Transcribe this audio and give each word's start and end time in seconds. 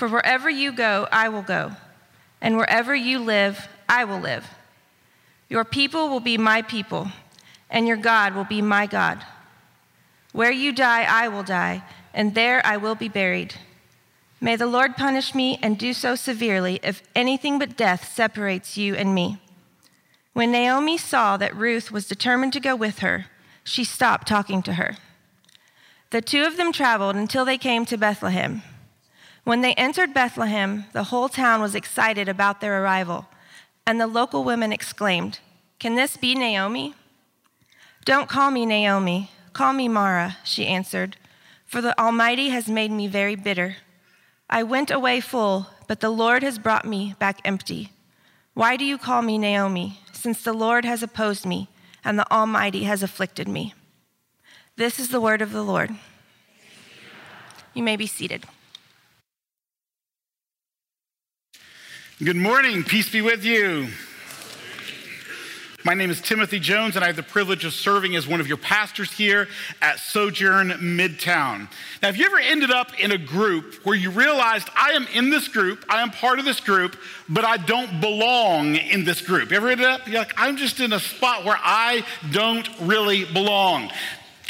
For 0.00 0.08
wherever 0.08 0.48
you 0.48 0.72
go, 0.72 1.06
I 1.12 1.28
will 1.28 1.42
go, 1.42 1.72
and 2.40 2.56
wherever 2.56 2.94
you 2.94 3.18
live, 3.18 3.68
I 3.86 4.04
will 4.04 4.18
live. 4.18 4.48
Your 5.50 5.62
people 5.62 6.08
will 6.08 6.20
be 6.20 6.38
my 6.38 6.62
people, 6.62 7.08
and 7.68 7.86
your 7.86 7.98
God 7.98 8.34
will 8.34 8.46
be 8.46 8.62
my 8.62 8.86
God. 8.86 9.22
Where 10.32 10.50
you 10.50 10.72
die, 10.72 11.02
I 11.02 11.28
will 11.28 11.42
die, 11.42 11.82
and 12.14 12.34
there 12.34 12.64
I 12.64 12.78
will 12.78 12.94
be 12.94 13.10
buried. 13.10 13.56
May 14.40 14.56
the 14.56 14.66
Lord 14.66 14.96
punish 14.96 15.34
me 15.34 15.58
and 15.60 15.76
do 15.76 15.92
so 15.92 16.14
severely 16.14 16.80
if 16.82 17.02
anything 17.14 17.58
but 17.58 17.76
death 17.76 18.10
separates 18.10 18.78
you 18.78 18.94
and 18.94 19.14
me. 19.14 19.36
When 20.32 20.50
Naomi 20.50 20.96
saw 20.96 21.36
that 21.36 21.54
Ruth 21.54 21.92
was 21.92 22.08
determined 22.08 22.54
to 22.54 22.60
go 22.60 22.74
with 22.74 23.00
her, 23.00 23.26
she 23.64 23.84
stopped 23.84 24.26
talking 24.26 24.62
to 24.62 24.72
her. 24.80 24.96
The 26.08 26.22
two 26.22 26.44
of 26.44 26.56
them 26.56 26.72
traveled 26.72 27.16
until 27.16 27.44
they 27.44 27.58
came 27.58 27.84
to 27.84 27.98
Bethlehem. 27.98 28.62
When 29.44 29.62
they 29.62 29.74
entered 29.74 30.14
Bethlehem, 30.14 30.84
the 30.92 31.04
whole 31.04 31.28
town 31.28 31.60
was 31.60 31.74
excited 31.74 32.28
about 32.28 32.60
their 32.60 32.82
arrival, 32.82 33.26
and 33.86 34.00
the 34.00 34.06
local 34.06 34.44
women 34.44 34.72
exclaimed, 34.72 35.40
Can 35.78 35.94
this 35.94 36.16
be 36.16 36.34
Naomi? 36.34 36.94
Don't 38.04 38.28
call 38.28 38.50
me 38.50 38.66
Naomi, 38.66 39.30
call 39.52 39.72
me 39.72 39.88
Mara, 39.88 40.36
she 40.44 40.66
answered, 40.66 41.16
for 41.66 41.80
the 41.80 41.98
Almighty 41.98 42.48
has 42.50 42.68
made 42.68 42.90
me 42.90 43.06
very 43.06 43.34
bitter. 43.34 43.76
I 44.48 44.62
went 44.62 44.90
away 44.90 45.20
full, 45.20 45.68
but 45.86 46.00
the 46.00 46.10
Lord 46.10 46.42
has 46.42 46.58
brought 46.58 46.84
me 46.84 47.14
back 47.18 47.40
empty. 47.44 47.92
Why 48.54 48.76
do 48.76 48.84
you 48.84 48.98
call 48.98 49.22
me 49.22 49.38
Naomi, 49.38 50.00
since 50.12 50.42
the 50.42 50.52
Lord 50.52 50.84
has 50.84 51.02
opposed 51.02 51.46
me 51.46 51.68
and 52.04 52.18
the 52.18 52.30
Almighty 52.32 52.84
has 52.84 53.02
afflicted 53.02 53.48
me? 53.48 53.74
This 54.76 54.98
is 54.98 55.10
the 55.10 55.20
word 55.20 55.42
of 55.42 55.52
the 55.52 55.62
Lord. 55.62 55.90
You 57.74 57.82
may 57.82 57.96
be 57.96 58.06
seated. 58.06 58.44
Good 62.22 62.36
morning. 62.36 62.84
Peace 62.84 63.10
be 63.10 63.22
with 63.22 63.46
you. 63.46 63.88
My 65.86 65.94
name 65.94 66.10
is 66.10 66.20
Timothy 66.20 66.60
Jones, 66.60 66.94
and 66.94 67.02
I 67.02 67.06
have 67.06 67.16
the 67.16 67.22
privilege 67.22 67.64
of 67.64 67.72
serving 67.72 68.14
as 68.14 68.28
one 68.28 68.42
of 68.42 68.46
your 68.46 68.58
pastors 68.58 69.10
here 69.10 69.48
at 69.80 70.00
Sojourn 70.00 70.68
Midtown. 70.68 71.60
Now, 72.02 72.08
have 72.08 72.18
you 72.18 72.26
ever 72.26 72.38
ended 72.38 72.70
up 72.70 72.88
in 73.00 73.12
a 73.12 73.16
group 73.16 73.86
where 73.86 73.96
you 73.96 74.10
realized, 74.10 74.68
I 74.76 74.90
am 74.90 75.06
in 75.14 75.30
this 75.30 75.48
group, 75.48 75.82
I 75.88 76.02
am 76.02 76.10
part 76.10 76.38
of 76.38 76.44
this 76.44 76.60
group, 76.60 76.94
but 77.26 77.46
I 77.46 77.56
don't 77.56 78.02
belong 78.02 78.76
in 78.76 79.06
this 79.06 79.22
group? 79.22 79.50
You 79.50 79.56
ever 79.56 79.70
ended 79.70 79.86
up, 79.86 80.06
you're 80.06 80.18
like, 80.18 80.34
I'm 80.36 80.58
just 80.58 80.78
in 80.78 80.92
a 80.92 81.00
spot 81.00 81.46
where 81.46 81.58
I 81.58 82.04
don't 82.32 82.68
really 82.82 83.24
belong? 83.24 83.90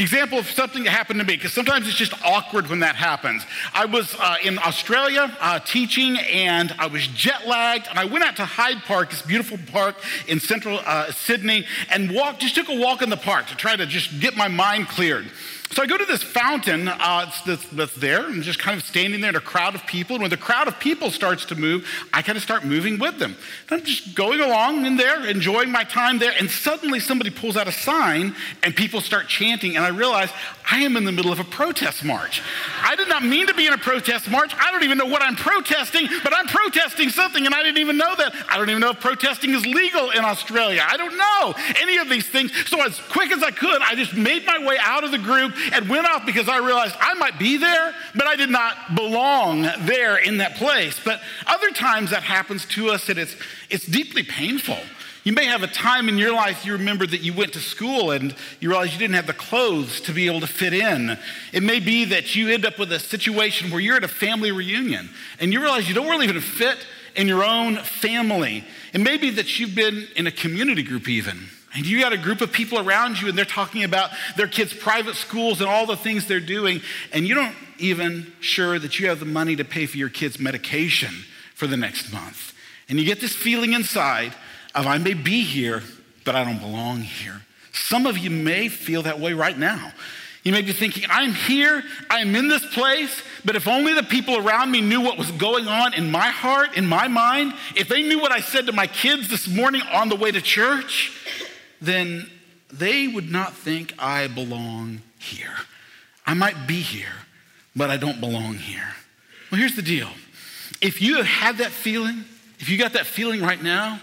Example 0.01 0.39
of 0.39 0.47
something 0.47 0.85
that 0.85 0.91
happened 0.91 1.21
to 1.21 1.27
me, 1.27 1.37
because 1.37 1.53
sometimes 1.53 1.87
it's 1.87 1.97
just 1.97 2.15
awkward 2.25 2.69
when 2.69 2.81
that 2.81 2.97
happens. 2.97 3.45
I 3.75 3.85
was 3.85 4.17
uh, 4.19 4.37
in 4.43 4.59
Australia 4.59 5.37
uh, 5.41 5.59
teaching, 5.61 6.17
and 6.19 6.75
I 6.79 6.87
was 6.87 7.07
jet 7.09 7.47
lagged, 7.47 7.87
and 7.89 7.99
I 7.99 8.07
went 8.07 8.25
out 8.25 8.37
to 8.37 8.45
Hyde 8.45 8.83
Park, 8.85 9.11
this 9.11 9.23
beautiful 9.23 9.59
park 9.71 9.97
in 10.27 10.41
central 10.41 10.81
uh, 10.87 11.13
Sydney, 11.13 11.67
and 11.91 12.11
walked, 12.15 12.41
just 12.41 12.55
took 12.55 12.69
a 12.69 12.77
walk 12.77 13.03
in 13.03 13.11
the 13.11 13.17
park 13.17 13.47
to 13.49 13.57
try 13.57 13.77
to 13.77 13.87
just 13.87 14.21
get 14.21 14.37
my 14.37 14.49
mind 14.49 14.89
cleared. 14.89 15.31
So 15.73 15.85
I 15.85 15.87
go 15.87 15.97
to 15.97 16.05
this 16.05 16.23
fountain 16.23 16.89
uh, 16.89 17.31
that's, 17.47 17.65
that's, 17.69 17.95
there 17.95 18.27
and 18.27 18.43
just 18.43 18.59
kind 18.59 18.77
of 18.77 18.85
standing 18.85 19.21
there 19.21 19.31
in 19.31 19.37
a 19.37 19.41
crowd 19.41 19.77
of 19.77 19.87
people. 19.87 20.17
And 20.17 20.23
when 20.23 20.31
the 20.31 20.37
crowd 20.37 20.67
of 20.67 20.81
people 20.81 21.13
starts 21.13 21.45
to 21.47 21.55
move, 21.55 21.87
I 22.13 22.23
kind 22.23 22.37
of 22.37 22.43
start 22.43 22.65
moving 22.65 22.99
with 22.99 23.21
them. 23.21 23.37
And 23.69 23.81
I'm 23.81 23.87
just 23.87 24.17
going 24.17 24.41
along 24.41 24.85
in 24.85 24.97
there, 24.97 25.25
enjoying 25.25 25.71
my 25.71 25.85
time 25.85 26.19
there. 26.19 26.33
And 26.37 26.51
suddenly 26.51 26.99
somebody 26.99 27.31
pulls 27.31 27.57
out 27.57 27.69
a 27.69 27.73
sign 27.73 28.35
and 28.65 28.75
people 28.75 29.01
start 29.01 29.29
chanting. 29.29 29.77
And 29.77 29.85
I 29.85 29.91
realize 29.91 30.31
I 30.71 30.81
am 30.81 30.97
in 30.97 31.05
the 31.05 31.13
middle 31.13 31.33
of 31.33 31.41
a 31.41 31.45
protest 31.45 32.05
march. 32.05 32.43
I 32.83 32.95
did 32.95 33.09
not 33.09 33.25
mean 33.25 33.49
to 33.49 33.55
be 33.55 33.67
in 33.67 33.73
a 33.73 33.79
protest 33.79 34.31
march. 34.31 34.55
I 34.55 34.71
don't 34.71 34.85
even 34.85 34.99
know 34.99 35.07
what 35.07 35.21
I'm 35.21 35.35
protesting, 35.35 36.07
but 36.23 36.33
I'm 36.35 36.47
protesting 36.47 37.09
something 37.09 37.45
and 37.45 37.55
I 37.55 37.63
didn't 37.63 37.79
even 37.79 37.97
know 37.97 38.15
that. 38.17 38.35
I 38.49 38.57
don't 38.57 38.71
even 38.71 38.81
know 38.81 38.91
if 38.91 39.01
protesting 39.01 39.51
is 39.51 39.67
legal 39.67 40.11
in 40.11 40.25
Australia. 40.25 40.85
I 40.87 40.97
don't 40.97 41.17
know 41.17 41.55
any 41.81 41.97
of 41.97 42.09
these 42.09 42.29
things. 42.29 42.53
So 42.69 42.81
as 42.83 43.01
quick 43.11 43.33
as 43.33 43.43
I 43.43 43.51
could, 43.51 43.83
I 43.83 43.97
just 43.97 44.15
made 44.15 44.47
my 44.47 44.65
way 44.65 44.77
out 44.81 45.03
of 45.03 45.11
the 45.11 45.19
group 45.19 45.55
and 45.73 45.89
went 45.89 46.07
off 46.07 46.25
because 46.25 46.49
I 46.49 46.59
realized 46.59 46.95
I 47.01 47.15
might 47.15 47.39
be 47.39 47.57
there, 47.57 47.95
but 48.15 48.27
I 48.27 48.37
did 48.37 48.51
not 48.51 48.95
belong 48.95 49.63
there 49.63 50.19
in 50.19 50.39
that 50.39 50.57
place. 50.57 51.01
But 51.05 51.21
other 51.47 51.71
times 51.73 52.11
that 52.11 52.23
happens 52.23 52.65
to 52.67 52.91
us 52.91 53.09
and 53.09 53.19
it's, 53.19 53.35
it's 53.71 53.87
deeply 53.87 54.23
painful. 54.23 54.79
You 55.23 55.33
may 55.33 55.45
have 55.45 55.63
a 55.63 55.67
time 55.67 56.09
in 56.09 56.17
your 56.17 56.33
life 56.33 56.65
you 56.65 56.73
remember 56.73 57.07
that 57.07 57.21
you 57.21 57.35
went 57.35 57.53
to 57.53 57.59
school 57.59 58.11
and 58.11 58.35
you 58.59 58.71
realize 58.71 58.93
you 58.93 58.99
didn't 58.99 59.17
have 59.17 59.27
the 59.27 59.35
clothes 59.35 60.01
to 60.03 60.13
be 60.13 60.27
able 60.27 60.41
to 60.41 60.47
fit 60.47 60.73
in. 60.73 61.19
It 61.53 61.63
may 61.63 61.79
be 61.79 62.07
that 62.07 62.35
you 62.35 62.49
end 62.49 62.65
up 62.65 62.79
with 62.79 62.91
a 62.91 62.99
situation 62.99 63.71
where 63.71 63.81
you're 63.81 63.97
at 63.97 64.05
a 64.05 64.09
family 64.09 64.51
reunion 64.51 65.11
and 65.39 65.53
you 65.53 65.61
realize 65.61 65.89
you 65.89 65.95
don't 65.95 66.09
really 66.09 66.27
even 66.27 66.41
fit 66.41 66.87
in 67.17 67.29
your 67.29 67.45
own 67.45 67.77
family. 67.77 68.65
It 68.95 69.01
may 69.01 69.19
be 69.19 69.31
that 69.31 69.59
you've 69.59 69.75
been 69.75 70.09
in 70.17 70.27
a 70.27 70.33
community 70.33 70.83
group 70.83 71.07
even 71.09 71.49
and 71.75 71.87
you 71.87 72.01
got 72.01 72.13
a 72.13 72.19
group 72.19 72.41
of 72.41 72.53
people 72.53 72.79
around 72.79 73.21
you, 73.21 73.29
and 73.29 73.39
they're 73.39 73.45
talking 73.45 73.85
about 73.85 74.11
their 74.37 74.49
kids' 74.49 74.75
private 74.75 75.15
schools 75.15 75.61
and 75.61 75.71
all 75.71 75.87
the 75.87 75.97
things 75.97 76.27
they're 76.27 76.41
doing, 76.41 76.81
and 77.13 77.29
you 77.29 77.35
don't 77.35 77.55
even 77.79 78.33
sure 78.41 78.79
that 78.79 78.99
you 78.99 79.09
have 79.09 79.21
the 79.21 79.25
money 79.25 79.55
to 79.57 79.65
pay 79.65 79.87
for 79.87 79.97
your 79.97 80.09
kids' 80.09 80.41
medication 80.41 81.15
for 81.55 81.67
the 81.67 81.77
next 81.77 82.13
month. 82.13 82.55
And 82.89 82.99
you 82.99 83.05
get 83.05 83.21
this 83.21 83.37
feeling 83.37 83.73
inside 83.73 84.35
of, 84.75 84.87
I 84.87 84.99
may 84.99 85.15
be 85.15 85.43
here, 85.43 85.83
but 86.25 86.35
I 86.35 86.45
don't 86.45 86.61
belong 86.61 87.01
here. 87.01 87.41
Some 87.73 88.07
of 88.07 88.19
you 88.19 88.31
may 88.31 88.69
feel 88.69 89.03
that 89.03 89.21
way 89.21 89.33
right 89.33 89.57
now. 89.57 89.93
You 90.43 90.53
may 90.53 90.63
be 90.63 90.73
thinking, 90.73 91.05
I'm 91.11 91.35
here, 91.35 91.83
I'm 92.09 92.35
in 92.35 92.49
this 92.49 92.65
place, 92.75 93.23
but 93.45 93.57
if 93.57 93.69
only 93.69 93.93
the 93.93 94.03
people 94.03 94.39
around 94.39 94.71
me 94.71 94.81
knew 94.81 95.03
what 95.03 95.19
was 95.19 95.31
going 95.33 95.69
on 95.69 95.93
in 95.93 96.11
my 96.11 96.29
heart, 96.29 96.77
in 96.77 96.87
my 96.87 97.09
mind, 97.09 97.53
if 97.77 97.89
they 97.89 98.03
knew 98.03 98.19
what 98.21 98.33
I 98.33 98.41
said 98.41 98.67
to 98.67 98.73
my 98.73 98.87
kids 98.87 99.29
this 99.29 99.47
morning 99.47 99.83
on 99.93 100.09
the 100.09 100.17
way 100.17 100.31
to 100.31 100.41
church, 100.41 101.13
then 101.83 102.31
they 102.73 103.07
would 103.07 103.31
not 103.31 103.55
think 103.55 103.93
I 103.99 104.29
belong 104.29 105.03
here. 105.19 105.57
I 106.25 106.33
might 106.33 106.67
be 106.67 106.81
here, 106.81 107.27
but 107.77 107.91
I 107.91 107.99
don't 107.99 108.21
belong 108.21 108.55
here. 108.55 108.95
Well, 109.51 109.61
here's 109.61 109.77
the 109.77 109.83
deal 109.83 110.09
if 110.81 111.03
you 111.03 111.17
have 111.17 111.27
had 111.27 111.59
that 111.59 111.71
feeling, 111.71 112.25
if 112.59 112.71
you 112.71 112.79
got 112.79 112.95
that 112.95 113.05
feeling 113.05 113.43
right 113.43 113.63
now, 113.63 114.01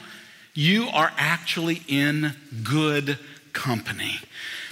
you 0.58 0.88
are 0.88 1.14
actually 1.18 1.84
in 1.88 2.34
good 2.64 3.20
company. 3.54 4.20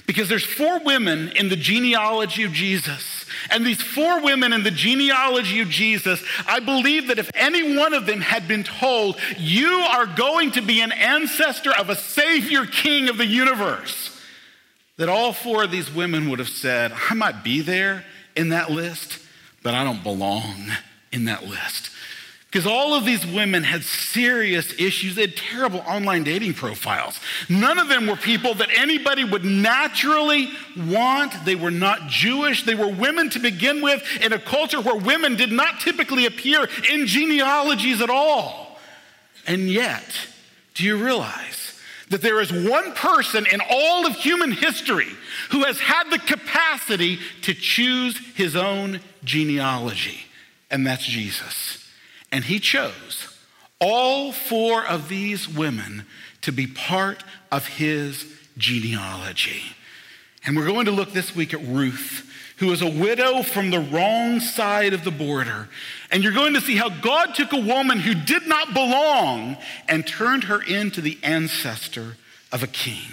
Because 0.04 0.28
there's 0.28 0.44
four 0.44 0.80
women 0.80 1.28
in 1.36 1.48
the 1.48 1.54
genealogy 1.54 2.42
of 2.42 2.52
Jesus. 2.52 3.24
And 3.50 3.64
these 3.64 3.80
four 3.80 4.20
women 4.20 4.52
in 4.52 4.64
the 4.64 4.72
genealogy 4.72 5.60
of 5.60 5.68
Jesus, 5.68 6.24
I 6.46 6.58
believe 6.58 7.06
that 7.06 7.20
if 7.20 7.30
any 7.34 7.76
one 7.76 7.94
of 7.94 8.04
them 8.04 8.20
had 8.20 8.48
been 8.48 8.64
told, 8.64 9.16
you 9.38 9.68
are 9.68 10.06
going 10.06 10.50
to 10.52 10.60
be 10.60 10.80
an 10.80 10.90
ancestor 10.90 11.72
of 11.72 11.88
a 11.88 11.94
Savior 11.94 12.66
King 12.66 13.08
of 13.08 13.16
the 13.16 13.26
universe, 13.26 14.20
that 14.96 15.08
all 15.08 15.32
four 15.32 15.64
of 15.64 15.70
these 15.70 15.94
women 15.94 16.28
would 16.30 16.40
have 16.40 16.48
said, 16.48 16.92
I 17.10 17.14
might 17.14 17.44
be 17.44 17.60
there 17.60 18.04
in 18.34 18.48
that 18.48 18.72
list, 18.72 19.20
but 19.62 19.72
I 19.74 19.84
don't 19.84 20.02
belong 20.02 20.72
in 21.12 21.26
that 21.26 21.44
list. 21.44 21.90
Because 22.56 22.72
all 22.72 22.94
of 22.94 23.04
these 23.04 23.26
women 23.26 23.64
had 23.64 23.84
serious 23.84 24.72
issues. 24.78 25.14
They 25.14 25.20
had 25.26 25.36
terrible 25.36 25.80
online 25.80 26.24
dating 26.24 26.54
profiles. 26.54 27.20
None 27.50 27.78
of 27.78 27.88
them 27.88 28.06
were 28.06 28.16
people 28.16 28.54
that 28.54 28.70
anybody 28.74 29.24
would 29.24 29.44
naturally 29.44 30.48
want. 30.74 31.34
They 31.44 31.54
were 31.54 31.70
not 31.70 32.08
Jewish. 32.08 32.62
They 32.62 32.74
were 32.74 32.88
women 32.88 33.28
to 33.28 33.40
begin 33.40 33.82
with 33.82 34.02
in 34.22 34.32
a 34.32 34.38
culture 34.38 34.80
where 34.80 34.96
women 34.96 35.36
did 35.36 35.52
not 35.52 35.80
typically 35.80 36.24
appear 36.24 36.66
in 36.90 37.06
genealogies 37.06 38.00
at 38.00 38.08
all. 38.08 38.78
And 39.46 39.68
yet, 39.68 40.16
do 40.72 40.84
you 40.84 40.96
realize 40.96 41.78
that 42.08 42.22
there 42.22 42.40
is 42.40 42.50
one 42.50 42.94
person 42.94 43.44
in 43.52 43.60
all 43.68 44.06
of 44.06 44.16
human 44.16 44.52
history 44.52 45.10
who 45.50 45.64
has 45.64 45.78
had 45.78 46.08
the 46.08 46.18
capacity 46.18 47.18
to 47.42 47.52
choose 47.52 48.18
his 48.34 48.56
own 48.56 49.00
genealogy? 49.24 50.20
And 50.70 50.86
that's 50.86 51.04
Jesus. 51.04 51.82
And 52.32 52.44
he 52.44 52.58
chose 52.58 53.28
all 53.80 54.32
four 54.32 54.84
of 54.84 55.08
these 55.08 55.48
women 55.48 56.06
to 56.42 56.52
be 56.52 56.66
part 56.66 57.22
of 57.50 57.66
his 57.66 58.32
genealogy. 58.56 59.62
And 60.44 60.56
we're 60.56 60.66
going 60.66 60.86
to 60.86 60.92
look 60.92 61.12
this 61.12 61.34
week 61.34 61.52
at 61.52 61.64
Ruth, 61.66 62.30
who 62.58 62.72
is 62.72 62.80
a 62.80 62.88
widow 62.88 63.42
from 63.42 63.70
the 63.70 63.80
wrong 63.80 64.40
side 64.40 64.94
of 64.94 65.04
the 65.04 65.10
border. 65.10 65.68
And 66.10 66.22
you're 66.22 66.32
going 66.32 66.54
to 66.54 66.60
see 66.60 66.76
how 66.76 66.88
God 66.88 67.34
took 67.34 67.52
a 67.52 67.60
woman 67.60 67.98
who 67.98 68.14
did 68.14 68.46
not 68.46 68.72
belong 68.72 69.56
and 69.88 70.06
turned 70.06 70.44
her 70.44 70.62
into 70.62 71.00
the 71.00 71.18
ancestor 71.22 72.16
of 72.52 72.62
a 72.62 72.68
king. 72.68 73.10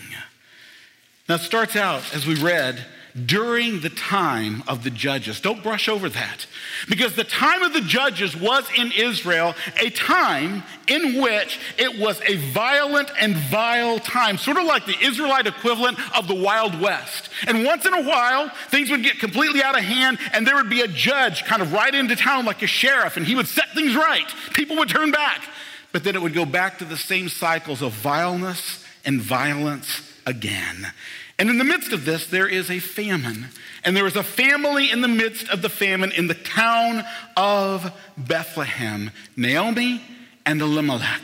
Now, 1.27 1.36
it 1.36 1.42
starts 1.42 1.75
out, 1.75 2.04
as 2.13 2.25
we 2.25 2.36
read, 2.36 2.86
during 3.25 3.81
the 3.81 3.89
time 3.89 4.63
of 4.68 4.83
the 4.83 4.89
judges. 4.89 5.39
Don't 5.39 5.62
brush 5.62 5.88
over 5.88 6.10
that. 6.10 6.48
Because 6.89 7.15
the 7.15 7.24
time 7.24 7.62
of 7.62 7.74
the 7.74 7.81
judges 7.81 8.36
was 8.36 8.68
in 8.75 8.92
Israel 8.92 9.54
a 9.80 9.92
time 9.92 10.63
in 10.88 11.21
which 11.21 11.60
it 11.77 12.00
was 12.00 12.19
a 12.21 12.38
violent 12.51 13.12
and 13.19 13.36
vile 13.36 14.00
time, 14.00 14.38
sort 14.38 14.57
of 14.57 14.65
like 14.65 14.86
the 14.86 14.98
Israelite 15.00 15.45
equivalent 15.45 16.00
of 16.18 16.27
the 16.27 16.36
Wild 16.36 16.80
West. 16.81 17.30
And 17.48 17.63
once 17.63 17.86
in 17.86 17.94
a 17.94 18.04
while, 18.04 18.50
things 18.69 18.89
would 18.89 19.04
get 19.04 19.19
completely 19.19 19.62
out 19.62 19.77
of 19.77 19.83
hand, 19.83 20.18
and 20.33 20.48
there 20.48 20.56
would 20.56 20.69
be 20.69 20.81
a 20.81 20.88
judge 20.88 21.45
kind 21.45 21.62
of 21.62 21.71
right 21.71 21.94
into 21.94 22.16
town 22.16 22.45
like 22.45 22.63
a 22.63 22.68
sheriff, 22.68 23.16
and 23.16 23.25
he 23.25 23.36
would 23.36 23.48
set 23.48 23.69
things 23.75 23.95
right. 23.95 24.27
People 24.54 24.77
would 24.77 24.89
turn 24.89 25.12
back. 25.12 25.44
But 25.92 26.04
then 26.04 26.16
it 26.16 26.21
would 26.24 26.33
go 26.33 26.45
back 26.45 26.80
to 26.80 26.86
the 26.86 26.98
same 26.98 27.30
cycles 27.30 27.83
of 27.83 27.92
vileness 27.92 28.83
and 29.06 29.21
violence 29.21 30.01
again. 30.25 30.92
And 31.39 31.50
in 31.50 31.57
the 31.57 31.63
midst 31.63 31.91
of 31.91 32.06
this, 32.06 32.27
there 32.27 32.47
is 32.47 32.69
a 32.69 32.80
famine. 32.80 33.47
And 33.83 33.97
there 33.97 34.06
is 34.06 34.15
a 34.15 34.24
family 34.24 34.91
in 34.91 35.01
the 35.01 35.07
midst 35.07 35.50
of 35.50 35.62
the 35.62 35.69
famine 35.69 36.12
in 36.12 36.27
the 36.27 36.35
town 36.35 37.03
of 37.35 37.91
Bethlehem 38.18 39.12
Naomi 39.35 40.01
and 40.45 40.62
Elimelech. 40.62 41.24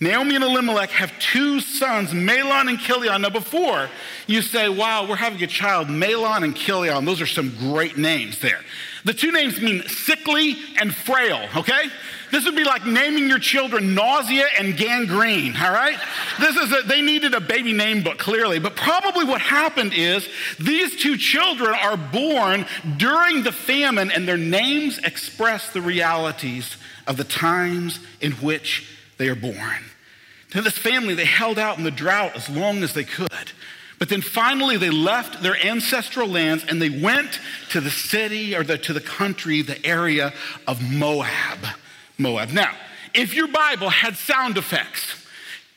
Naomi 0.00 0.36
and 0.36 0.44
Elimelech 0.44 0.90
have 0.90 1.12
two 1.18 1.58
sons, 1.58 2.10
Mahlon 2.10 2.68
and 2.68 2.78
Chilion. 2.78 3.22
Now, 3.22 3.30
before 3.30 3.90
you 4.28 4.42
say, 4.42 4.68
wow, 4.68 5.08
we're 5.08 5.16
having 5.16 5.42
a 5.42 5.48
child, 5.48 5.88
Mahlon 5.88 6.44
and 6.44 6.54
Chilion, 6.54 7.04
those 7.04 7.20
are 7.20 7.26
some 7.26 7.52
great 7.58 7.96
names 7.96 8.38
there. 8.38 8.60
The 9.04 9.12
two 9.12 9.32
names 9.32 9.60
mean 9.60 9.82
sickly 9.88 10.56
and 10.80 10.94
frail, 10.94 11.48
okay? 11.56 11.88
This 12.30 12.44
would 12.44 12.54
be 12.54 12.62
like 12.62 12.86
naming 12.86 13.28
your 13.28 13.40
children 13.40 13.96
nausea 13.96 14.44
and 14.56 14.76
gangrene, 14.76 15.56
all 15.56 15.72
right? 15.72 15.98
This 16.38 16.54
is 16.54 16.72
a, 16.72 16.86
they 16.86 17.02
needed 17.02 17.34
a 17.34 17.40
baby 17.40 17.72
name 17.72 18.04
book, 18.04 18.18
clearly. 18.18 18.60
But 18.60 18.76
probably 18.76 19.24
what 19.24 19.40
happened 19.40 19.94
is 19.94 20.28
these 20.60 20.94
two 21.02 21.16
children 21.16 21.74
are 21.74 21.96
born 21.96 22.66
during 22.98 23.42
the 23.42 23.52
famine, 23.52 24.12
and 24.12 24.28
their 24.28 24.36
names 24.36 24.98
express 24.98 25.72
the 25.72 25.80
realities 25.80 26.76
of 27.08 27.16
the 27.16 27.24
times 27.24 27.98
in 28.20 28.30
which 28.32 28.94
they 29.18 29.28
are 29.28 29.34
born. 29.34 29.84
Now, 30.54 30.62
this 30.62 30.78
family, 30.78 31.14
they 31.14 31.26
held 31.26 31.58
out 31.58 31.76
in 31.76 31.84
the 31.84 31.90
drought 31.90 32.34
as 32.34 32.48
long 32.48 32.82
as 32.82 32.94
they 32.94 33.04
could. 33.04 33.52
But 33.98 34.08
then 34.08 34.22
finally, 34.22 34.76
they 34.76 34.90
left 34.90 35.42
their 35.42 35.56
ancestral 35.56 36.28
lands 36.28 36.64
and 36.68 36.80
they 36.80 36.88
went 36.88 37.40
to 37.70 37.80
the 37.80 37.90
city 37.90 38.54
or 38.54 38.62
the, 38.62 38.78
to 38.78 38.92
the 38.92 39.00
country, 39.00 39.60
the 39.60 39.84
area 39.84 40.32
of 40.66 40.80
Moab. 40.80 41.66
Moab. 42.16 42.50
Now, 42.50 42.74
if 43.12 43.34
your 43.34 43.48
Bible 43.48 43.90
had 43.90 44.16
sound 44.16 44.56
effects, 44.56 45.17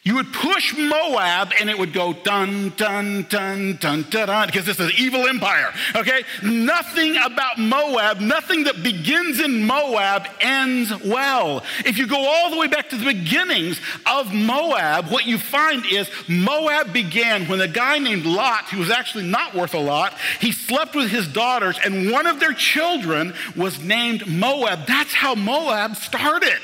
you 0.03 0.15
would 0.15 0.33
push 0.33 0.75
Moab 0.75 1.51
and 1.59 1.69
it 1.69 1.77
would 1.77 1.93
go 1.93 2.11
dun, 2.11 2.73
dun, 2.75 3.27
dun, 3.29 3.77
dun, 3.79 4.03
dun, 4.09 4.27
dun, 4.27 4.47
because 4.47 4.65
this 4.65 4.79
is 4.79 4.87
an 4.87 4.93
evil 4.97 5.27
empire, 5.27 5.71
okay? 5.95 6.23
Nothing 6.41 7.17
about 7.17 7.59
Moab, 7.59 8.19
nothing 8.19 8.63
that 8.63 8.81
begins 8.81 9.39
in 9.39 9.63
Moab 9.63 10.27
ends 10.39 10.91
well. 11.05 11.63
If 11.85 11.99
you 11.99 12.07
go 12.07 12.17
all 12.17 12.49
the 12.49 12.57
way 12.57 12.67
back 12.67 12.89
to 12.89 12.97
the 12.97 13.05
beginnings 13.05 13.79
of 14.07 14.33
Moab, 14.33 15.11
what 15.11 15.27
you 15.27 15.37
find 15.37 15.85
is 15.85 16.09
Moab 16.27 16.91
began 16.93 17.45
when 17.45 17.61
a 17.61 17.67
guy 17.67 17.99
named 17.99 18.25
Lot, 18.25 18.69
who 18.69 18.79
was 18.79 18.89
actually 18.89 19.25
not 19.25 19.53
worth 19.53 19.75
a 19.75 19.79
lot, 19.79 20.15
he 20.39 20.51
slept 20.51 20.95
with 20.95 21.11
his 21.11 21.27
daughters, 21.27 21.77
and 21.85 22.11
one 22.11 22.25
of 22.25 22.39
their 22.39 22.53
children 22.53 23.35
was 23.55 23.79
named 23.79 24.25
Moab. 24.25 24.87
That's 24.87 25.13
how 25.13 25.35
Moab 25.35 25.95
started. 25.95 26.57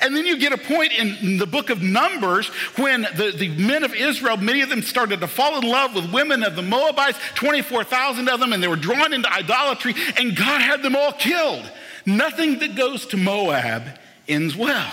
And 0.00 0.16
then 0.16 0.26
you 0.26 0.38
get 0.38 0.52
a 0.52 0.58
point 0.58 0.92
in 0.92 1.38
the 1.38 1.46
book 1.46 1.70
of 1.70 1.82
Numbers 1.82 2.48
when 2.76 3.02
the, 3.02 3.32
the 3.36 3.48
men 3.48 3.84
of 3.84 3.94
Israel, 3.94 4.36
many 4.36 4.60
of 4.60 4.68
them 4.68 4.82
started 4.82 5.20
to 5.20 5.26
fall 5.26 5.58
in 5.58 5.68
love 5.68 5.94
with 5.94 6.12
women 6.12 6.42
of 6.44 6.56
the 6.56 6.62
Moabites, 6.62 7.18
24,000 7.34 8.28
of 8.28 8.40
them, 8.40 8.52
and 8.52 8.62
they 8.62 8.68
were 8.68 8.76
drawn 8.76 9.12
into 9.12 9.32
idolatry, 9.32 9.94
and 10.16 10.36
God 10.36 10.60
had 10.60 10.82
them 10.82 10.94
all 10.94 11.12
killed. 11.12 11.70
Nothing 12.06 12.60
that 12.60 12.76
goes 12.76 13.06
to 13.06 13.16
Moab 13.16 13.98
ends 14.28 14.56
well. 14.56 14.90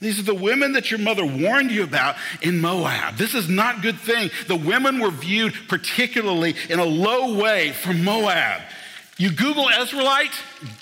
These 0.00 0.20
are 0.20 0.24
the 0.24 0.34
women 0.34 0.72
that 0.72 0.90
your 0.90 1.00
mother 1.00 1.24
warned 1.24 1.72
you 1.72 1.82
about 1.82 2.14
in 2.40 2.60
Moab. 2.60 3.16
This 3.16 3.34
is 3.34 3.48
not 3.48 3.78
a 3.78 3.80
good 3.80 3.98
thing. 3.98 4.30
The 4.46 4.56
women 4.56 5.00
were 5.00 5.10
viewed 5.10 5.54
particularly 5.68 6.54
in 6.68 6.78
a 6.78 6.84
low 6.84 7.34
way 7.34 7.72
from 7.72 8.04
Moab. 8.04 8.62
You 9.16 9.32
Google 9.32 9.68
Israelite 9.68 10.30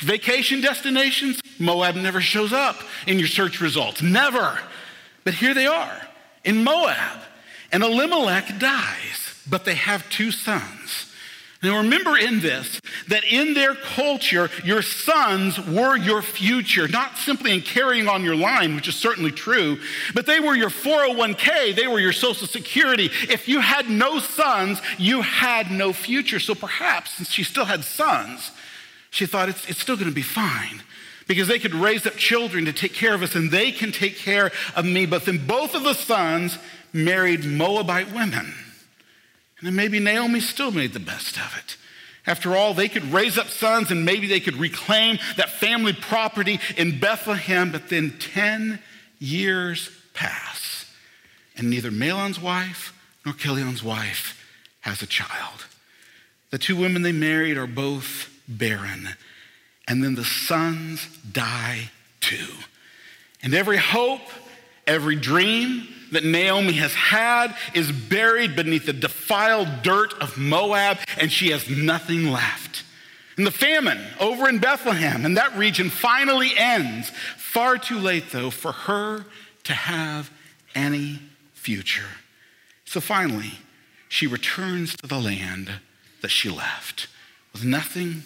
vacation 0.01 0.61
destinations, 0.61 1.41
Moab 1.59 1.95
never 1.97 2.21
shows 2.21 2.53
up 2.53 2.77
in 3.07 3.19
your 3.19 3.29
search 3.29 3.61
results. 3.61 4.03
Never. 4.03 4.59
But 5.25 5.35
here 5.35 5.55
they 5.55 5.67
are 5.67 6.01
in 6.45 6.65
Moab. 6.65 7.21
And 7.73 7.83
Elimelech 7.83 8.59
dies, 8.59 9.43
but 9.49 9.65
they 9.65 9.75
have 9.75 10.09
two 10.09 10.31
sons. 10.31 11.13
Now, 11.63 11.79
remember 11.79 12.17
in 12.17 12.41
this 12.41 12.81
that 13.09 13.25
in 13.25 13.55
their 13.55 13.75
culture, 13.75 14.51
your 14.63 14.83
sons 14.83 15.59
were 15.67 15.97
your 15.97 16.23
future, 16.23 16.87
not 16.87 17.17
simply 17.17 17.53
in 17.53 17.63
carrying 17.63 18.09
on 18.09 18.23
your 18.23 18.37
line, 18.37 18.77
which 18.77 18.89
is 18.89 18.95
certainly 18.95 19.33
true, 19.33 19.79
but 20.15 20.27
they 20.27 20.39
were 20.39 20.55
your 20.55 20.71
401k, 20.71 21.75
they 21.75 21.87
were 21.87 21.99
your 21.99 22.13
social 22.13 22.47
security. 22.47 23.11
If 23.29 23.49
you 23.49 23.61
had 23.61 23.91
no 23.91 24.21
sons, 24.21 24.81
you 24.99 25.23
had 25.23 25.71
no 25.71 25.93
future. 25.93 26.39
So 26.39 26.55
perhaps, 26.55 27.13
since 27.13 27.31
she 27.31 27.43
still 27.43 27.65
had 27.65 27.85
sons, 27.85 28.53
she 29.11 29.27
thought 29.27 29.49
it's, 29.49 29.69
it's 29.69 29.81
still 29.81 29.97
going 29.97 30.11
to 30.11 30.15
be 30.15 30.23
fine 30.23 30.83
because 31.27 31.49
they 31.49 31.59
could 31.59 31.75
raise 31.75 32.07
up 32.07 32.17
children 32.17 32.65
to 32.67 32.73
take 32.73 32.95
care 32.95 33.15
of 33.15 33.23
us 33.23 33.35
and 33.35 33.51
they 33.51 33.73
can 33.73 33.93
take 33.93 34.17
care 34.17 34.53
of 34.75 34.85
me. 34.85 35.07
But 35.07 35.25
then 35.25 35.47
both 35.47 35.75
of 35.75 35.83
the 35.83 35.95
sons 35.95 36.59
married 36.93 37.45
Moabite 37.45 38.13
women. 38.13 38.55
And 39.59 39.67
then 39.67 39.75
maybe 39.75 39.99
Naomi 39.99 40.41
still 40.41 40.71
made 40.71 40.93
the 40.93 41.01
best 41.01 41.37
of 41.39 41.57
it. 41.59 41.77
After 42.27 42.57
all, 42.57 42.75
they 42.75 42.89
could 42.89 43.13
raise 43.13 43.39
up 43.39 43.49
sons 43.49 43.91
and 43.91 44.05
maybe 44.05 44.27
they 44.27 44.41
could 44.41 44.57
reclaim 44.57 45.19
that 45.37 45.51
family 45.51 45.93
property 45.93 46.59
in 46.77 46.99
Bethlehem, 46.99 47.71
but 47.71 47.89
then 47.89 48.15
10 48.19 48.81
years 49.19 49.91
pass, 50.13 50.91
and 51.57 51.71
neither 51.71 51.91
Mahlon's 51.91 52.41
wife 52.41 52.93
nor 53.25 53.35
Chilion's 53.35 53.83
wife 53.83 54.43
has 54.81 55.03
a 55.03 55.07
child. 55.07 55.67
The 56.51 56.59
two 56.59 56.77
women 56.77 57.03
they 57.03 57.13
married 57.13 57.57
are 57.57 57.67
both 57.67 58.31
barren, 58.49 59.11
and 59.89 60.03
then 60.03 60.15
the 60.15 60.25
sons 60.25 61.07
die 61.31 61.91
too. 62.21 62.49
And 63.43 63.55
every 63.55 63.77
hope, 63.77 64.23
every 64.87 65.17
dream, 65.17 65.89
that 66.13 66.25
Naomi 66.25 66.75
has 66.75 66.95
had 66.95 67.55
is 67.75 67.91
buried 67.91 68.57
beneath 68.57 68.87
the 68.87 68.93
defiled 68.93 69.83
dirt 69.83 70.15
of 70.21 70.39
Moab, 70.39 70.99
and 71.19 71.31
she 71.31 71.51
has 71.51 71.69
nothing 71.69 72.31
left. 72.31 72.85
And 73.37 73.47
the 73.47 73.51
famine 73.51 74.01
over 74.19 74.49
in 74.49 74.59
Bethlehem 74.59 75.25
and 75.25 75.37
that 75.37 75.57
region 75.57 75.91
finally 75.91 76.53
ends. 76.57 77.11
Far 77.37 77.77
too 77.77 77.99
late, 77.99 78.31
though, 78.31 78.51
for 78.51 78.73
her 78.73 79.27
to 79.65 79.73
have 79.73 80.31
any 80.75 81.21
future. 81.53 82.09
So 82.85 83.01
finally, 83.01 83.53
she 84.09 84.27
returns 84.27 84.97
to 84.97 85.07
the 85.07 85.19
land 85.19 85.71
that 86.23 86.29
she 86.29 86.49
left 86.49 87.09
with 87.53 87.65
nothing 87.65 88.23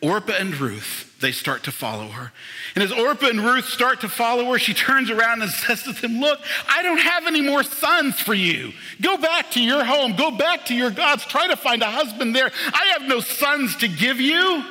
Orpah 0.00 0.34
and 0.38 0.54
Ruth, 0.58 1.16
they 1.20 1.32
start 1.32 1.64
to 1.64 1.72
follow 1.72 2.08
her. 2.08 2.30
And 2.74 2.84
as 2.84 2.92
Orpah 2.92 3.28
and 3.28 3.40
Ruth 3.40 3.64
start 3.64 4.02
to 4.02 4.08
follow 4.08 4.52
her, 4.52 4.58
she 4.58 4.74
turns 4.74 5.10
around 5.10 5.42
and 5.42 5.50
says 5.50 5.82
to 5.84 5.92
them, 5.92 6.20
Look, 6.20 6.38
I 6.68 6.82
don't 6.82 7.00
have 7.00 7.26
any 7.26 7.40
more 7.40 7.62
sons 7.62 8.20
for 8.20 8.34
you. 8.34 8.72
Go 9.00 9.16
back 9.16 9.50
to 9.52 9.62
your 9.62 9.84
home, 9.84 10.14
go 10.14 10.30
back 10.30 10.66
to 10.66 10.74
your 10.74 10.90
gods, 10.90 11.24
try 11.24 11.48
to 11.48 11.56
find 11.56 11.82
a 11.82 11.90
husband 11.90 12.36
there. 12.36 12.50
I 12.72 12.94
have 12.98 13.08
no 13.08 13.20
sons 13.20 13.76
to 13.76 13.88
give 13.88 14.20
you. 14.20 14.64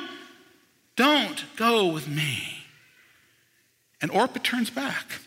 Don't 0.96 1.44
go 1.56 1.86
with 1.92 2.08
me. 2.08 2.64
And 4.00 4.10
Orpah 4.10 4.40
turns 4.42 4.70
back 4.70 5.20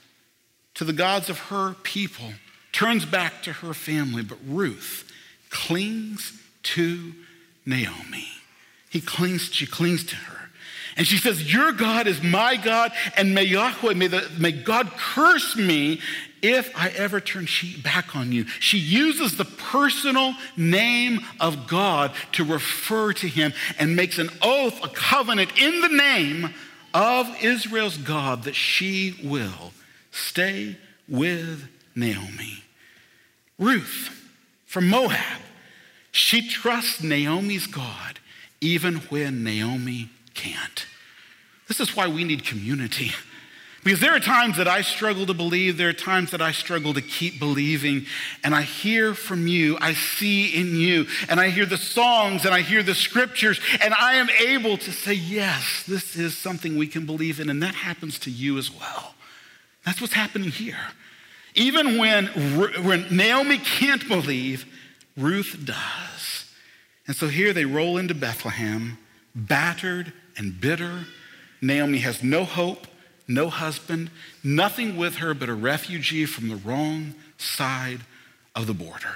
to 0.76 0.84
the 0.84 0.94
gods 0.94 1.30
of 1.30 1.38
her 1.40 1.76
people, 1.84 2.34
turns 2.72 3.06
back 3.06 3.44
to 3.44 3.54
her 3.54 3.74
family, 3.74 4.24
but 4.24 4.38
Ruth 4.48 5.12
clings 5.50 6.42
to 6.64 7.14
Naomi. 7.66 8.28
He 8.92 9.00
clings, 9.00 9.54
she 9.54 9.66
clings 9.66 10.04
to 10.04 10.16
her. 10.18 10.50
And 10.98 11.08
she 11.08 11.18
says, 11.18 11.52
Your 11.52 11.72
God 11.72 12.08
is 12.08 12.22
my 12.22 12.58
God, 12.58 12.92
and 13.16 13.34
may 13.34 13.46
Yahweh, 13.46 13.94
may, 13.94 14.08
the, 14.08 14.30
may 14.38 14.52
God 14.52 14.92
curse 14.98 15.56
me 15.56 16.02
if 16.42 16.70
I 16.76 16.90
ever 16.90 17.22
turn 17.22 17.46
she 17.46 17.80
back 17.82 18.18
on 18.18 18.34
you. 18.34 18.46
She 18.60 18.78
uses 18.78 19.38
the 19.38 19.46
personal 19.46 20.36
name 20.58 21.22
of 21.40 21.68
God 21.68 22.12
to 22.34 22.44
refer 22.44 23.14
to 23.14 23.28
him 23.30 23.54
and 23.80 23.96
makes 23.96 24.18
an 24.18 24.30
oath, 24.42 24.84
a 24.84 24.90
covenant 24.90 25.58
in 25.58 25.80
the 25.80 25.88
name 25.88 26.54
of 26.94 27.28
Israel's 27.42 27.98
God 27.98 28.44
that 28.44 28.56
she 28.56 29.18
will 29.24 29.72
stay 30.12 30.76
with 31.08 31.70
Naomi. 31.96 32.66
Ruth 33.58 34.30
from 34.66 34.90
Moab, 34.90 35.40
she 36.12 36.46
trusts 36.46 37.02
Naomi's 37.02 37.68
God 37.68 38.20
even 38.62 38.98
when 39.10 39.44
Naomi 39.44 40.10
can't. 40.34 40.86
This 41.68 41.80
is 41.80 41.96
why 41.96 42.08
we 42.08 42.24
need 42.24 42.46
community. 42.46 43.12
Because 43.84 44.00
there 44.00 44.16
are 44.16 44.20
times 44.20 44.58
that 44.58 44.68
I 44.68 44.82
struggle 44.82 45.26
to 45.26 45.34
believe, 45.34 45.78
there 45.78 45.90
are 45.90 45.94
times 45.94 46.30
that 46.32 46.42
I 46.42 46.52
struggle 46.52 46.94
to 46.94 47.02
keep 47.02 47.40
believing, 47.40 48.06
and 48.44 48.54
I 48.54 48.62
hear 48.62 49.16
from 49.16 49.48
you, 49.48 49.76
I 49.82 49.94
see 49.94 50.50
in 50.50 50.76
you, 50.76 51.08
and 51.28 51.40
I 51.40 51.50
hear 51.50 51.66
the 51.66 51.78
songs 51.78 52.46
and 52.46 52.54
I 52.54 52.62
hear 52.62 52.84
the 52.84 52.94
scriptures, 52.94 53.60
and 53.82 53.92
I 53.96 54.16
am 54.16 54.30
able 54.30 54.78
to 54.78 54.92
say, 54.92 55.14
yes, 55.14 55.84
this 55.88 56.16
is 56.16 56.38
something 56.38 56.78
we 56.78 56.86
can 56.86 57.08
believe 57.08 57.40
in, 57.40 57.50
and 57.50 57.64
that 57.64 57.74
happens 57.74 58.20
to 58.20 58.30
you 58.30 58.60
as 58.60 58.72
well. 58.72 59.16
That's 59.84 60.00
what's 60.00 60.14
happening 60.14 60.52
here. 60.52 60.78
Even 61.56 61.98
when, 61.98 62.28
when 62.86 63.08
Naomi 63.10 63.58
can't 63.58 64.08
believe, 64.08 64.66
Ruth 65.18 65.58
does. 65.66 66.21
And 67.12 67.18
so 67.18 67.28
here 67.28 67.52
they 67.52 67.66
roll 67.66 67.98
into 67.98 68.16
Bethlehem, 68.16 68.98
battered 69.36 70.14
and 70.38 70.62
bitter. 70.62 71.08
Naomi 71.62 71.98
has 71.98 72.24
no 72.24 72.46
hope 72.46 72.88
no 73.28 73.50
husband, 73.50 74.10
nothing 74.44 74.98
with 74.98 75.16
her 75.16 75.34
but 75.34 75.50
a 75.50 75.54
refugee 75.54 76.26
from 76.26 76.50
the 76.50 76.56
wrong 76.56 77.16
side 77.38 78.02
of 78.56 78.68
the 78.68 78.74
border. 78.74 79.16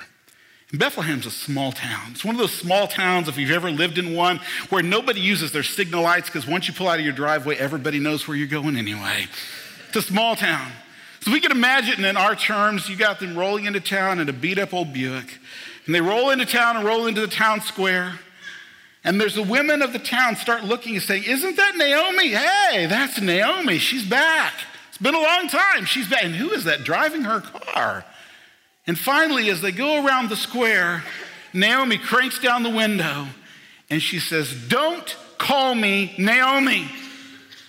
And 0.72 0.80
Bethlehem's 0.80 1.26
a 1.26 1.32
small 1.32 1.72
town. 1.72 2.12
It's 2.12 2.26
one 2.26 2.36
of 2.36 2.40
those 2.40 2.54
small 2.54 2.88
towns, 2.88 3.28
if 3.28 3.38
you've 3.38 3.52
ever 3.52 3.70
lived 3.70 3.98
in 3.98 4.16
one, 4.16 4.40
where 4.70 4.82
nobody 4.82 5.20
uses 5.20 5.52
their 5.52 5.64
signal 5.64 6.04
lights 6.04 6.30
because 6.30 6.48
once 6.48 6.68
you 6.68 6.74
pull 6.74 6.88
out 6.88 7.00
of 7.00 7.06
your 7.06 7.14
driveway, 7.14 7.56
everybody 7.56 8.00
knows 8.00 8.28
where 8.28 8.36
you're 8.36 8.48
going 8.48 8.76
anyway. 8.76 9.28
It's 9.88 9.98
a 9.98 10.02
small 10.02 10.36
town. 10.36 10.72
So 11.22 11.32
we 11.32 11.40
can 11.40 11.52
imagine 11.52 12.04
in 12.04 12.18
our 12.18 12.36
terms, 12.36 12.90
you 12.90 12.96
got 12.96 13.20
them 13.20 13.38
rolling 13.38 13.66
into 13.66 13.80
town 13.80 14.20
in 14.20 14.30
a 14.30 14.34
beat 14.34 14.60
up 14.60 14.74
old 14.74 14.94
Buick. 14.94 15.40
And 15.86 15.94
they 15.94 16.02
roll 16.02 16.32
into 16.32 16.46
town 16.46 16.78
and 16.78 16.86
roll 16.86 17.08
into 17.08 17.22
the 17.22 17.28
town 17.28 17.62
square. 17.62 18.20
And 19.04 19.22
there's 19.22 19.36
the 19.36 19.44
women 19.44 19.82
of 19.82 19.94
the 19.94 20.00
town 20.00 20.36
start 20.36 20.64
looking 20.64 20.96
and 20.96 21.04
saying, 21.04 21.24
Isn't 21.26 21.58
that 21.58 21.76
Naomi? 21.78 22.30
Hey, 22.30 22.88
that's 22.88 23.22
Naomi. 23.22 23.78
She's 23.78 24.06
back. 24.06 24.54
It's 24.90 24.98
been 24.98 25.14
a 25.14 25.22
long 25.22 25.48
time. 25.48 25.86
She's 25.86 26.10
back. 26.10 26.24
And 26.24 26.34
who 26.34 26.52
is 26.52 26.64
that 26.64 26.84
driving 26.84 27.24
her 27.24 27.42
car? 27.42 28.04
And 28.88 28.98
finally, 28.98 29.50
as 29.50 29.62
they 29.62 29.72
go 29.72 30.06
around 30.06 30.30
the 30.30 30.36
square, 30.36 31.04
Naomi 31.54 31.98
cranks 31.98 32.40
down 32.40 32.64
the 32.64 32.70
window 32.70 33.28
and 33.90 34.02
she 34.02 34.20
says, 34.20 34.54
Don't 34.68 35.16
call 35.38 35.76
me 35.76 36.16
Naomi. 36.18 36.90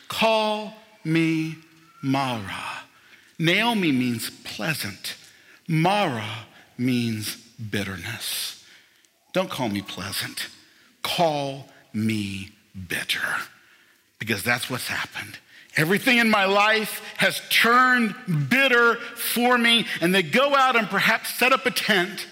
Call 0.09 0.75
me 1.05 1.57
Mara. 2.03 2.65
Naomi 3.39 3.93
means 3.93 4.31
pleasant, 4.45 5.17
Mara 5.69 6.47
means 6.79 7.46
bitterness. 7.71 8.65
Don't 9.33 9.51
call 9.51 9.69
me 9.69 9.83
pleasant 9.83 10.49
call 11.07 11.69
me 11.95 12.51
bitter. 12.89 13.37
Because 14.19 14.43
that's 14.43 14.69
what's 14.69 14.89
happened. 14.89 15.39
Everything 15.77 16.19
in 16.19 16.31
my 16.31 16.47
life 16.47 17.03
has 17.19 17.41
turned 17.51 18.15
bitter 18.49 18.97
for 18.97 19.57
me, 19.57 19.87
and 20.01 20.15
they 20.15 20.23
go 20.23 20.55
out 20.55 20.75
and 20.75 20.89
perhaps 20.89 21.35
set 21.35 21.53
up 21.53 21.67
a 21.67 21.71
tent 21.71 22.27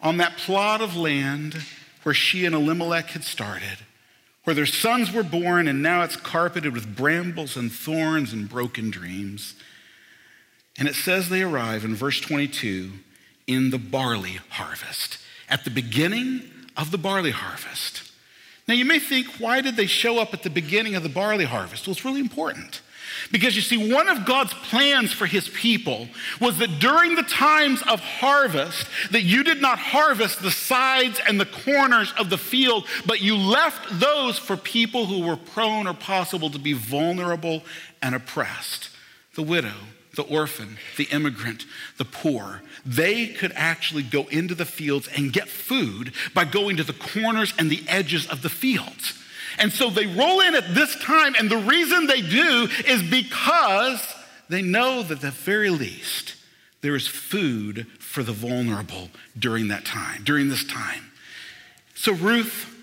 on 0.00 0.18
that 0.18 0.36
plot 0.36 0.80
of 0.80 0.96
land 0.96 1.56
where 2.02 2.14
she 2.14 2.44
and 2.44 2.54
Elimelech 2.54 3.10
had 3.10 3.24
started, 3.24 3.78
where 4.44 4.54
their 4.54 4.66
sons 4.66 5.12
were 5.12 5.22
born, 5.22 5.68
and 5.68 5.82
now 5.82 6.02
it's 6.02 6.16
carpeted 6.16 6.72
with 6.74 6.96
brambles 6.96 7.56
and 7.56 7.70
thorns 7.72 8.32
and 8.32 8.48
broken 8.48 8.90
dreams. 8.90 9.54
And 10.78 10.88
it 10.88 10.94
says 10.94 11.28
they 11.28 11.42
arrive 11.42 11.84
in 11.84 11.94
verse 11.94 12.20
22 12.20 12.90
in 13.50 13.70
the 13.70 13.78
barley 13.78 14.38
harvest, 14.48 15.18
at 15.48 15.64
the 15.64 15.70
beginning 15.70 16.42
of 16.76 16.92
the 16.92 16.98
barley 16.98 17.32
harvest. 17.32 18.02
Now, 18.68 18.74
you 18.74 18.84
may 18.84 19.00
think, 19.00 19.26
why 19.40 19.60
did 19.60 19.74
they 19.74 19.86
show 19.86 20.20
up 20.20 20.32
at 20.32 20.44
the 20.44 20.50
beginning 20.50 20.94
of 20.94 21.02
the 21.02 21.08
barley 21.08 21.46
harvest? 21.46 21.86
Well, 21.86 21.92
it's 21.92 22.04
really 22.04 22.20
important. 22.20 22.80
Because 23.32 23.56
you 23.56 23.62
see, 23.62 23.92
one 23.92 24.08
of 24.08 24.24
God's 24.24 24.54
plans 24.54 25.12
for 25.12 25.26
his 25.26 25.48
people 25.48 26.06
was 26.40 26.58
that 26.58 26.78
during 26.78 27.16
the 27.16 27.24
times 27.24 27.82
of 27.82 27.98
harvest, 27.98 28.86
that 29.10 29.22
you 29.22 29.42
did 29.42 29.60
not 29.60 29.80
harvest 29.80 30.40
the 30.40 30.52
sides 30.52 31.20
and 31.26 31.40
the 31.40 31.46
corners 31.46 32.14
of 32.16 32.30
the 32.30 32.38
field, 32.38 32.86
but 33.04 33.20
you 33.20 33.36
left 33.36 33.98
those 33.98 34.38
for 34.38 34.56
people 34.56 35.06
who 35.06 35.26
were 35.26 35.36
prone 35.36 35.88
or 35.88 35.94
possible 35.94 36.50
to 36.50 36.58
be 36.60 36.72
vulnerable 36.72 37.64
and 38.00 38.14
oppressed. 38.14 38.90
The 39.34 39.42
widow, 39.42 39.74
the 40.14 40.22
orphan, 40.22 40.78
the 40.96 41.04
immigrant, 41.04 41.64
the 41.98 42.04
poor, 42.04 42.62
they 42.84 43.28
could 43.28 43.52
actually 43.54 44.02
go 44.02 44.24
into 44.24 44.54
the 44.54 44.64
fields 44.64 45.08
and 45.16 45.32
get 45.32 45.48
food 45.48 46.12
by 46.34 46.44
going 46.44 46.76
to 46.76 46.84
the 46.84 46.92
corners 46.92 47.52
and 47.58 47.70
the 47.70 47.84
edges 47.88 48.26
of 48.26 48.42
the 48.42 48.48
fields. 48.48 49.14
And 49.58 49.72
so 49.72 49.90
they 49.90 50.06
roll 50.06 50.40
in 50.40 50.54
at 50.54 50.74
this 50.74 50.96
time, 50.96 51.34
and 51.38 51.50
the 51.50 51.58
reason 51.58 52.06
they 52.06 52.22
do 52.22 52.68
is 52.86 53.02
because 53.02 54.02
they 54.48 54.62
know 54.62 55.02
that 55.02 55.16
at 55.16 55.20
the 55.20 55.30
very 55.30 55.70
least 55.70 56.34
there 56.80 56.96
is 56.96 57.06
food 57.06 57.86
for 57.98 58.22
the 58.22 58.32
vulnerable 58.32 59.10
during 59.38 59.68
that 59.68 59.84
time, 59.84 60.22
during 60.24 60.48
this 60.48 60.64
time. 60.64 61.10
So 61.94 62.12
Ruth, 62.12 62.74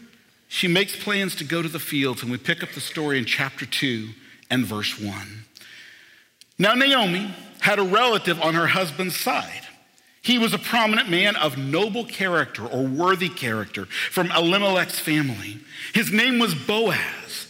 she 0.47 0.67
makes 0.67 0.95
plans 0.95 1.35
to 1.37 1.43
go 1.43 1.61
to 1.61 1.67
the 1.67 1.79
fields, 1.79 2.21
and 2.21 2.31
we 2.31 2.37
pick 2.37 2.63
up 2.63 2.69
the 2.71 2.81
story 2.81 3.17
in 3.17 3.25
chapter 3.25 3.65
2 3.65 4.09
and 4.49 4.65
verse 4.65 4.99
1. 4.99 5.45
Now, 6.59 6.73
Naomi 6.73 7.33
had 7.59 7.79
a 7.79 7.83
relative 7.83 8.41
on 8.41 8.53
her 8.53 8.67
husband's 8.67 9.15
side. 9.15 9.66
He 10.21 10.37
was 10.37 10.53
a 10.53 10.59
prominent 10.59 11.09
man 11.09 11.35
of 11.35 11.57
noble 11.57 12.05
character 12.05 12.65
or 12.65 12.83
worthy 12.83 13.29
character 13.29 13.85
from 13.85 14.31
Elimelech's 14.31 14.99
family. 14.99 15.59
His 15.93 16.11
name 16.11 16.39
was 16.39 16.53
Boaz. 16.53 17.47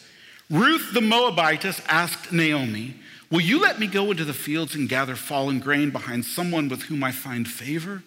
Ruth 0.49 0.93
the 0.93 1.01
Moabitess 1.01 1.81
asked 1.87 2.31
Naomi, 2.31 2.95
Will 3.29 3.41
you 3.41 3.59
let 3.59 3.79
me 3.79 3.87
go 3.87 4.11
into 4.11 4.23
the 4.23 4.33
fields 4.33 4.75
and 4.75 4.87
gather 4.87 5.15
fallen 5.15 5.59
grain 5.59 5.89
behind 5.89 6.23
someone 6.23 6.69
with 6.69 6.83
whom 6.83 7.03
I 7.03 7.11
find 7.11 7.47
favor? 7.47 8.03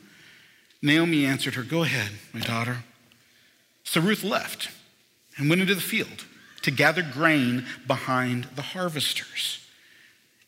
Naomi 0.81 1.27
answered 1.27 1.55
her, 1.55 1.63
Go 1.63 1.83
ahead, 1.83 2.13
my 2.33 2.41
daughter. 2.41 2.85
So 3.85 4.01
Ruth 4.01 4.25
left 4.25 4.71
and 5.37 5.51
went 5.51 5.61
into 5.61 5.75
the 5.75 5.81
field 5.81 6.25
to 6.63 6.71
gather 6.71 7.03
grain 7.03 7.67
behind 7.87 8.45
the 8.57 8.63
harvesters. 8.63 9.67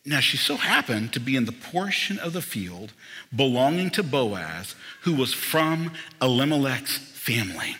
Now, 0.04 0.18
she 0.18 0.36
so 0.36 0.56
happened 0.56 1.12
to 1.12 1.20
be 1.20 1.36
in 1.36 1.44
the 1.44 1.52
portion 1.52 2.18
of 2.18 2.32
the 2.32 2.42
field 2.42 2.92
belonging 3.34 3.90
to 3.90 4.02
Boaz, 4.02 4.74
who 5.02 5.14
was 5.14 5.32
from 5.32 5.92
Elimelech's 6.20 6.96
family. 6.96 7.76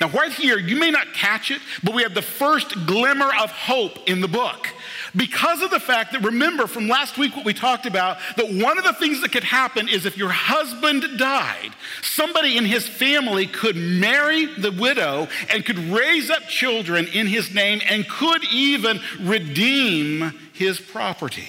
Now, 0.00 0.08
right 0.10 0.32
here, 0.32 0.58
you 0.58 0.76
may 0.76 0.90
not 0.90 1.12
catch 1.12 1.50
it, 1.50 1.60
but 1.82 1.94
we 1.94 2.04
have 2.04 2.14
the 2.14 2.22
first 2.22 2.86
glimmer 2.86 3.30
of 3.42 3.50
hope 3.50 4.08
in 4.08 4.20
the 4.20 4.28
book. 4.28 4.68
Because 5.14 5.60
of 5.60 5.70
the 5.70 5.80
fact 5.80 6.12
that, 6.12 6.22
remember 6.22 6.66
from 6.66 6.88
last 6.88 7.18
week 7.18 7.36
what 7.36 7.44
we 7.44 7.52
talked 7.52 7.84
about, 7.84 8.16
that 8.36 8.46
one 8.46 8.78
of 8.78 8.84
the 8.84 8.94
things 8.94 9.20
that 9.20 9.32
could 9.32 9.44
happen 9.44 9.88
is 9.88 10.06
if 10.06 10.16
your 10.16 10.30
husband 10.30 11.04
died, 11.18 11.72
somebody 12.00 12.56
in 12.56 12.64
his 12.64 12.88
family 12.88 13.46
could 13.46 13.76
marry 13.76 14.46
the 14.46 14.72
widow 14.72 15.28
and 15.52 15.66
could 15.66 15.78
raise 15.78 16.30
up 16.30 16.44
children 16.44 17.06
in 17.08 17.26
his 17.26 17.52
name 17.52 17.82
and 17.86 18.08
could 18.08 18.42
even 18.52 19.00
redeem 19.20 20.32
his 20.60 20.78
property. 20.78 21.48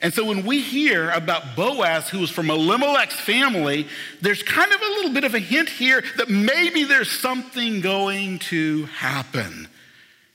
And 0.00 0.12
so 0.12 0.24
when 0.24 0.44
we 0.44 0.60
hear 0.60 1.08
about 1.10 1.54
Boaz, 1.54 2.10
who 2.10 2.18
was 2.18 2.30
from 2.30 2.50
Elimelech's 2.50 3.18
family, 3.20 3.86
there's 4.20 4.42
kind 4.42 4.72
of 4.72 4.82
a 4.82 4.86
little 4.86 5.12
bit 5.12 5.22
of 5.22 5.36
a 5.36 5.38
hint 5.38 5.68
here 5.68 6.02
that 6.16 6.28
maybe 6.28 6.82
there's 6.82 7.10
something 7.10 7.80
going 7.80 8.40
to 8.40 8.86
happen 8.86 9.68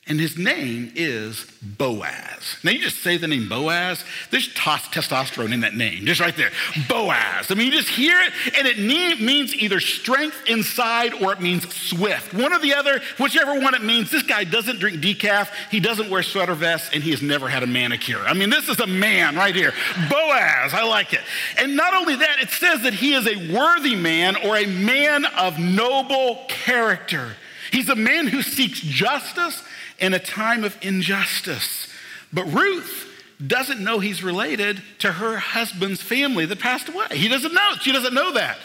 and 0.09 0.19
his 0.19 0.39
name 0.39 0.91
is 0.95 1.45
Boaz. 1.61 2.57
Now, 2.63 2.71
you 2.71 2.79
just 2.79 3.03
say 3.03 3.17
the 3.17 3.27
name 3.27 3.47
Boaz, 3.47 4.03
there's 4.31 4.51
testosterone 4.55 5.53
in 5.53 5.59
that 5.59 5.75
name, 5.75 6.07
just 6.07 6.19
right 6.19 6.35
there. 6.35 6.49
Boaz. 6.87 7.51
I 7.51 7.53
mean, 7.53 7.67
you 7.67 7.73
just 7.73 7.89
hear 7.89 8.19
it, 8.19 8.33
and 8.57 8.67
it 8.67 8.79
means 8.79 9.53
either 9.53 9.79
strength 9.79 10.35
inside 10.47 11.13
or 11.13 11.31
it 11.31 11.41
means 11.41 11.71
swift. 11.75 12.33
One 12.33 12.51
or 12.51 12.59
the 12.59 12.73
other, 12.73 13.01
whichever 13.19 13.59
one 13.59 13.75
it 13.75 13.83
means, 13.83 14.09
this 14.09 14.23
guy 14.23 14.45
doesn't 14.45 14.79
drink 14.79 14.99
decaf, 14.99 15.49
he 15.69 15.79
doesn't 15.79 16.09
wear 16.09 16.23
sweater 16.23 16.55
vests, 16.55 16.89
and 16.91 17.03
he 17.03 17.11
has 17.11 17.21
never 17.21 17.47
had 17.47 17.61
a 17.61 17.67
manicure. 17.67 18.21
I 18.21 18.33
mean, 18.33 18.49
this 18.49 18.67
is 18.67 18.79
a 18.79 18.87
man 18.87 19.35
right 19.35 19.55
here. 19.55 19.73
Boaz, 20.09 20.73
I 20.73 20.83
like 20.85 21.13
it. 21.13 21.21
And 21.57 21.75
not 21.75 21.93
only 21.93 22.15
that, 22.15 22.39
it 22.41 22.49
says 22.49 22.81
that 22.81 22.95
he 22.95 23.13
is 23.13 23.27
a 23.27 23.53
worthy 23.53 23.95
man 23.95 24.35
or 24.37 24.57
a 24.57 24.65
man 24.65 25.25
of 25.25 25.59
noble 25.59 26.45
character. 26.47 27.35
He's 27.71 27.89
a 27.89 27.95
man 27.95 28.25
who 28.25 28.41
seeks 28.41 28.79
justice 28.81 29.61
in 30.01 30.13
a 30.13 30.19
time 30.19 30.63
of 30.63 30.77
injustice. 30.81 31.87
But 32.31 32.45
Ruth 32.45 33.07
doesn't 33.45 33.81
know 33.81 33.99
he's 33.99 34.23
related 34.23 34.81
to 34.99 35.11
her 35.11 35.37
husband's 35.37 36.01
family 36.01 36.45
that 36.45 36.59
passed 36.59 36.89
away. 36.89 37.07
He 37.11 37.27
doesn't 37.27 37.53
know. 37.53 37.71
She 37.81 37.91
doesn't 37.91 38.13
know 38.13 38.33
that. 38.33 38.57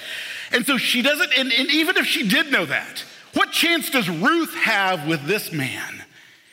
And 0.53 0.67
so 0.67 0.76
she 0.76 1.03
doesn't, 1.03 1.33
and, 1.38 1.53
and 1.53 1.71
even 1.71 1.97
if 1.97 2.07
she 2.07 2.29
did 2.29 2.50
know 2.50 2.64
that, 2.67 3.05
what 3.35 3.50
chance 3.50 3.91
does 3.91 4.09
Ruth 4.09 4.55
have 4.55 5.07
with 5.07 5.25
this 5.26 5.53
man? 5.53 6.05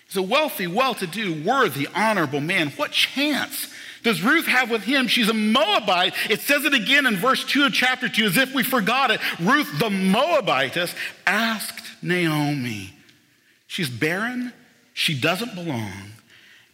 He's 0.07 0.17
a 0.17 0.21
wealthy, 0.21 0.67
well 0.67 0.93
to 0.95 1.07
do, 1.07 1.43
worthy, 1.43 1.87
honorable 1.93 2.41
man. 2.41 2.69
What 2.71 2.91
chance 2.91 3.67
does 4.03 4.21
Ruth 4.21 4.47
have 4.47 4.69
with 4.69 4.83
him? 4.83 5.07
She's 5.07 5.29
a 5.29 5.33
Moabite. 5.33 6.13
It 6.29 6.41
says 6.41 6.65
it 6.65 6.73
again 6.73 7.05
in 7.05 7.15
verse 7.17 7.45
2 7.45 7.65
of 7.65 7.73
chapter 7.73 8.09
2, 8.09 8.25
as 8.25 8.37
if 8.37 8.53
we 8.53 8.63
forgot 8.63 9.11
it. 9.11 9.19
Ruth, 9.39 9.79
the 9.79 9.89
Moabitess, 9.89 10.95
asked 11.25 11.85
Naomi. 12.01 12.93
She's 13.67 13.89
barren 13.89 14.51
she 15.01 15.19
doesn't 15.19 15.55
belong. 15.55 16.11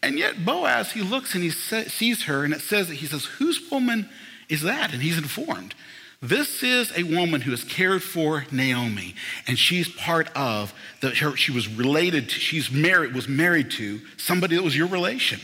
And 0.04 0.20
yet 0.20 0.46
Boaz, 0.46 0.92
he 0.92 1.02
looks 1.02 1.34
and 1.34 1.42
he 1.42 1.50
sees 1.50 2.24
her, 2.24 2.44
and 2.44 2.54
it 2.54 2.60
says 2.60 2.90
that 2.90 2.96
he 2.96 3.06
says, 3.06 3.26
Whose 3.26 3.72
woman 3.72 4.10
is 4.50 4.62
that? 4.64 4.92
And 4.92 5.02
he's 5.02 5.18
informed. 5.18 5.74
This 6.22 6.62
is 6.62 6.92
a 6.98 7.04
woman 7.04 7.42
who 7.42 7.52
has 7.52 7.64
cared 7.64 8.04
for 8.04 8.46
Naomi, 8.52 9.16
and 9.48 9.58
she's 9.58 9.88
part 9.88 10.30
of 10.36 10.74
the, 11.00 11.12
her, 11.12 11.38
she 11.38 11.52
was 11.52 11.68
related 11.70 12.30
to, 12.30 12.36
she's 12.36 12.70
married, 12.70 13.14
was 13.14 13.30
married 13.30 13.72
to 13.72 14.02
somebody 14.18 14.58
that 14.58 14.64
was 14.64 14.76
your 14.76 14.88
relation. 14.88 15.40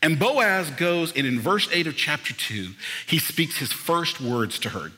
And 0.00 0.18
Boaz 0.18 0.70
goes, 0.70 1.12
and 1.14 1.26
in 1.26 1.40
verse 1.40 1.68
8 1.70 1.88
of 1.88 1.96
chapter 1.96 2.32
2, 2.32 2.70
he 3.06 3.18
speaks 3.18 3.58
his 3.58 3.72
first 3.72 4.20
words 4.20 4.58
to 4.60 4.70
her. 4.70 4.92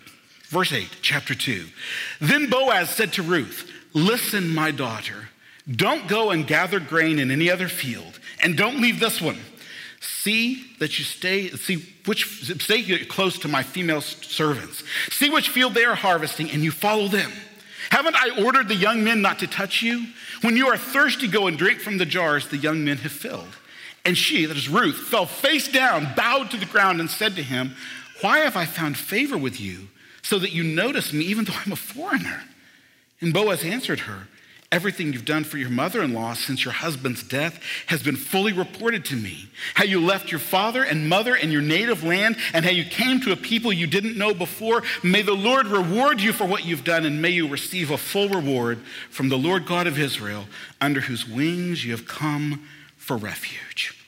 Verse 0.48 0.72
8, 0.72 0.88
chapter 1.02 1.34
2. 1.34 1.66
Then 2.20 2.48
Boaz 2.48 2.90
said 2.90 3.12
to 3.14 3.22
Ruth, 3.22 3.70
Listen, 3.94 4.54
my 4.54 4.70
daughter, 4.70 5.30
don't 5.70 6.06
go 6.06 6.30
and 6.30 6.46
gather 6.46 6.78
grain 6.78 7.18
in 7.18 7.30
any 7.30 7.50
other 7.50 7.68
field, 7.68 8.18
and 8.42 8.56
don't 8.56 8.80
leave 8.80 9.00
this 9.00 9.20
one. 9.20 9.38
See 10.00 10.64
that 10.78 10.98
you 10.98 11.04
stay, 11.04 11.48
see 11.50 11.84
which, 12.04 12.44
stay 12.62 13.04
close 13.06 13.38
to 13.40 13.48
my 13.48 13.62
female 13.62 14.00
servants. 14.00 14.84
See 15.10 15.30
which 15.30 15.48
field 15.48 15.74
they 15.74 15.84
are 15.84 15.94
harvesting, 15.94 16.50
and 16.50 16.62
you 16.62 16.70
follow 16.70 17.08
them. 17.08 17.32
Haven't 17.90 18.16
I 18.16 18.44
ordered 18.44 18.68
the 18.68 18.74
young 18.74 19.04
men 19.04 19.22
not 19.22 19.40
to 19.40 19.46
touch 19.46 19.82
you? 19.82 20.06
When 20.42 20.56
you 20.56 20.68
are 20.68 20.76
thirsty, 20.76 21.28
go 21.28 21.46
and 21.46 21.56
drink 21.56 21.80
from 21.80 21.98
the 21.98 22.06
jars 22.06 22.48
the 22.48 22.56
young 22.56 22.84
men 22.84 22.98
have 22.98 23.12
filled. 23.12 23.56
And 24.04 24.16
she, 24.16 24.46
that 24.46 24.56
is 24.56 24.68
Ruth, 24.68 24.96
fell 24.96 25.26
face 25.26 25.68
down, 25.68 26.14
bowed 26.14 26.50
to 26.52 26.56
the 26.56 26.66
ground, 26.66 27.00
and 27.00 27.10
said 27.10 27.34
to 27.36 27.42
him, 27.42 27.74
Why 28.20 28.38
have 28.38 28.56
I 28.56 28.66
found 28.66 28.96
favor 28.96 29.36
with 29.36 29.60
you, 29.60 29.88
so 30.22 30.38
that 30.38 30.52
you 30.52 30.62
notice 30.62 31.12
me, 31.12 31.24
even 31.24 31.44
though 31.44 31.56
I'm 31.64 31.72
a 31.72 31.76
foreigner? 31.76 32.44
And 33.20 33.32
Boaz 33.32 33.64
answered 33.64 34.00
her, 34.00 34.28
Everything 34.76 35.14
you've 35.14 35.24
done 35.24 35.42
for 35.42 35.56
your 35.56 35.70
mother 35.70 36.02
in 36.02 36.12
law 36.12 36.34
since 36.34 36.62
your 36.62 36.74
husband's 36.74 37.22
death 37.22 37.58
has 37.86 38.02
been 38.02 38.14
fully 38.14 38.52
reported 38.52 39.06
to 39.06 39.16
me. 39.16 39.48
How 39.72 39.84
you 39.84 40.04
left 40.04 40.30
your 40.30 40.38
father 40.38 40.82
and 40.82 41.08
mother 41.08 41.34
and 41.34 41.50
your 41.50 41.62
native 41.62 42.04
land, 42.04 42.36
and 42.52 42.62
how 42.62 42.70
you 42.70 42.84
came 42.84 43.18
to 43.22 43.32
a 43.32 43.36
people 43.36 43.72
you 43.72 43.86
didn't 43.86 44.18
know 44.18 44.34
before. 44.34 44.82
May 45.02 45.22
the 45.22 45.32
Lord 45.32 45.66
reward 45.66 46.20
you 46.20 46.34
for 46.34 46.44
what 46.44 46.66
you've 46.66 46.84
done, 46.84 47.06
and 47.06 47.22
may 47.22 47.30
you 47.30 47.48
receive 47.48 47.90
a 47.90 47.96
full 47.96 48.28
reward 48.28 48.80
from 49.08 49.30
the 49.30 49.38
Lord 49.38 49.64
God 49.64 49.86
of 49.86 49.98
Israel, 49.98 50.44
under 50.78 51.00
whose 51.00 51.26
wings 51.26 51.82
you 51.82 51.92
have 51.92 52.06
come 52.06 52.68
for 52.98 53.16
refuge. 53.16 53.98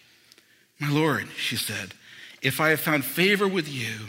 My 0.79 0.91
Lord, 0.91 1.29
she 1.39 1.57
said, 1.57 1.95
if 2.43 2.61
I 2.61 2.69
have 2.69 2.81
found 2.81 3.07
favor 3.07 3.49
with 3.49 3.73
you, 3.73 4.09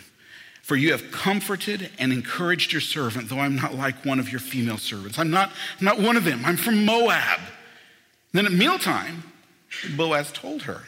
for 0.70 0.76
you 0.76 0.92
have 0.92 1.12
comforted 1.12 1.90
and 1.98 2.14
encouraged 2.14 2.72
your 2.72 2.80
servant, 2.80 3.28
though 3.28 3.40
I'm 3.40 3.56
not 3.56 3.74
like 3.74 4.06
one 4.06 4.20
of 4.20 4.30
your 4.30 4.40
female 4.40 4.78
servants. 4.78 5.18
I'm 5.18 5.32
not, 5.32 5.50
I'm 5.80 5.86
not 5.86 6.00
one 6.00 6.16
of 6.16 6.26
them. 6.26 6.46
I'm 6.46 6.58
from 6.58 6.86
Moab. 6.86 7.40
Then 8.34 8.46
at 8.46 8.52
mealtime, 8.52 9.24
Boaz 9.98 10.32
told 10.32 10.62
her, 10.62 10.84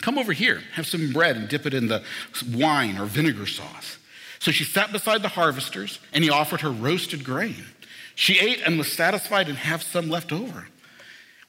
Come 0.00 0.16
over 0.16 0.32
here, 0.32 0.62
have 0.72 0.86
some 0.86 1.12
bread 1.12 1.36
and 1.36 1.50
dip 1.50 1.66
it 1.66 1.74
in 1.74 1.88
the 1.88 2.02
wine 2.54 2.96
or 2.96 3.04
vinegar 3.04 3.44
sauce. 3.44 3.98
So 4.38 4.52
she 4.52 4.64
sat 4.64 4.90
beside 4.90 5.20
the 5.20 5.28
harvesters, 5.28 5.98
and 6.14 6.24
he 6.24 6.30
offered 6.30 6.62
her 6.62 6.70
roasted 6.70 7.24
grain. 7.24 7.66
She 8.14 8.38
ate 8.38 8.62
and 8.64 8.78
was 8.78 8.90
satisfied 8.90 9.50
and 9.50 9.58
have 9.58 9.82
some 9.82 10.08
left 10.08 10.32
over. 10.32 10.66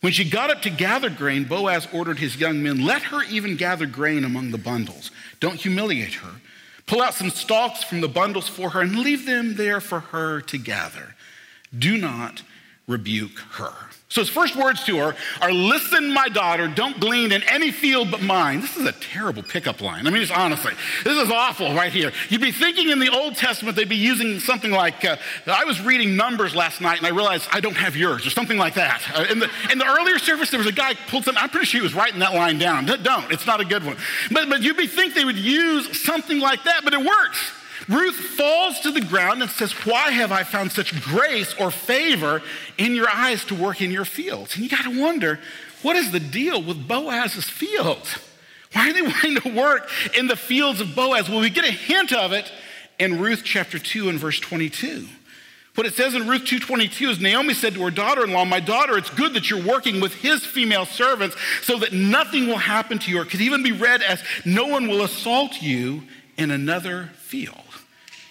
When 0.01 0.11
she 0.11 0.29
got 0.29 0.49
up 0.49 0.61
to 0.63 0.69
gather 0.69 1.09
grain, 1.09 1.45
Boaz 1.45 1.87
ordered 1.93 2.19
his 2.19 2.35
young 2.35 2.61
men, 2.61 2.83
Let 2.83 3.03
her 3.03 3.23
even 3.23 3.55
gather 3.55 3.85
grain 3.85 4.25
among 4.25 4.51
the 4.51 4.57
bundles. 4.57 5.11
Don't 5.39 5.55
humiliate 5.55 6.15
her. 6.15 6.31
Pull 6.89 7.03
out 7.03 7.13
some 7.13 7.29
stalks 7.29 7.83
from 7.83 8.01
the 8.01 8.07
bundles 8.07 8.49
for 8.49 8.71
her 8.71 8.81
and 8.81 8.97
leave 8.97 9.27
them 9.27 9.57
there 9.57 9.79
for 9.79 9.99
her 9.99 10.41
to 10.41 10.57
gather. 10.57 11.13
Do 11.77 11.99
not 11.99 12.41
rebuke 12.89 13.39
her. 13.51 13.71
So 14.09 14.21
his 14.21 14.29
first 14.29 14.55
words 14.55 14.83
to 14.85 14.97
her 14.97 15.15
are 15.39 15.53
Listen, 15.53 16.11
my 16.11 16.29
daughter, 16.29 16.67
don't 16.67 16.99
glean 16.99 17.31
in 17.31 17.43
any 17.43 17.69
field 17.69 18.09
but 18.09 18.23
mine. 18.23 18.61
This 18.61 18.75
is 18.75 18.87
a 18.87 18.91
terrible 18.91 19.43
pickup 19.43 19.81
line. 19.81 20.07
I 20.07 20.09
mean, 20.09 20.21
just 20.21 20.35
honestly, 20.35 20.73
this 21.03 21.15
is 21.15 21.29
awful 21.29 21.75
right 21.75 21.91
here. 21.91 22.11
You'd 22.29 22.41
be 22.41 22.51
thinking 22.51 22.89
in 22.89 22.97
the 22.97 23.09
Old 23.09 23.35
Testament 23.35 23.77
they'd 23.77 23.87
be 23.87 23.95
using 23.95 24.39
something 24.39 24.71
like, 24.71 25.05
uh, 25.05 25.17
I 25.45 25.63
was 25.63 25.79
reading 25.79 26.15
Numbers 26.15 26.55
last 26.55 26.81
night 26.81 26.97
and 26.97 27.05
I 27.05 27.11
realized 27.11 27.47
I 27.51 27.59
don't 27.59 27.77
have 27.77 27.95
yours, 27.95 28.25
or 28.25 28.31
something 28.31 28.57
like 28.57 28.73
that. 28.73 29.03
Uh, 29.13 29.25
in, 29.29 29.37
the, 29.37 29.49
in 29.71 29.77
the 29.77 29.85
earlier 29.85 30.17
service, 30.17 30.49
there 30.49 30.59
was 30.59 30.67
a 30.67 30.71
guy 30.71 30.95
pulled 31.07 31.25
something, 31.25 31.41
I'm 31.41 31.49
pretty 31.49 31.67
sure 31.67 31.79
he 31.79 31.83
was 31.83 31.93
writing 31.93 32.19
that 32.19 32.33
line 32.33 32.57
down. 32.57 32.87
Don't, 32.87 33.31
it's 33.31 33.45
not 33.45 33.61
a 33.61 33.65
good 33.65 33.85
one. 33.85 33.97
But, 34.31 34.49
but 34.49 34.63
you'd 34.63 34.75
be 34.75 34.87
think 34.87 35.13
they 35.13 35.25
would 35.25 35.37
use 35.37 36.03
something 36.03 36.39
like 36.39 36.63
that, 36.63 36.81
but 36.83 36.93
it 36.93 36.99
works. 36.99 37.51
Ruth 37.89 38.15
falls 38.15 38.79
to 38.81 38.91
the 38.91 39.01
ground 39.01 39.41
and 39.41 39.49
says, 39.49 39.71
Why 39.85 40.11
have 40.11 40.31
I 40.31 40.43
found 40.43 40.71
such 40.71 41.01
grace 41.01 41.55
or 41.59 41.71
favor 41.71 42.43
in 42.77 42.93
your 42.93 43.09
eyes 43.09 43.43
to 43.45 43.55
work 43.55 43.81
in 43.81 43.89
your 43.89 44.05
fields? 44.05 44.55
And 44.55 44.63
you 44.63 44.69
got 44.69 44.83
to 44.83 45.01
wonder, 45.01 45.39
what 45.81 45.95
is 45.95 46.11
the 46.11 46.19
deal 46.19 46.61
with 46.61 46.87
Boaz's 46.87 47.49
fields? 47.49 48.17
Why 48.73 48.89
are 48.89 48.93
they 48.93 49.01
wanting 49.01 49.41
to 49.41 49.53
work 49.55 49.89
in 50.15 50.27
the 50.27 50.35
fields 50.35 50.81
of 50.81 50.95
Boaz? 50.95 51.29
Well, 51.29 51.39
we 51.39 51.49
get 51.49 51.65
a 51.65 51.71
hint 51.71 52.13
of 52.13 52.31
it 52.31 52.51
in 52.99 53.19
Ruth 53.19 53.41
chapter 53.43 53.79
2 53.79 54.09
and 54.09 54.19
verse 54.19 54.39
22. 54.39 55.07
What 55.75 55.87
it 55.87 55.93
says 55.93 56.13
in 56.13 56.27
Ruth 56.27 56.43
2:22 56.43 57.09
is 57.09 57.19
Naomi 57.21 57.53
said 57.53 57.75
to 57.75 57.83
her 57.83 57.91
daughter-in-law, 57.91 58.43
"My 58.43 58.59
daughter, 58.59 58.97
it's 58.97 59.09
good 59.09 59.33
that 59.35 59.49
you're 59.49 59.61
working 59.61 60.01
with 60.01 60.13
his 60.15 60.45
female 60.45 60.85
servants 60.85 61.37
so 61.61 61.77
that 61.79 61.93
nothing 61.93 62.47
will 62.47 62.57
happen 62.57 62.99
to 62.99 63.09
you 63.09 63.21
or 63.21 63.23
could 63.23 63.39
even 63.39 63.63
be 63.63 63.71
read 63.71 64.01
as 64.01 64.21
no 64.43 64.65
one 64.65 64.89
will 64.89 65.03
assault 65.03 65.61
you 65.61 66.03
in 66.35 66.51
another 66.51 67.11
field." 67.21 67.68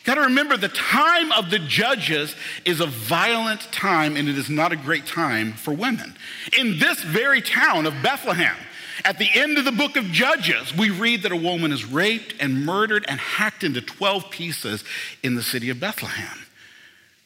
Got 0.08 0.14
to 0.14 0.20
remember 0.22 0.56
the 0.56 0.68
time 0.68 1.32
of 1.32 1.50
the 1.50 1.58
judges 1.58 2.34
is 2.64 2.80
a 2.80 2.86
violent 2.86 3.60
time 3.70 4.16
and 4.16 4.26
it 4.26 4.38
is 4.38 4.48
not 4.48 4.72
a 4.72 4.76
great 4.76 5.04
time 5.04 5.52
for 5.52 5.74
women. 5.74 6.16
In 6.58 6.78
this 6.78 7.02
very 7.02 7.42
town 7.42 7.84
of 7.84 7.92
Bethlehem, 8.02 8.56
at 9.04 9.18
the 9.18 9.28
end 9.34 9.58
of 9.58 9.66
the 9.66 9.70
book 9.70 9.96
of 9.96 10.06
Judges, 10.06 10.74
we 10.74 10.88
read 10.88 11.24
that 11.24 11.32
a 11.32 11.36
woman 11.36 11.72
is 11.72 11.84
raped 11.84 12.32
and 12.40 12.64
murdered 12.64 13.04
and 13.06 13.20
hacked 13.20 13.62
into 13.62 13.82
12 13.82 14.30
pieces 14.30 14.82
in 15.22 15.34
the 15.34 15.42
city 15.42 15.68
of 15.68 15.78
Bethlehem. 15.78 16.38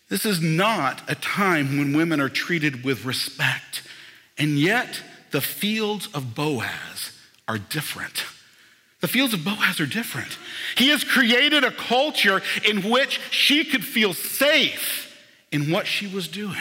This 0.08 0.26
is 0.26 0.40
not 0.40 1.08
a 1.08 1.14
time 1.14 1.78
when 1.78 1.96
women 1.96 2.20
are 2.20 2.28
treated 2.28 2.82
with 2.82 3.04
respect, 3.04 3.84
and 4.36 4.58
yet 4.58 5.00
the 5.30 5.40
fields 5.40 6.08
of 6.08 6.34
Boaz 6.34 7.16
are 7.46 7.58
different. 7.58 8.24
The 9.02 9.08
fields 9.08 9.34
of 9.34 9.44
Boaz 9.44 9.80
are 9.80 9.86
different. 9.86 10.38
He 10.76 10.88
has 10.88 11.02
created 11.02 11.64
a 11.64 11.72
culture 11.72 12.40
in 12.64 12.88
which 12.88 13.20
she 13.30 13.64
could 13.64 13.84
feel 13.84 14.14
safe 14.14 15.14
in 15.50 15.70
what 15.70 15.86
she 15.86 16.06
was 16.06 16.28
doing. 16.28 16.56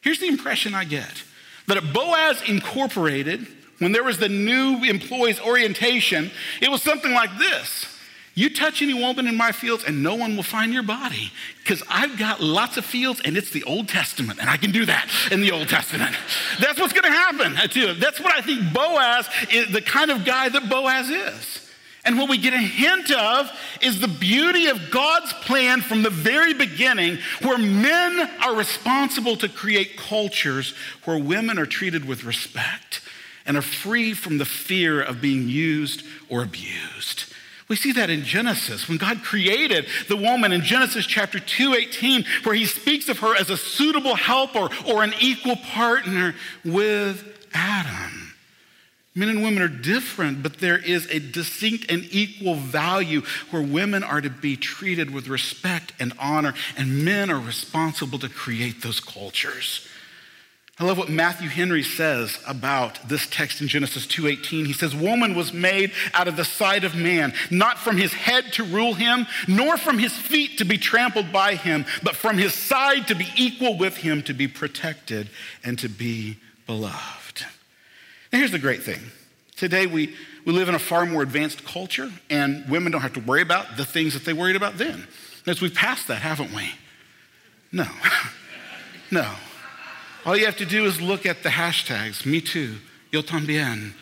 Here's 0.00 0.20
the 0.20 0.28
impression 0.28 0.74
I 0.74 0.84
get 0.84 1.24
that 1.66 1.76
at 1.76 1.92
Boaz 1.92 2.40
Incorporated, 2.48 3.48
when 3.80 3.90
there 3.90 4.04
was 4.04 4.18
the 4.18 4.28
new 4.28 4.84
employees 4.84 5.40
orientation, 5.40 6.30
it 6.62 6.70
was 6.70 6.82
something 6.82 7.12
like 7.12 7.36
this. 7.36 7.95
You 8.36 8.50
touch 8.50 8.82
any 8.82 8.92
woman 8.92 9.26
in 9.26 9.34
my 9.34 9.50
fields, 9.50 9.82
and 9.82 10.02
no 10.02 10.14
one 10.14 10.36
will 10.36 10.42
find 10.42 10.70
your 10.70 10.82
body 10.82 11.32
because 11.62 11.82
I've 11.88 12.18
got 12.18 12.38
lots 12.38 12.76
of 12.76 12.84
fields, 12.84 13.22
and 13.24 13.34
it's 13.34 13.48
the 13.48 13.64
Old 13.64 13.88
Testament, 13.88 14.38
and 14.38 14.50
I 14.50 14.58
can 14.58 14.72
do 14.72 14.84
that 14.84 15.10
in 15.32 15.40
the 15.40 15.52
Old 15.52 15.70
Testament. 15.70 16.14
That's 16.60 16.78
what's 16.78 16.92
going 16.92 17.10
to 17.10 17.18
happen 17.18 17.56
to 17.70 17.94
That's 17.94 18.20
what 18.20 18.34
I 18.34 18.42
think 18.42 18.74
Boaz 18.74 19.26
is 19.50 19.72
the 19.72 19.80
kind 19.80 20.10
of 20.10 20.26
guy 20.26 20.50
that 20.50 20.68
Boaz 20.68 21.08
is. 21.08 21.70
And 22.04 22.18
what 22.18 22.28
we 22.28 22.36
get 22.36 22.52
a 22.52 22.58
hint 22.58 23.10
of 23.10 23.50
is 23.80 24.00
the 24.00 24.06
beauty 24.06 24.66
of 24.66 24.90
God's 24.90 25.32
plan 25.32 25.80
from 25.80 26.02
the 26.02 26.10
very 26.10 26.52
beginning, 26.52 27.16
where 27.40 27.56
men 27.56 28.30
are 28.44 28.54
responsible 28.54 29.36
to 29.38 29.48
create 29.48 29.96
cultures 29.96 30.74
where 31.04 31.18
women 31.18 31.58
are 31.58 31.66
treated 31.66 32.04
with 32.04 32.22
respect 32.22 33.00
and 33.46 33.56
are 33.56 33.62
free 33.62 34.12
from 34.12 34.36
the 34.36 34.44
fear 34.44 35.00
of 35.00 35.22
being 35.22 35.48
used 35.48 36.04
or 36.28 36.42
abused. 36.42 37.32
We 37.68 37.76
see 37.76 37.92
that 37.92 38.10
in 38.10 38.24
Genesis 38.24 38.88
when 38.88 38.98
God 38.98 39.22
created 39.24 39.86
the 40.08 40.16
woman 40.16 40.52
in 40.52 40.62
Genesis 40.62 41.04
chapter 41.04 41.40
2:18 41.40 42.24
where 42.44 42.54
he 42.54 42.64
speaks 42.64 43.08
of 43.08 43.18
her 43.18 43.34
as 43.34 43.50
a 43.50 43.56
suitable 43.56 44.14
helper 44.14 44.68
or 44.84 45.02
an 45.02 45.14
equal 45.20 45.56
partner 45.56 46.34
with 46.64 47.24
Adam. 47.52 48.34
Men 49.16 49.30
and 49.30 49.42
women 49.42 49.62
are 49.62 49.68
different, 49.68 50.42
but 50.42 50.58
there 50.58 50.76
is 50.76 51.06
a 51.06 51.18
distinct 51.18 51.90
and 51.90 52.06
equal 52.10 52.54
value 52.54 53.22
where 53.50 53.62
women 53.62 54.04
are 54.04 54.20
to 54.20 54.28
be 54.28 54.56
treated 54.56 55.10
with 55.10 55.26
respect 55.26 55.94
and 55.98 56.12
honor, 56.18 56.52
and 56.76 57.02
men 57.02 57.30
are 57.30 57.40
responsible 57.40 58.18
to 58.18 58.28
create 58.28 58.82
those 58.82 59.00
cultures. 59.00 59.88
I 60.78 60.84
love 60.84 60.98
what 60.98 61.08
Matthew 61.08 61.48
Henry 61.48 61.82
says 61.82 62.38
about 62.46 63.08
this 63.08 63.26
text 63.26 63.62
in 63.62 63.68
Genesis 63.68 64.06
2:18. 64.06 64.66
He 64.66 64.74
says, 64.74 64.94
"Woman 64.94 65.34
was 65.34 65.54
made 65.54 65.90
out 66.12 66.28
of 66.28 66.36
the 66.36 66.44
side 66.44 66.84
of 66.84 66.94
man, 66.94 67.32
not 67.48 67.78
from 67.78 67.96
his 67.96 68.12
head 68.12 68.52
to 68.54 68.64
rule 68.64 68.92
him, 68.92 69.26
nor 69.46 69.78
from 69.78 69.98
his 69.98 70.12
feet 70.14 70.58
to 70.58 70.66
be 70.66 70.76
trampled 70.76 71.32
by 71.32 71.54
him, 71.54 71.86
but 72.02 72.14
from 72.14 72.36
his 72.36 72.52
side 72.52 73.08
to 73.08 73.14
be 73.14 73.26
equal 73.36 73.78
with 73.78 73.96
him, 73.98 74.22
to 74.24 74.34
be 74.34 74.46
protected 74.46 75.30
and 75.64 75.78
to 75.78 75.88
be 75.88 76.36
beloved." 76.66 77.46
Now 78.30 78.40
here's 78.40 78.50
the 78.50 78.58
great 78.58 78.82
thing 78.82 79.12
today 79.56 79.86
we, 79.86 80.14
we 80.44 80.52
live 80.52 80.68
in 80.68 80.74
a 80.74 80.78
far 80.78 81.06
more 81.06 81.22
advanced 81.22 81.64
culture, 81.64 82.12
and 82.28 82.68
women 82.68 82.92
don't 82.92 83.00
have 83.00 83.14
to 83.14 83.20
worry 83.20 83.40
about 83.40 83.78
the 83.78 83.86
things 83.86 84.12
that 84.12 84.26
they 84.26 84.34
worried 84.34 84.56
about 84.56 84.76
then. 84.76 85.08
As 85.46 85.62
we've 85.62 85.72
passed 85.72 86.08
that, 86.08 86.20
haven't 86.20 86.52
we? 86.52 86.70
No. 87.72 87.88
no. 89.10 89.36
All 90.26 90.36
you 90.36 90.46
have 90.46 90.56
to 90.56 90.66
do 90.66 90.86
is 90.86 91.00
look 91.00 91.24
at 91.24 91.44
the 91.44 91.50
hashtags, 91.50 92.26
me 92.26 92.40
too, 92.40 92.78
yo 93.12 93.22
también, 93.22 93.92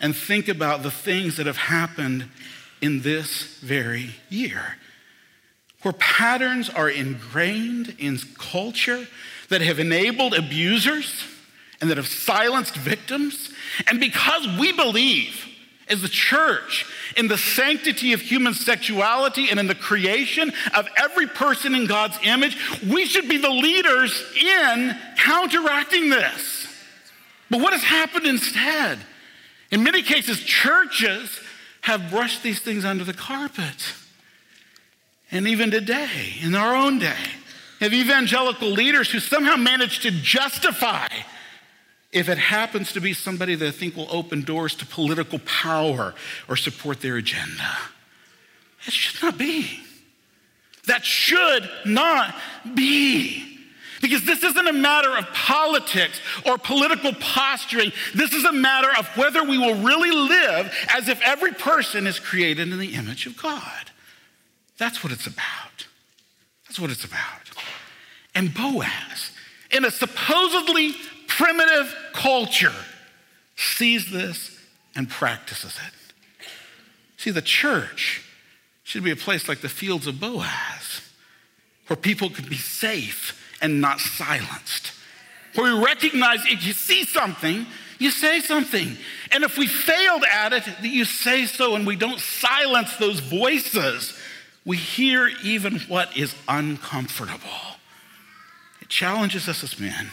and 0.00 0.14
think 0.14 0.48
about 0.48 0.82
the 0.82 0.90
things 0.90 1.36
that 1.36 1.46
have 1.46 1.56
happened 1.56 2.28
in 2.80 3.02
this 3.02 3.58
very 3.60 4.10
year, 4.28 4.76
where 5.82 5.92
patterns 5.92 6.68
are 6.68 6.90
ingrained 6.90 7.94
in 8.00 8.18
culture 8.36 9.06
that 9.50 9.60
have 9.60 9.78
enabled 9.78 10.34
abusers 10.34 11.24
and 11.80 11.88
that 11.88 11.96
have 11.96 12.08
silenced 12.08 12.74
victims. 12.74 13.52
And 13.86 14.00
because 14.00 14.48
we 14.58 14.72
believe 14.72 15.46
as 15.88 16.02
the 16.02 16.08
church 16.08 16.86
in 17.16 17.28
the 17.28 17.38
sanctity 17.38 18.12
of 18.12 18.20
human 18.20 18.54
sexuality 18.54 19.48
and 19.50 19.58
in 19.58 19.66
the 19.66 19.74
creation 19.74 20.52
of 20.74 20.88
every 20.96 21.26
person 21.26 21.74
in 21.74 21.86
God's 21.86 22.18
image, 22.22 22.56
we 22.88 23.06
should 23.06 23.28
be 23.28 23.38
the 23.38 23.50
leaders 23.50 24.22
in 24.36 24.96
counteracting 25.16 26.10
this. 26.10 26.66
But 27.50 27.60
what 27.60 27.72
has 27.72 27.82
happened 27.82 28.26
instead? 28.26 28.98
In 29.70 29.82
many 29.82 30.02
cases, 30.02 30.40
churches 30.40 31.40
have 31.82 32.10
brushed 32.10 32.42
these 32.42 32.60
things 32.60 32.84
under 32.84 33.04
the 33.04 33.12
carpet. 33.12 33.94
And 35.30 35.48
even 35.48 35.70
today, 35.70 36.34
in 36.42 36.54
our 36.54 36.74
own 36.74 36.98
day, 36.98 37.16
have 37.80 37.92
evangelical 37.92 38.68
leaders 38.68 39.10
who 39.10 39.18
somehow 39.18 39.56
manage 39.56 40.00
to 40.00 40.10
justify 40.10 41.08
if 42.12 42.28
it 42.28 42.38
happens 42.38 42.92
to 42.92 43.00
be 43.00 43.14
somebody 43.14 43.54
that 43.54 43.66
I 43.66 43.70
think 43.70 43.96
will 43.96 44.08
open 44.10 44.42
doors 44.42 44.74
to 44.76 44.86
political 44.86 45.38
power 45.40 46.14
or 46.48 46.56
support 46.56 47.00
their 47.00 47.16
agenda. 47.16 47.76
It 48.86 48.92
should 48.92 49.22
not 49.22 49.38
be. 49.38 49.80
That 50.86 51.04
should 51.04 51.68
not 51.86 52.34
be. 52.74 53.48
Because 54.00 54.24
this 54.24 54.42
isn't 54.42 54.66
a 54.66 54.72
matter 54.72 55.16
of 55.16 55.26
politics 55.28 56.20
or 56.44 56.58
political 56.58 57.12
posturing. 57.14 57.92
This 58.14 58.32
is 58.32 58.44
a 58.44 58.52
matter 58.52 58.88
of 58.98 59.06
whether 59.16 59.44
we 59.44 59.56
will 59.56 59.76
really 59.76 60.10
live 60.10 60.74
as 60.88 61.08
if 61.08 61.20
every 61.22 61.52
person 61.52 62.08
is 62.08 62.18
created 62.18 62.72
in 62.72 62.78
the 62.78 62.94
image 62.94 63.26
of 63.26 63.40
God. 63.40 63.90
That's 64.76 65.04
what 65.04 65.12
it's 65.12 65.28
about. 65.28 65.86
That's 66.66 66.80
what 66.80 66.90
it's 66.90 67.04
about. 67.04 67.52
And 68.34 68.52
Boaz, 68.52 69.30
in 69.70 69.84
a 69.84 69.90
supposedly 69.90 70.94
primitive 71.36 71.94
culture, 72.12 72.74
sees 73.56 74.10
this 74.10 74.58
and 74.94 75.08
practices 75.08 75.78
it. 75.86 76.46
See, 77.16 77.30
the 77.30 77.42
church 77.42 78.22
should 78.82 79.04
be 79.04 79.12
a 79.12 79.16
place 79.16 79.48
like 79.48 79.60
the 79.60 79.68
fields 79.68 80.06
of 80.06 80.20
Boaz, 80.20 81.00
where 81.86 81.96
people 81.96 82.28
could 82.30 82.50
be 82.50 82.56
safe 82.56 83.40
and 83.62 83.80
not 83.80 84.00
silenced. 84.00 84.92
Where 85.54 85.74
we 85.74 85.84
recognize 85.84 86.40
if 86.46 86.66
you 86.66 86.72
see 86.72 87.04
something, 87.04 87.66
you 87.98 88.10
say 88.10 88.40
something. 88.40 88.96
And 89.30 89.44
if 89.44 89.56
we 89.56 89.66
failed 89.66 90.24
at 90.30 90.52
it, 90.52 90.64
that 90.64 90.82
you 90.82 91.04
say 91.04 91.46
so 91.46 91.76
and 91.76 91.86
we 91.86 91.96
don't 91.96 92.20
silence 92.20 92.96
those 92.96 93.20
voices. 93.20 94.18
We 94.64 94.76
hear 94.76 95.30
even 95.42 95.78
what 95.80 96.16
is 96.16 96.34
uncomfortable. 96.48 97.38
It 98.80 98.88
challenges 98.88 99.48
us 99.48 99.62
as 99.62 99.78
men. 99.78 100.10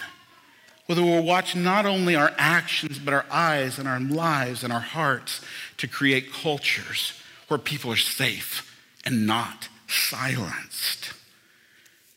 Whether 0.89 1.03
we'll 1.03 1.21
watch 1.21 1.55
not 1.55 1.85
only 1.85 2.15
our 2.15 2.33
actions, 2.39 2.97
but 2.97 3.13
our 3.13 3.25
eyes 3.29 3.77
and 3.77 3.87
our 3.87 3.99
lives 3.99 4.63
and 4.63 4.73
our 4.73 4.79
hearts 4.79 5.39
to 5.77 5.87
create 5.87 6.33
cultures 6.33 7.13
where 7.47 7.59
people 7.59 7.91
are 7.91 7.95
safe 7.95 8.75
and 9.05 9.27
not 9.27 9.69
silenced. 9.87 11.13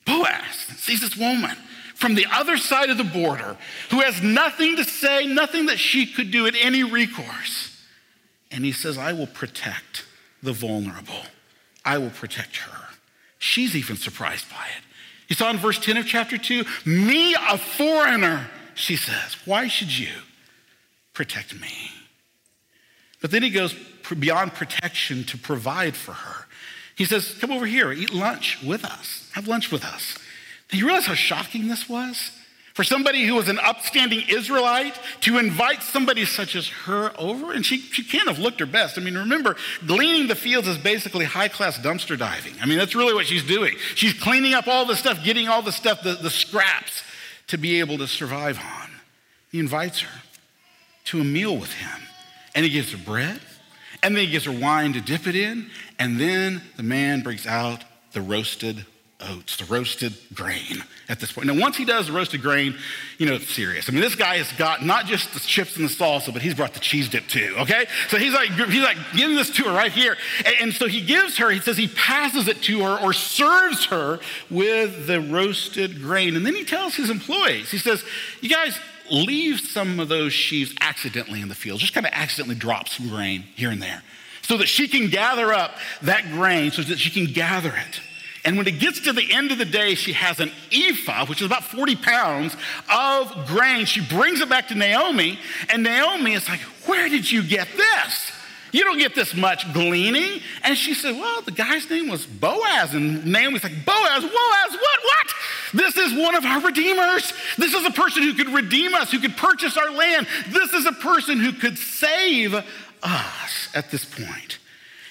Boaz 0.07 0.57
sees 0.79 1.03
this 1.03 1.19
woman 1.19 1.55
from 1.95 2.15
the 2.15 2.25
other 2.33 2.57
side 2.57 2.89
of 2.89 2.97
the 2.97 3.05
border 3.05 3.59
who 3.91 4.01
has 4.01 4.23
nothing 4.23 4.77
to 4.77 4.85
say, 4.85 5.27
nothing 5.27 5.67
that 5.67 5.79
she 5.79 6.07
could 6.07 6.31
do 6.31 6.47
at 6.47 6.55
any 6.59 6.83
recourse. 6.83 7.79
And 8.51 8.65
he 8.65 8.73
says, 8.73 8.97
I 8.97 9.13
will 9.13 9.27
protect 9.27 10.07
the 10.43 10.55
vulnerable, 10.55 11.27
I 11.85 11.99
will 11.99 12.09
protect 12.09 12.57
her. 12.57 12.89
She's 13.39 13.77
even 13.77 13.97
surprised 13.97 14.49
by 14.49 14.65
it. 14.79 14.83
You 15.29 15.37
saw 15.37 15.51
in 15.51 15.59
verse 15.59 15.79
10 15.79 15.99
of 15.99 16.07
chapter 16.07 16.39
2, 16.39 16.65
me, 16.87 17.35
a 17.35 17.59
foreigner, 17.59 18.49
she 18.83 18.97
says, 18.97 19.37
Why 19.45 19.69
should 19.69 19.97
you 19.97 20.11
protect 21.15 21.59
me? 21.59 21.93
But 23.21 23.31
then 23.31 23.43
he 23.43 23.51
goes 23.51 23.75
beyond 24.19 24.55
protection 24.55 25.23
to 25.25 25.39
provide 25.39 25.95
for 25.95 26.13
her. 26.13 26.47
He 26.97 27.05
says, 27.05 27.37
Come 27.41 27.53
over 27.53 27.65
here, 27.67 27.93
eat 27.93 28.13
lunch 28.13 28.61
with 28.63 28.85
us, 28.85 29.31
have 29.35 29.47
lunch 29.47 29.71
with 29.71 29.85
us. 29.85 30.19
Do 30.69 30.77
you 30.77 30.87
realize 30.87 31.07
how 31.07 31.15
shocking 31.15 31.69
this 31.69 31.89
was? 31.89 32.33
For 32.75 32.85
somebody 32.85 33.27
who 33.27 33.35
was 33.35 33.51
an 33.51 33.59
upstanding 33.59 34.25
Israelite 34.31 34.99
to 35.21 35.39
invite 35.39 35.83
somebody 35.83 36.25
such 36.25 36.57
as 36.57 36.69
her 36.69 37.13
over, 37.19 37.53
and 37.53 37.65
she, 37.65 37.79
she 37.79 38.03
can't 38.03 38.27
have 38.27 38.39
looked 38.39 38.61
her 38.61 38.67
best. 38.67 38.97
I 38.97 39.03
mean, 39.03 39.17
remember, 39.17 39.57
gleaning 39.87 40.27
the 40.27 40.35
fields 40.35 40.67
is 40.67 40.79
basically 40.79 41.27
high 41.27 41.49
class 41.49 41.79
dumpster 41.79 42.19
diving. 42.19 42.55
I 42.63 42.67
mean, 42.67 42.79
that's 42.79 42.95
really 42.95 43.13
what 43.13 43.27
she's 43.27 43.45
doing. 43.45 43.77
She's 43.95 44.15
cleaning 44.15 44.55
up 44.55 44.69
all 44.69 44.87
the 44.87 44.97
stuff, 44.97 45.23
getting 45.23 45.49
all 45.49 45.61
the 45.61 45.71
stuff, 45.71 46.03
the, 46.03 46.15
the 46.15 46.31
scraps 46.31 47.03
to 47.53 47.59
be 47.59 47.81
able 47.81 47.99
to 47.99 48.07
survive 48.07 48.59
on. 48.59 48.89
He 49.51 49.59
invites 49.59 50.01
her 50.01 50.23
to 51.05 51.21
a 51.21 51.25
meal 51.25 51.55
with 51.59 51.71
him, 51.71 52.01
and 52.55 52.65
he 52.65 52.71
gives 52.71 52.93
her 52.93 52.97
bread, 52.97 53.39
and 54.03 54.17
then 54.17 54.25
he 54.25 54.31
gives 54.31 54.47
her 54.47 54.59
wine 54.59 54.95
to 54.95 55.03
dip 55.03 55.27
it 55.27 55.37
in, 55.37 55.69
and 55.99 56.19
then 56.19 56.63
the 56.79 56.83
man 56.83 57.21
brings 57.21 57.47
out 57.47 57.85
the 58.13 58.23
roasted 58.23 58.87
oats, 59.31 59.57
the 59.57 59.65
roasted 59.65 60.15
grain 60.35 60.83
at 61.09 61.21
this 61.21 61.33
point. 61.33 61.47
Now, 61.47 61.59
once 61.61 61.77
he 61.77 61.85
does 61.85 62.07
the 62.07 62.13
roasted 62.13 62.43
grain, 62.43 62.75
you 63.19 63.27
know, 63.27 63.35
it's 63.35 63.49
serious. 63.49 63.89
I 63.89 63.93
mean, 63.93 64.01
this 64.01 64.15
guy 64.15 64.37
has 64.37 64.51
got 64.53 64.85
not 64.85 65.07
just 65.07 65.33
the 65.35 65.41
chips 65.41 65.77
and 65.77 65.89
the 65.89 65.93
salsa, 65.93 66.33
but 66.33 66.43
he's 66.43 66.55
brought 66.55 66.75
the 66.75 66.81
cheese 66.81 67.09
dip 67.09 67.27
too, 67.29 67.55
okay? 67.59 67.87
So 68.09 68.19
he's 68.19 68.33
like, 68.33 68.51
he's 68.51 68.83
like 68.83 68.97
giving 69.17 69.37
this 69.37 69.51
to 69.51 69.65
her 69.65 69.71
right 69.73 69.93
here. 69.93 70.17
And, 70.45 70.55
and 70.61 70.73
so 70.73 70.87
he 70.87 71.01
gives 71.01 71.39
her, 71.39 71.51
he 71.51 71.61
says 71.61 71.77
he 71.77 71.89
passes 71.89 72.49
it 72.49 72.63
to 72.63 72.83
her 72.83 72.99
or 73.01 73.13
serves 73.13 73.87
her 73.87 74.21
with 74.51 75.07
the 75.07 75.21
roasted 75.21 76.01
grain. 76.01 76.37
And 76.37 76.45
then 76.47 76.55
he 76.55 76.65
tells 76.65 76.95
his 76.95 77.11
employees, 77.11 77.71
he 77.71 77.79
says, 77.79 78.05
you 78.41 78.49
guys, 78.49 78.79
leave 79.11 79.61
some 79.61 80.01
of 80.01 80.09
those 80.09 80.33
sheaves 80.33 80.75
accidentally 80.81 81.41
in 81.41 81.49
the 81.49 81.55
field. 81.55 81.81
Just 81.81 81.95
kind 81.95 82.07
of 82.07 82.13
accidentally 82.15 82.57
drop 82.57 82.89
some 82.89 83.09
grain 83.09 83.43
here 83.55 83.71
and 83.71 83.83
there 83.83 84.03
so 84.43 84.57
that 84.59 84.67
she 84.67 84.89
can 84.89 85.09
gather 85.09 85.53
up 85.53 85.77
that 86.03 86.25
grain 86.33 86.71
so 86.71 86.83
that 86.83 86.99
she 86.99 87.11
can 87.11 87.33
gather 87.33 87.75
it. 87.75 88.01
And 88.45 88.57
when 88.57 88.67
it 88.67 88.81
gets 88.81 89.01
to 89.01 89.13
the 89.13 89.33
end 89.33 89.53
of 89.53 89.59
the 89.59 89.65
day, 89.65 89.95
she 89.95 90.13
has 90.15 90.41
an 90.41 90.51
ephah, 90.73 91.27
which 91.27 91.41
is 91.41 91.47
about 91.47 91.65
40 91.65 91.97
pounds 91.97 92.57
of 92.93 93.47
grain. 93.47 93.85
She 93.87 94.01
brings 94.01 94.41
it 94.41 94.49
back 94.49 94.69
to 94.69 94.75
Naomi, 94.75 95.39
and 95.69 95.83
Naomi 95.83 96.33
is 96.33 96.49
like, 96.49 96.61
Where 96.87 97.09
did 97.09 97.31
you 97.31 97.43
get 97.43 97.69
this? 97.77 98.33
You 98.73 98.85
don't 98.85 98.99
get 98.99 99.15
this 99.15 99.35
much 99.35 99.71
gleaning. 99.75 100.41
And 100.63 100.77
she 100.77 100.95
said, 100.95 101.15
Well, 101.15 101.43
the 101.43 101.53
guy's 101.53 101.89
name 101.89 102.09
was 102.09 102.27
Boaz. 102.27 102.95
And 102.95 103.27
Naomi's 103.27 103.63
like, 103.63 103.85
Boaz, 103.85 104.23
Boaz, 104.23 104.31
what, 104.33 105.01
what? 105.05 105.35
This 105.75 105.97
is 105.97 106.19
one 106.19 106.35
of 106.35 106.45
our 106.45 106.63
redeemers. 106.63 107.33
This 107.59 107.75
is 107.75 107.85
a 107.85 107.91
person 107.91 108.23
who 108.23 108.35
could 108.35 108.49
redeem 108.49 108.95
us, 108.95 109.13
who 109.13 109.21
could 109.21 109.37
purchase 109.37 109.77
our 109.77 109.91
land. 109.91 110.27
This 110.49 110.73
is 110.73 110.87
a 110.87 110.93
person 110.93 111.39
who 111.39 111.53
could 111.53 111.79
save 111.79 112.55
us 113.03 113.69
at 113.75 113.91
this 113.91 114.05
point. 114.05 114.59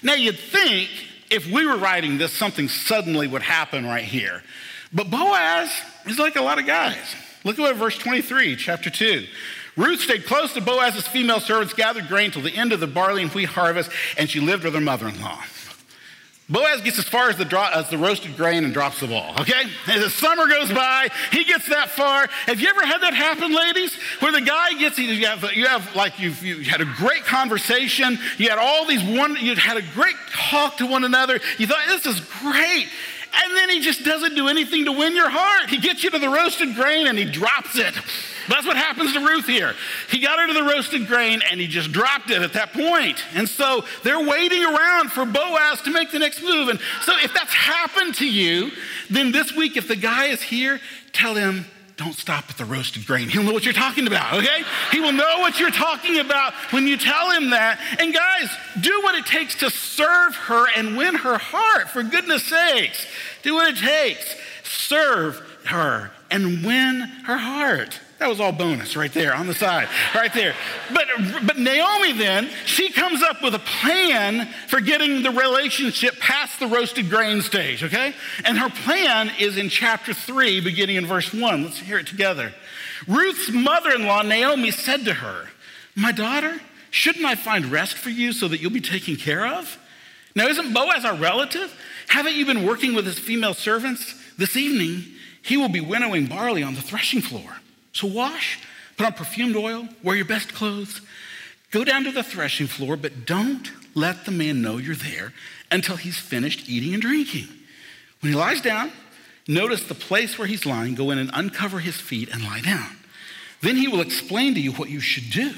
Now, 0.04 0.16
you'd 0.16 0.40
think 0.40 0.90
if 1.32 1.48
we 1.48 1.66
were 1.66 1.78
writing 1.78 2.18
this, 2.18 2.34
something 2.34 2.68
suddenly 2.68 3.28
would 3.28 3.42
happen 3.42 3.86
right 3.86 4.04
here. 4.04 4.44
But 4.94 5.10
Boaz 5.10 5.72
is 6.06 6.20
like 6.20 6.36
a 6.36 6.42
lot 6.42 6.60
of 6.60 6.66
guys. 6.66 7.16
Look 7.44 7.58
at 7.58 7.76
verse 7.76 7.98
23, 7.98 8.56
chapter 8.56 8.90
2. 8.90 9.26
Ruth 9.78 10.02
stayed 10.02 10.26
close 10.26 10.54
to 10.54 10.62
Boaz's 10.62 11.08
female 11.08 11.40
servants, 11.40 11.74
gathered 11.74 12.08
grain 12.08 12.32
till 12.32 12.42
the 12.42 12.56
end 12.56 12.74
of 12.74 12.82
the 12.82 12.88
barley 12.88 13.24
and 13.24 13.32
wheat 13.32 13.46
harvest, 13.46 13.90
and 14.18 14.30
she 14.30 14.40
lived 14.40 14.66
with 14.66 14.74
her 14.74 14.82
mother 14.82 15.08
in 15.08 15.20
law. 15.22 15.42
Boaz 16.52 16.82
gets 16.82 17.00
as 17.00 17.08
far 17.08 17.30
as 17.30 17.38
the, 17.38 17.46
dro- 17.46 17.70
as 17.74 17.90
the 17.90 17.98
roasted 17.98 18.36
grain 18.36 18.66
and 18.66 18.74
drops 18.74 19.00
the 19.00 19.08
ball, 19.08 19.34
okay? 19.40 19.64
As 19.88 20.04
the 20.04 20.10
summer 20.10 20.48
goes 20.48 20.72
by, 20.72 21.08
he 21.32 21.46
gets 21.46 21.68
that 21.70 21.90
far. 21.90 22.28
Have 22.46 22.60
you 22.60 22.68
ever 22.68 22.86
had 22.86 23.02
that 23.02 23.14
happen, 23.14 23.56
ladies? 23.56 23.96
Where 24.20 24.34
the 24.34 24.42
guy 24.42 24.74
gets, 24.74 24.98
you 24.98 25.26
have, 25.28 25.54
you 25.54 25.66
have 25.68 25.96
like, 25.96 26.20
you've, 26.20 26.44
you 26.44 26.64
had 26.64 26.82
a 26.82 26.86
great 26.98 27.24
conversation, 27.24 28.20
you 28.38 28.50
had 28.50 28.60
all 28.60 28.86
these 28.86 29.04
one, 29.04 29.38
you 29.38 29.56
had 29.56 29.78
a 29.78 29.82
great 29.94 30.16
talk 30.30 30.78
to 30.78 30.86
one 30.86 31.06
another, 31.06 31.40
you 31.58 31.68
thought, 31.68 31.88
this 31.88 32.06
is 32.06 32.20
great. 32.42 32.88
And 33.34 33.56
then 33.56 33.70
he 33.70 33.80
just 33.80 34.04
doesn't 34.04 34.36
do 34.36 34.48
anything 34.48 34.86
to 34.86 34.92
win 34.92 35.16
your 35.16 35.30
heart. 35.30 35.70
He 35.70 35.78
gets 35.78 36.04
you 36.04 36.10
to 36.10 36.20
the 36.20 36.30
roasted 36.30 36.76
grain 36.76 37.08
and 37.08 37.18
he 37.18 37.26
drops 37.26 37.78
it. 37.78 37.94
That's 38.50 38.66
what 38.66 38.76
happens 38.76 39.14
to 39.14 39.20
Ruth 39.20 39.46
here. 39.46 39.74
He 40.10 40.20
got 40.20 40.40
her 40.40 40.48
to 40.48 40.54
the 40.54 40.64
roasted 40.64 41.08
grain 41.08 41.42
and 41.50 41.62
he 41.62 41.68
just 41.68 41.92
dropped 41.92 42.30
it 42.30 42.42
at 42.42 42.54
that 42.54 42.74
point. 42.74 43.24
And 43.34 43.48
so 43.48 43.86
they're 44.04 44.28
waiting 44.28 44.64
around 44.64 45.12
for 45.12 45.26
Boaz 45.26 45.82
to 45.84 45.92
make 45.92 46.12
the 46.12 46.20
next 46.20 46.42
move. 46.42 46.68
And 46.70 46.80
so 47.04 47.14
if 47.24 47.34
that's 47.34 47.54
happened 47.54 48.16
to 48.16 48.28
you, 48.28 48.72
then 49.10 49.32
this 49.32 49.56
week, 49.56 49.78
if 49.78 49.88
the 49.88 49.96
guy 49.96 50.26
is 50.28 50.42
here, 50.42 50.82
tell 51.14 51.36
him, 51.36 51.66
don't 52.02 52.14
stop 52.14 52.50
at 52.50 52.58
the 52.58 52.66
roasted 52.66 53.06
grain. 53.06 53.30
He'll 53.30 53.44
know 53.44 53.54
what 53.54 53.64
you're 53.64 53.74
talking 53.74 54.08
about, 54.08 54.34
okay? 54.34 54.64
He 54.92 55.00
will 55.00 55.12
know 55.12 55.40
what 55.40 55.60
you're 55.60 55.70
talking 55.70 56.20
about 56.20 56.54
when 56.72 56.88
you 56.88 56.98
tell 56.98 57.32
him 57.32 57.52
that. 57.52 57.80
And 58.00 58.14
guys, 58.14 58.50
do 58.82 59.02
what 59.04 59.16
it 59.16 59.26
takes 59.28 59.56
to 59.56 59.70
serve 59.70 60.36
her 60.36 60.68
and 60.76 60.98
win 60.98 61.16
her 61.16 61.38
heart, 61.38 61.90
for 61.90 62.02
goodness 62.02 62.44
sakes. 62.46 63.06
Do 63.44 63.54
what 63.54 63.74
it 63.74 63.78
takes. 63.78 64.36
Serve 64.64 65.40
her 65.66 66.12
and 66.32 66.66
win 66.66 67.02
her 67.26 67.38
heart. 67.38 68.00
That 68.22 68.30
was 68.30 68.40
all 68.40 68.52
bonus 68.52 68.96
right 68.96 69.12
there 69.12 69.34
on 69.34 69.48
the 69.48 69.54
side, 69.56 69.88
right 70.14 70.32
there. 70.32 70.54
But, 70.94 71.08
but 71.44 71.58
Naomi 71.58 72.12
then, 72.12 72.52
she 72.68 72.92
comes 72.92 73.24
up 73.24 73.42
with 73.42 73.56
a 73.56 73.60
plan 73.82 74.48
for 74.68 74.80
getting 74.80 75.24
the 75.24 75.32
relationship 75.32 76.20
past 76.20 76.60
the 76.60 76.68
roasted 76.68 77.10
grain 77.10 77.42
stage, 77.42 77.84
okay? 77.84 78.14
And 78.46 78.60
her 78.60 78.70
plan 78.70 79.32
is 79.40 79.58
in 79.58 79.70
chapter 79.70 80.14
three, 80.14 80.62
beginning 80.62 80.98
in 80.98 81.08
verse 81.08 81.34
one. 81.34 81.64
Let's 81.64 81.80
hear 81.80 81.98
it 81.98 82.06
together. 82.06 82.54
Ruth's 83.08 83.50
mother 83.50 83.90
in 83.90 84.06
law, 84.06 84.22
Naomi, 84.22 84.70
said 84.70 85.04
to 85.06 85.16
her, 85.16 85.48
My 85.96 86.12
daughter, 86.12 86.62
shouldn't 86.92 87.26
I 87.26 87.34
find 87.34 87.72
rest 87.72 87.98
for 87.98 88.12
you 88.12 88.34
so 88.34 88.48
that 88.50 88.62
you'll 88.62 88.70
be 88.70 88.82
taken 88.82 89.16
care 89.16 89.48
of? 89.48 89.80
Now, 90.36 90.46
isn't 90.46 90.74
Boaz 90.74 91.06
our 91.06 91.16
relative? 91.16 91.76
Haven't 92.10 92.36
you 92.36 92.46
been 92.46 92.68
working 92.68 92.94
with 92.94 93.08
his 93.08 93.18
female 93.18 93.56
servants? 93.56 94.14
This 94.38 94.56
evening, 94.56 95.06
he 95.42 95.58
will 95.58 95.70
be 95.70 95.82
winnowing 95.82 96.28
barley 96.28 96.62
on 96.62 96.76
the 96.76 96.84
threshing 96.84 97.22
floor. 97.22 97.56
So 97.94 98.08
wash, 98.08 98.60
put 98.98 99.06
on 99.06 99.14
perfumed 99.14 99.56
oil, 99.56 99.88
wear 100.04 100.16
your 100.16 100.26
best 100.26 100.54
clothes, 100.54 101.02
go 101.72 101.84
down 101.84 102.04
to 102.06 102.12
the 102.12 102.24
threshing 102.24 102.68
floor, 102.68 102.96
but 102.96 103.26
don't 103.26 103.72
let 103.96 104.26
the 104.26 104.32
man 104.32 104.62
know 104.62 104.78
you're 104.78 104.96
there 104.96 105.34
until 105.72 105.98
he's 105.98 106.18
finished 106.18 106.70
eating 106.70 106.94
and 106.94 107.02
drinking. 107.02 107.48
When 108.22 108.32
he 108.32 108.38
lies 108.38 108.62
down, 108.62 108.92
notice 109.48 109.84
the 109.84 109.96
place 109.96 110.38
where 110.38 110.48
he's 110.48 110.66
lying, 110.66 110.96
go 110.96 111.12
in 111.12 111.18
and 111.18 111.32
uncover 111.34 111.80
his 111.80 111.96
feet 111.98 112.30
and 112.30 112.44
lie 112.44 112.62
down. 112.62 112.98
Then 113.62 113.76
he 113.76 113.88
will 113.88 114.02
explain 114.02 114.54
to 114.56 114.60
you 114.60 114.72
what 114.72 114.90
you 114.90 115.00
should 115.00 115.30
do. 115.32 115.54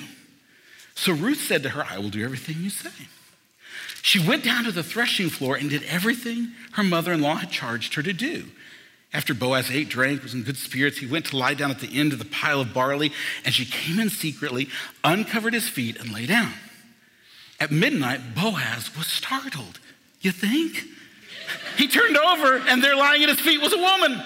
So 0.96 1.13
Ruth 1.13 1.39
said 1.41 1.63
to 1.63 1.69
her, 1.69 1.86
I 1.89 1.98
will 1.98 2.10
do 2.10 2.24
everything 2.24 2.58
you 2.60 2.69
say. 2.69 3.08
She 4.02 4.19
went 4.19 4.43
down 4.43 4.65
to 4.65 4.72
the 4.72 4.84
threshing 4.84 5.30
floor 5.30 5.56
and 5.56 5.69
did 5.69 5.84
everything 5.84 6.52
her 6.74 6.84
mother 6.84 7.13
in 7.13 7.22
law 7.22 7.36
had 7.36 7.52
charged 7.52 7.96
her 7.96 8.04
to 8.04 8.13
do. 8.13 8.48
After 9.13 9.36
Boaz 9.36 9.69
ate, 9.69 9.89
drank, 9.89 10.23
was 10.23 10.34
in 10.34 10.41
good 10.41 10.58
spirits, 10.58 10.97
he 10.97 11.06
went 11.06 11.26
to 11.26 11.38
lie 11.38 11.54
down 11.54 11.69
at 11.69 11.80
the 11.80 11.99
end 11.99 12.13
of 12.13 12.19
the 12.19 12.26
pile 12.26 12.60
of 12.60 12.73
barley, 12.73 13.12
and 13.45 13.54
she 13.54 13.63
came 13.63 13.99
in 13.99 14.10
secretly, 14.10 14.69
uncovered 15.04 15.54
his 15.54 15.69
feet, 15.69 15.99
and 15.99 16.12
lay 16.12 16.26
down. 16.26 16.54
At 17.60 17.69
midnight, 17.69 18.34
Boaz 18.36 18.95
was 18.97 19.06
startled. 19.06 19.80
You 20.21 20.32
think? 20.32 20.84
He 21.78 21.88
turned 21.88 22.17
over, 22.17 22.58
and 22.58 22.84
there 22.84 22.95
lying 22.95 23.21
at 23.21 23.30
his 23.30 23.39
feet 23.39 23.62
was 23.62 23.73
a 23.73 23.78
woman. 23.78 24.19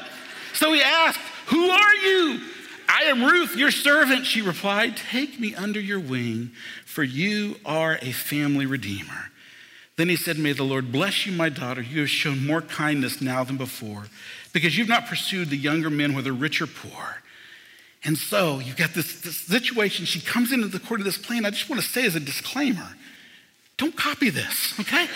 So 0.54 0.72
he 0.72 0.82
asked, 0.82 1.20
Who 1.48 1.70
are 1.70 1.96
you? 1.96 2.42
I 2.88 3.04
am 3.04 3.26
Ruth, 3.26 3.58
your 3.58 3.72
servant, 3.72 4.26
she 4.26 4.42
replied. 4.42 4.96
Take 4.96 5.38
me 5.38 5.54
under 5.54 5.82
your 5.82 6.00
wing, 6.00 6.52
for 6.86 7.04
you 7.04 7.58
are 7.66 8.00
a 8.02 8.14
family 8.14 8.66
redeemer. 8.66 9.32
Then 9.98 10.08
he 10.08 10.16
said, 10.16 10.40
May 10.40 10.54
the 10.54 10.64
Lord 10.64 10.94
bless 10.94 11.26
you, 11.26 11.34
my 11.34 11.50
daughter. 11.50 11.82
You 11.82 12.02
have 12.02 12.10
shown 12.10 12.46
more 12.46 12.62
kindness 12.62 13.22
now 13.22 13.44
than 13.44 13.58
before 13.58 14.06
because 14.58 14.76
you've 14.76 14.88
not 14.88 15.06
pursued 15.06 15.52
the 15.52 15.58
younger 15.58 15.92
men, 15.92 16.16
whether 16.16 16.34
rich 16.34 16.64
or 16.64 16.68
poor. 16.68 17.22
And 18.04 18.18
so 18.18 18.58
you've 18.58 18.76
got 18.76 18.96
this, 18.96 19.22
this 19.22 19.38
situation. 19.38 20.06
She 20.06 20.20
comes 20.20 20.52
into 20.52 20.68
the 20.68 20.80
court 20.80 21.00
of 21.00 21.06
this 21.06 21.18
plan. 21.18 21.46
I 21.46 21.52
just 21.52 21.70
want 21.70 21.80
to 21.80 21.88
say 21.88 22.06
as 22.06 22.16
a 22.16 22.20
disclaimer 22.20 22.90
don't 23.78 23.96
copy 23.96 24.32
this, 24.32 24.74
okay? 24.80 25.08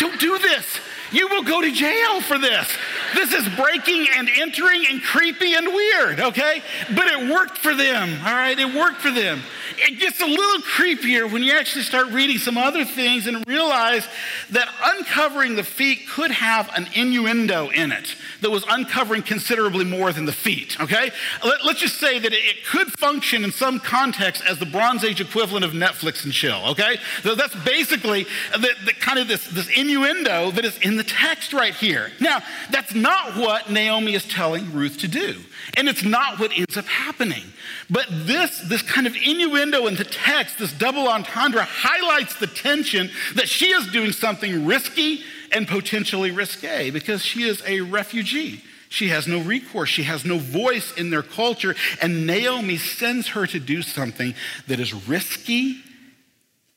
don't 0.00 0.18
do 0.18 0.36
this. 0.38 0.80
You 1.12 1.28
will 1.28 1.44
go 1.44 1.60
to 1.62 1.70
jail 1.70 2.20
for 2.20 2.36
this. 2.36 2.68
This 3.14 3.32
is 3.32 3.48
breaking 3.50 4.08
and 4.16 4.28
entering 4.28 4.84
and 4.90 5.00
creepy 5.00 5.54
and 5.54 5.68
weird, 5.68 6.20
okay? 6.20 6.60
But 6.96 7.06
it 7.06 7.30
worked 7.32 7.56
for 7.58 7.76
them, 7.76 8.18
all 8.26 8.34
right? 8.34 8.58
It 8.58 8.74
worked 8.74 9.00
for 9.00 9.12
them. 9.12 9.40
It 9.80 10.00
gets 10.00 10.20
a 10.20 10.26
little 10.26 10.62
creepier 10.62 11.30
when 11.30 11.42
you 11.42 11.56
actually 11.56 11.84
start 11.84 12.08
reading 12.08 12.38
some 12.38 12.58
other 12.58 12.84
things 12.84 13.26
and 13.26 13.46
realize 13.46 14.06
that 14.50 14.68
uncovering 14.82 15.56
the 15.56 15.62
feet 15.62 16.00
could 16.08 16.30
have 16.30 16.70
an 16.76 16.88
innuendo 16.94 17.68
in 17.68 17.92
it 17.92 18.14
that 18.40 18.50
was 18.50 18.64
uncovering 18.68 19.22
considerably 19.22 19.84
more 19.84 20.12
than 20.12 20.24
the 20.24 20.32
feet, 20.32 20.80
okay? 20.80 21.10
Let, 21.44 21.60
us 21.62 21.78
just 21.78 21.98
say 21.98 22.18
that 22.18 22.32
it 22.32 22.64
could 22.66 22.88
function 22.98 23.44
in 23.44 23.52
some 23.52 23.80
context 23.80 24.42
as 24.46 24.58
the 24.58 24.66
Bronze 24.66 25.04
Age 25.04 25.20
equivalent 25.20 25.64
of 25.64 25.72
Netflix 25.72 26.24
and 26.24 26.32
chill, 26.32 26.62
okay? 26.68 26.98
So 27.22 27.34
that's 27.34 27.54
basically 27.64 28.24
the, 28.52 28.70
the 28.84 28.92
kind 28.92 29.18
of 29.18 29.28
this, 29.28 29.46
this 29.48 29.68
innuendo 29.76 30.50
that 30.52 30.64
is 30.64 30.78
in 30.78 30.96
the 30.96 31.04
text 31.04 31.52
right 31.52 31.74
here. 31.74 32.10
Now, 32.20 32.40
that's 32.70 32.94
not 32.94 33.36
what 33.36 33.70
Naomi 33.70 34.14
is 34.14 34.24
telling 34.24 34.72
Ruth 34.72 34.98
to 34.98 35.08
do, 35.08 35.40
and 35.76 35.88
it's 35.88 36.02
not 36.02 36.38
what 36.38 36.56
ends 36.56 36.76
up 36.76 36.86
happening. 36.86 37.44
But 37.90 38.06
this, 38.10 38.60
this 38.68 38.82
kind 38.82 39.06
of 39.06 39.14
innuendo 39.16 39.86
in 39.86 39.96
the 39.96 40.04
text, 40.04 40.58
this 40.58 40.72
double 40.72 41.08
entendre, 41.08 41.62
highlights 41.62 42.38
the 42.38 42.46
tension 42.46 43.10
that 43.34 43.48
she 43.48 43.66
is 43.66 43.90
doing 43.92 44.12
something 44.12 44.66
risky 44.66 45.22
and 45.52 45.66
potentially 45.66 46.30
risque 46.30 46.90
because 46.90 47.22
she 47.22 47.42
is 47.42 47.62
a 47.66 47.80
refugee. 47.80 48.62
She 48.88 49.08
has 49.08 49.26
no 49.26 49.40
recourse. 49.40 49.88
She 49.88 50.04
has 50.04 50.24
no 50.24 50.38
voice 50.38 50.92
in 50.96 51.10
their 51.10 51.22
culture. 51.22 51.74
And 52.00 52.26
Naomi 52.26 52.78
sends 52.78 53.28
her 53.28 53.46
to 53.46 53.60
do 53.60 53.82
something 53.82 54.34
that 54.66 54.80
is 54.80 54.94
risky. 55.08 55.82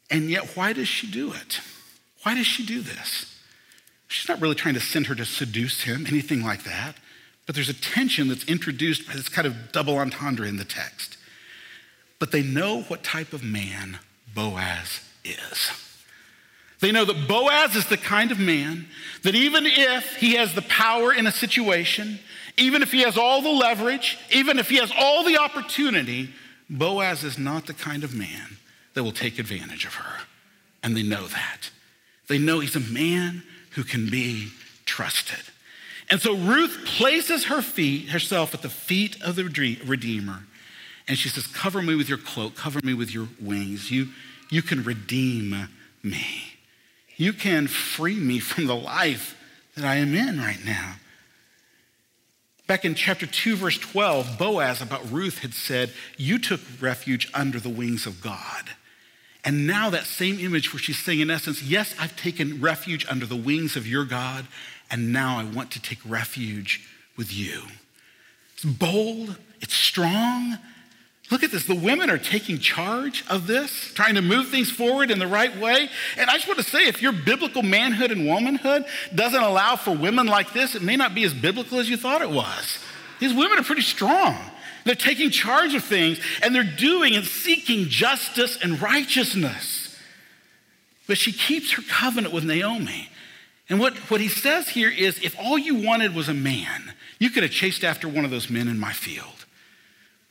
And 0.09 0.29
yet, 0.29 0.57
why 0.57 0.73
does 0.73 0.89
she 0.89 1.09
do 1.09 1.31
it? 1.33 1.61
Why 2.23 2.35
does 2.35 2.47
she 2.47 2.65
do 2.65 2.81
this? 2.81 3.27
She's 4.07 4.27
not 4.27 4.41
really 4.41 4.55
trying 4.55 4.73
to 4.73 4.81
send 4.81 5.07
her 5.07 5.15
to 5.15 5.23
seduce 5.23 5.83
him, 5.83 6.05
anything 6.05 6.43
like 6.43 6.63
that. 6.65 6.95
But 7.45 7.55
there's 7.55 7.69
a 7.69 7.73
tension 7.73 8.27
that's 8.27 8.45
introduced 8.45 9.07
by 9.07 9.13
this 9.13 9.29
kind 9.29 9.47
of 9.47 9.71
double 9.71 9.97
entendre 9.97 10.47
in 10.47 10.57
the 10.57 10.65
text. 10.65 11.17
But 12.19 12.31
they 12.31 12.43
know 12.43 12.83
what 12.83 13.03
type 13.03 13.33
of 13.33 13.43
man 13.43 13.99
Boaz 14.33 15.01
is. 15.23 15.71
They 16.79 16.91
know 16.91 17.05
that 17.05 17.27
Boaz 17.27 17.75
is 17.75 17.85
the 17.87 17.97
kind 17.97 18.31
of 18.31 18.39
man 18.39 18.87
that 19.23 19.35
even 19.35 19.65
if 19.65 20.15
he 20.15 20.35
has 20.35 20.53
the 20.53 20.63
power 20.63 21.13
in 21.13 21.27
a 21.27 21.31
situation, 21.31 22.19
even 22.57 22.81
if 22.81 22.91
he 22.91 23.01
has 23.01 23.17
all 23.17 23.41
the 23.41 23.49
leverage, 23.49 24.17
even 24.31 24.57
if 24.59 24.69
he 24.69 24.77
has 24.77 24.91
all 24.97 25.23
the 25.23 25.37
opportunity, 25.37 26.29
Boaz 26.69 27.23
is 27.23 27.37
not 27.37 27.67
the 27.67 27.73
kind 27.73 28.03
of 28.03 28.15
man 28.15 28.57
that 28.93 29.03
will 29.03 29.11
take 29.11 29.37
advantage 29.39 29.85
of 29.85 29.95
her. 29.95 30.21
And 30.83 30.97
they 30.97 31.03
know 31.03 31.27
that. 31.27 31.69
They 32.27 32.39
know 32.39 32.59
he's 32.59 32.75
a 32.75 32.79
man 32.79 33.43
who 33.71 33.83
can 33.83 34.09
be 34.09 34.49
trusted. 34.85 35.50
And 36.11 36.21
so 36.21 36.35
Ruth 36.35 36.83
places 36.85 37.45
her 37.45 37.61
feet, 37.61 38.09
herself 38.09 38.53
at 38.53 38.61
the 38.61 38.69
feet 38.69 39.19
of 39.21 39.37
the 39.37 39.45
Redeemer, 39.45 40.43
and 41.07 41.17
she 41.17 41.29
says, 41.29 41.47
Cover 41.47 41.81
me 41.81 41.95
with 41.95 42.09
your 42.09 42.17
cloak, 42.17 42.55
cover 42.55 42.81
me 42.83 42.93
with 42.93 43.13
your 43.13 43.29
wings. 43.39 43.89
You, 43.89 44.09
you 44.49 44.61
can 44.61 44.83
redeem 44.83 45.69
me. 46.03 46.27
You 47.15 47.31
can 47.31 47.67
free 47.67 48.15
me 48.15 48.39
from 48.39 48.67
the 48.67 48.75
life 48.75 49.37
that 49.75 49.85
I 49.85 49.95
am 49.95 50.13
in 50.13 50.39
right 50.39 50.63
now. 50.65 50.95
Back 52.67 52.83
in 52.83 52.93
chapter 52.93 53.25
2, 53.25 53.55
verse 53.55 53.77
12, 53.77 54.37
Boaz 54.37 54.81
about 54.81 55.09
Ruth 55.09 55.39
had 55.39 55.53
said, 55.53 55.93
You 56.17 56.39
took 56.39 56.61
refuge 56.81 57.29
under 57.33 57.59
the 57.59 57.69
wings 57.69 58.05
of 58.05 58.21
God. 58.21 58.71
And 59.43 59.65
now 59.65 59.89
that 59.89 60.05
same 60.05 60.39
image 60.39 60.73
where 60.73 60.79
she's 60.79 60.99
saying, 60.99 61.19
in 61.19 61.31
essence, 61.31 61.63
Yes, 61.63 61.95
I've 61.99 62.15
taken 62.15 62.61
refuge 62.61 63.05
under 63.09 63.25
the 63.25 63.35
wings 63.35 63.75
of 63.75 63.87
your 63.87 64.05
God, 64.05 64.45
and 64.89 65.11
now 65.11 65.39
I 65.39 65.43
want 65.43 65.71
to 65.71 65.81
take 65.81 65.99
refuge 66.05 66.87
with 67.17 67.33
you. 67.33 67.63
It's 68.55 68.65
bold, 68.65 69.37
it's 69.59 69.73
strong, 69.73 70.57
Look 71.31 71.43
at 71.43 71.51
this. 71.51 71.63
The 71.63 71.73
women 71.73 72.09
are 72.09 72.17
taking 72.17 72.59
charge 72.59 73.23
of 73.29 73.47
this, 73.47 73.93
trying 73.93 74.15
to 74.15 74.21
move 74.21 74.49
things 74.49 74.69
forward 74.69 75.09
in 75.09 75.17
the 75.17 75.27
right 75.27 75.57
way. 75.57 75.89
And 76.17 76.29
I 76.29 76.33
just 76.33 76.45
want 76.45 76.59
to 76.59 76.65
say 76.65 76.87
if 76.87 77.01
your 77.01 77.13
biblical 77.13 77.63
manhood 77.63 78.11
and 78.11 78.27
womanhood 78.27 78.83
doesn't 79.15 79.41
allow 79.41 79.77
for 79.77 79.95
women 79.95 80.27
like 80.27 80.51
this, 80.51 80.75
it 80.75 80.81
may 80.81 80.97
not 80.97 81.15
be 81.15 81.23
as 81.23 81.33
biblical 81.33 81.79
as 81.79 81.89
you 81.89 81.95
thought 81.95 82.21
it 82.21 82.29
was. 82.29 82.79
These 83.21 83.33
women 83.33 83.57
are 83.57 83.63
pretty 83.63 83.81
strong. 83.81 84.37
They're 84.83 84.95
taking 84.95 85.29
charge 85.29 85.73
of 85.73 85.83
things 85.83 86.19
and 86.43 86.53
they're 86.55 86.63
doing 86.63 87.15
and 87.15 87.25
seeking 87.25 87.87
justice 87.87 88.57
and 88.61 88.81
righteousness. 88.81 89.97
But 91.07 91.17
she 91.17 91.31
keeps 91.31 91.73
her 91.73 91.83
covenant 91.89 92.33
with 92.33 92.43
Naomi. 92.43 93.09
And 93.69 93.79
what, 93.79 93.95
what 94.09 94.21
he 94.21 94.27
says 94.27 94.69
here 94.69 94.89
is 94.89 95.23
if 95.23 95.35
all 95.39 95.57
you 95.57 95.75
wanted 95.75 96.15
was 96.15 96.29
a 96.29 96.33
man, 96.33 96.93
you 97.19 97.29
could 97.29 97.43
have 97.43 97.51
chased 97.51 97.83
after 97.83 98.07
one 98.07 98.25
of 98.25 98.31
those 98.31 98.49
men 98.49 98.67
in 98.67 98.79
my 98.79 98.93
field 98.93 99.41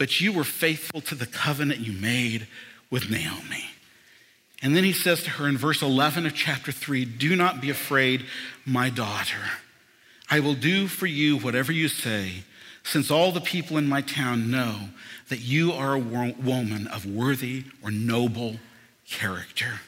but 0.00 0.18
you 0.18 0.32
were 0.32 0.44
faithful 0.44 1.02
to 1.02 1.14
the 1.14 1.26
covenant 1.26 1.78
you 1.80 1.92
made 1.92 2.48
with 2.88 3.10
Naomi. 3.10 3.66
And 4.62 4.74
then 4.74 4.82
he 4.82 4.94
says 4.94 5.22
to 5.24 5.30
her 5.32 5.46
in 5.46 5.58
verse 5.58 5.82
11 5.82 6.24
of 6.24 6.34
chapter 6.34 6.72
3 6.72 7.04
Do 7.04 7.36
not 7.36 7.60
be 7.60 7.68
afraid, 7.68 8.24
my 8.64 8.88
daughter. 8.88 9.36
I 10.30 10.40
will 10.40 10.54
do 10.54 10.86
for 10.86 11.04
you 11.04 11.36
whatever 11.36 11.70
you 11.70 11.88
say, 11.88 12.44
since 12.82 13.10
all 13.10 13.32
the 13.32 13.40
people 13.40 13.78
in 13.78 13.86
my 13.86 14.00
town 14.00 14.50
know 14.50 14.88
that 15.28 15.40
you 15.40 15.72
are 15.72 15.94
a 15.94 15.98
woman 15.98 16.86
of 16.88 17.06
worthy 17.06 17.64
or 17.82 17.90
noble 17.90 18.56
character. 19.08 19.80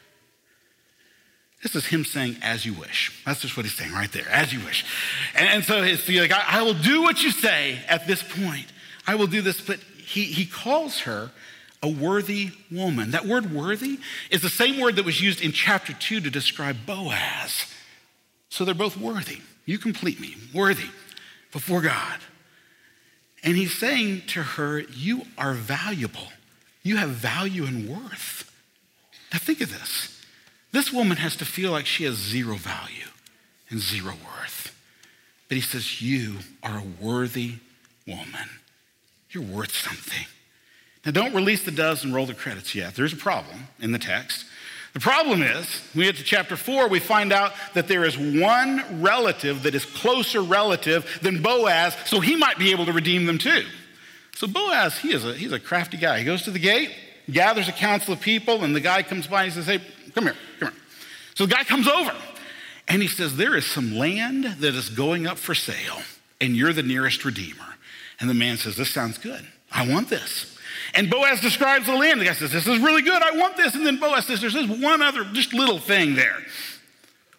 This 1.63 1.77
is 1.77 1.87
him 1.87 2.05
saying, 2.05 2.37
as 2.43 2.67
you 2.67 2.75
wish. 2.75 3.23
That's 3.25 3.41
just 3.41 3.57
what 3.57 3.65
he's 3.65 3.75
saying 3.75 3.93
right 3.93 4.11
there, 4.11 4.29
as 4.29 4.53
you 4.53 4.61
wish. 4.61 4.85
And, 5.35 5.49
and 5.49 5.65
so 5.65 5.83
it's 5.83 6.09
like, 6.09 6.33
I, 6.33 6.59
I 6.59 6.63
will 6.63 6.75
do 6.75 7.03
what 7.03 7.23
you 7.23 7.31
say 7.31 7.79
at 7.89 8.07
this 8.07 8.23
point. 8.23 8.67
I 9.07 9.15
will 9.15 9.29
do 9.29 9.43
this, 9.43 9.61
but 9.61 9.79
he, 9.79 10.25
he 10.25 10.45
calls 10.45 11.01
her 11.01 11.31
a 11.83 11.89
worthy 11.89 12.51
woman. 12.71 13.13
That 13.13 13.27
word 13.27 13.53
worthy 13.53 13.99
is 14.31 14.43
the 14.43 14.49
same 14.49 14.81
word 14.81 14.97
that 14.97 15.05
was 15.05 15.21
used 15.21 15.41
in 15.41 15.53
chapter 15.53 15.93
2 15.93 16.21
to 16.21 16.31
describe 16.31 16.77
Boaz. 16.85 17.67
So 18.49 18.65
they're 18.65 18.75
both 18.75 18.97
worthy. 18.97 19.41
You 19.65 19.79
complete 19.79 20.21
me, 20.21 20.37
worthy 20.53 20.89
before 21.53 21.81
God. 21.81 22.19
And 23.43 23.57
he's 23.57 23.77
saying 23.77 24.23
to 24.29 24.43
her, 24.43 24.81
You 24.81 25.23
are 25.37 25.55
valuable. 25.55 26.29
You 26.83 26.97
have 26.97 27.11
value 27.11 27.65
and 27.65 27.89
worth. 27.89 28.51
Now, 29.33 29.39
think 29.39 29.61
of 29.61 29.73
this. 29.73 30.21
This 30.73 30.93
woman 30.93 31.19
has 31.19 31.37
to 31.37 31.45
feel 31.45 31.71
like 31.71 31.87
she 31.87 32.05
has 32.05 32.15
zero 32.15 32.57
value 32.57 33.07
and 33.69 33.81
zero 33.81 34.13
worth. 34.13 34.75
But 35.49 35.57
he 35.57 35.61
says, 35.61 36.01
You 36.01 36.39
are 36.63 36.79
a 36.79 37.05
worthy 37.05 37.57
woman. 38.07 38.49
You're 39.31 39.45
worth 39.45 39.75
something. 39.75 40.27
Now, 41.05 41.13
don't 41.13 41.35
release 41.35 41.65
the 41.65 41.71
doves 41.71 42.05
and 42.05 42.15
roll 42.15 42.27
the 42.27 42.35
credits 42.35 42.75
yet. 42.75 42.95
There's 42.95 43.13
a 43.13 43.17
problem 43.17 43.69
in 43.81 43.93
the 43.93 43.99
text. 43.99 44.45
The 44.93 45.01
problem 45.01 45.43
is, 45.43 45.67
we 45.95 46.05
get 46.05 46.17
to 46.17 46.23
chapter 46.23 46.55
four, 46.55 46.87
we 46.89 47.01
find 47.01 47.33
out 47.33 47.53
that 47.73 47.89
there 47.89 48.05
is 48.05 48.19
one 48.19 49.03
relative 49.03 49.63
that 49.63 49.75
is 49.75 49.87
closer 49.87 50.43
relative 50.43 51.19
than 51.23 51.41
Boaz, 51.41 51.97
so 52.05 52.21
he 52.21 52.37
might 52.37 52.59
be 52.59 52.73
able 52.73 52.85
to 52.85 52.93
redeem 52.93 53.25
them 53.25 53.39
too. 53.39 53.65
So 54.35 54.47
Boaz, 54.47 54.99
he 54.99 55.13
is 55.13 55.25
a, 55.25 55.35
he's 55.35 55.53
a 55.53 55.61
crafty 55.61 55.97
guy. 55.97 56.19
He 56.19 56.25
goes 56.25 56.43
to 56.43 56.51
the 56.51 56.59
gate, 56.59 56.91
gathers 57.31 57.69
a 57.69 57.73
council 57.73 58.13
of 58.13 58.21
people, 58.21 58.65
and 58.65 58.77
the 58.77 58.81
guy 58.81 59.03
comes 59.03 59.27
by 59.27 59.45
and 59.45 59.53
says, 59.53 59.67
Hey, 59.67 59.81
come 60.15 60.25
here, 60.25 60.37
come 60.59 60.69
here. 60.71 60.79
So 61.35 61.47
the 61.47 61.55
guy 61.55 61.65
comes 61.65 61.89
over 61.89 62.13
and 62.87 63.01
he 63.01 63.09
says, 63.09 63.37
There 63.37 63.57
is 63.57 63.65
some 63.65 63.97
land 63.97 64.45
that 64.45 64.75
is 64.75 64.91
going 64.91 65.27
up 65.27 65.39
for 65.39 65.55
sale, 65.55 66.03
and 66.39 66.55
you're 66.55 66.75
the 66.75 66.83
nearest 66.83 67.25
redeemer. 67.25 67.77
And 68.21 68.29
the 68.29 68.35
man 68.35 68.59
says, 68.59 68.77
This 68.77 68.91
sounds 68.91 69.17
good. 69.17 69.47
I 69.71 69.89
want 69.89 70.11
this. 70.11 70.52
And 70.95 71.09
Boaz 71.09 71.41
describes 71.41 71.87
the 71.87 71.95
land. 71.95 72.21
The 72.21 72.27
guy 72.27 72.35
says, 72.35 72.53
This 72.53 72.67
is 72.67 72.79
really 72.79 73.03
good. 73.03 73.23
I 73.23 73.37
want 73.37 73.57
this. 73.57 73.75
And 73.75 73.87
then 73.87 73.99
Boaz 73.99 74.27
says, 74.27 74.41
There's 74.41 74.55
this 74.55 74.69
one 74.69 75.01
other, 75.03 75.25
just 75.33 75.55
little 75.55 75.79
thing 75.79 76.15
there. 76.15 76.45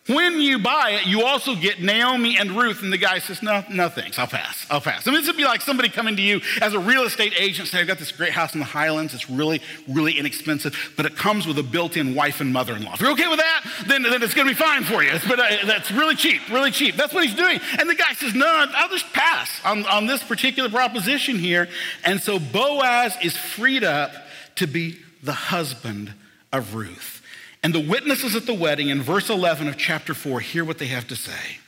When 0.07 0.41
you 0.41 0.59
buy 0.59 0.99
it, 1.01 1.07
you 1.07 1.23
also 1.23 1.55
get 1.55 1.81
Naomi 1.81 2.37
and 2.37 2.51
Ruth. 2.51 2.83
And 2.83 2.91
the 2.91 2.97
guy 2.97 3.19
says, 3.19 3.41
No, 3.41 3.63
no 3.69 3.87
thanks. 3.87 4.19
I'll 4.19 4.27
pass. 4.27 4.65
I'll 4.69 4.81
pass. 4.81 5.07
I 5.07 5.11
mean, 5.11 5.21
this 5.21 5.27
would 5.27 5.37
be 5.37 5.45
like 5.45 5.61
somebody 5.61 5.87
coming 5.87 6.17
to 6.17 6.21
you 6.21 6.41
as 6.61 6.73
a 6.73 6.79
real 6.79 7.03
estate 7.03 7.33
agent 7.39 7.69
saying, 7.69 7.83
I've 7.83 7.87
got 7.87 7.99
this 7.99 8.11
great 8.11 8.33
house 8.33 8.53
in 8.53 8.59
the 8.59 8.65
Highlands. 8.65 9.13
It's 9.13 9.29
really, 9.29 9.61
really 9.87 10.19
inexpensive, 10.19 10.93
but 10.97 11.05
it 11.05 11.15
comes 11.15 11.47
with 11.47 11.57
a 11.57 11.63
built 11.63 11.95
in 11.95 12.15
wife 12.15 12.41
and 12.41 12.51
mother 12.51 12.75
in 12.75 12.83
law. 12.83 12.95
If 12.95 12.99
you're 12.99 13.11
okay 13.11 13.29
with 13.29 13.39
that, 13.39 13.63
then, 13.87 14.03
then 14.03 14.21
it's 14.21 14.33
going 14.33 14.45
to 14.45 14.53
be 14.53 14.59
fine 14.59 14.83
for 14.83 15.01
you. 15.01 15.11
But 15.25 15.39
uh, 15.39 15.65
that's 15.65 15.89
really 15.89 16.15
cheap, 16.15 16.41
really 16.49 16.71
cheap. 16.71 16.97
That's 16.97 17.13
what 17.13 17.23
he's 17.25 17.35
doing. 17.35 17.61
And 17.79 17.89
the 17.89 17.95
guy 17.95 18.11
says, 18.13 18.35
No, 18.35 18.45
I'll 18.45 18.89
just 18.89 19.11
pass 19.13 19.61
on, 19.63 19.85
on 19.85 20.05
this 20.05 20.21
particular 20.21 20.69
proposition 20.69 21.39
here. 21.39 21.69
And 22.03 22.19
so 22.19 22.39
Boaz 22.39 23.15
is 23.23 23.37
freed 23.37 23.85
up 23.85 24.11
to 24.55 24.67
be 24.67 24.97
the 25.23 25.33
husband 25.33 26.13
of 26.51 26.75
Ruth. 26.75 27.22
And 27.63 27.73
the 27.73 27.79
witnesses 27.79 28.35
at 28.35 28.45
the 28.45 28.53
wedding 28.53 28.89
in 28.89 29.01
verse 29.01 29.29
11 29.29 29.69
of 29.69 29.77
chapter 29.77 30.13
4 30.13 30.41
hear 30.41 30.65
what 30.65 30.77
they 30.77 30.87
have 30.87 31.07
to 31.07 31.15
say. 31.15 31.59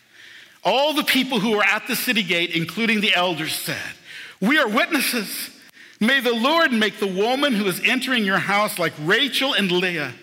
All 0.62 0.94
the 0.94 1.04
people 1.04 1.40
who 1.40 1.52
were 1.52 1.64
at 1.64 1.88
the 1.88 1.96
city 1.96 2.22
gate, 2.22 2.52
including 2.54 3.00
the 3.00 3.16
elders, 3.16 3.54
said, 3.56 3.78
We 4.42 4.58
are 4.60 4.68
witnesses. 4.68 5.52
May 6.02 6.20
the 6.20 6.34
Lord 6.34 6.74
make 6.74 7.00
the 7.00 7.08
woman 7.08 7.54
who 7.54 7.66
is 7.68 7.80
entering 7.86 8.26
your 8.26 8.40
house 8.40 8.78
like 8.78 8.92
Rachel 9.02 9.54
and 9.54 9.72
Leah, 9.72 10.14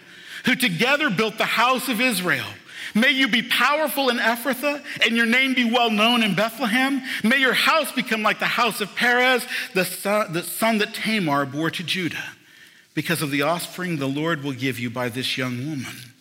who 0.45 0.55
together 0.55 1.09
built 1.09 1.39
the 1.39 1.47
house 1.47 1.89
of 1.89 2.01
Israel. 2.01 2.47
May 2.95 3.13
you 3.13 3.29
be 3.29 3.41
powerful 3.43 4.11
in 4.11 4.19
Ephrathah 4.19 4.83
and 5.07 5.17
your 5.17 5.25
name 5.25 5.55
be 5.55 5.71
well 5.73 5.91
known 5.91 6.23
in 6.23 6.35
Bethlehem. 6.35 7.01
May 7.25 7.39
your 7.39 7.55
house 7.55 7.91
become 7.93 8.23
like 8.23 8.39
the 8.39 8.45
house 8.45 8.83
of 8.83 8.95
Perez, 8.95 9.47
the 9.73 9.87
son, 9.87 10.35
the 10.35 10.43
son 10.43 10.77
that 10.79 10.93
Tamar 10.93 11.47
bore 11.47 11.71
to 11.71 11.83
Judah 11.83 12.25
because 12.95 13.23
of 13.23 13.31
the 13.31 13.43
offspring 13.43 13.97
the 13.97 14.07
Lord 14.07 14.43
will 14.43 14.53
give 14.53 14.79
you 14.79 14.91
by 14.91 15.09
this 15.09 15.39
young 15.39 15.67
woman. 15.67 16.15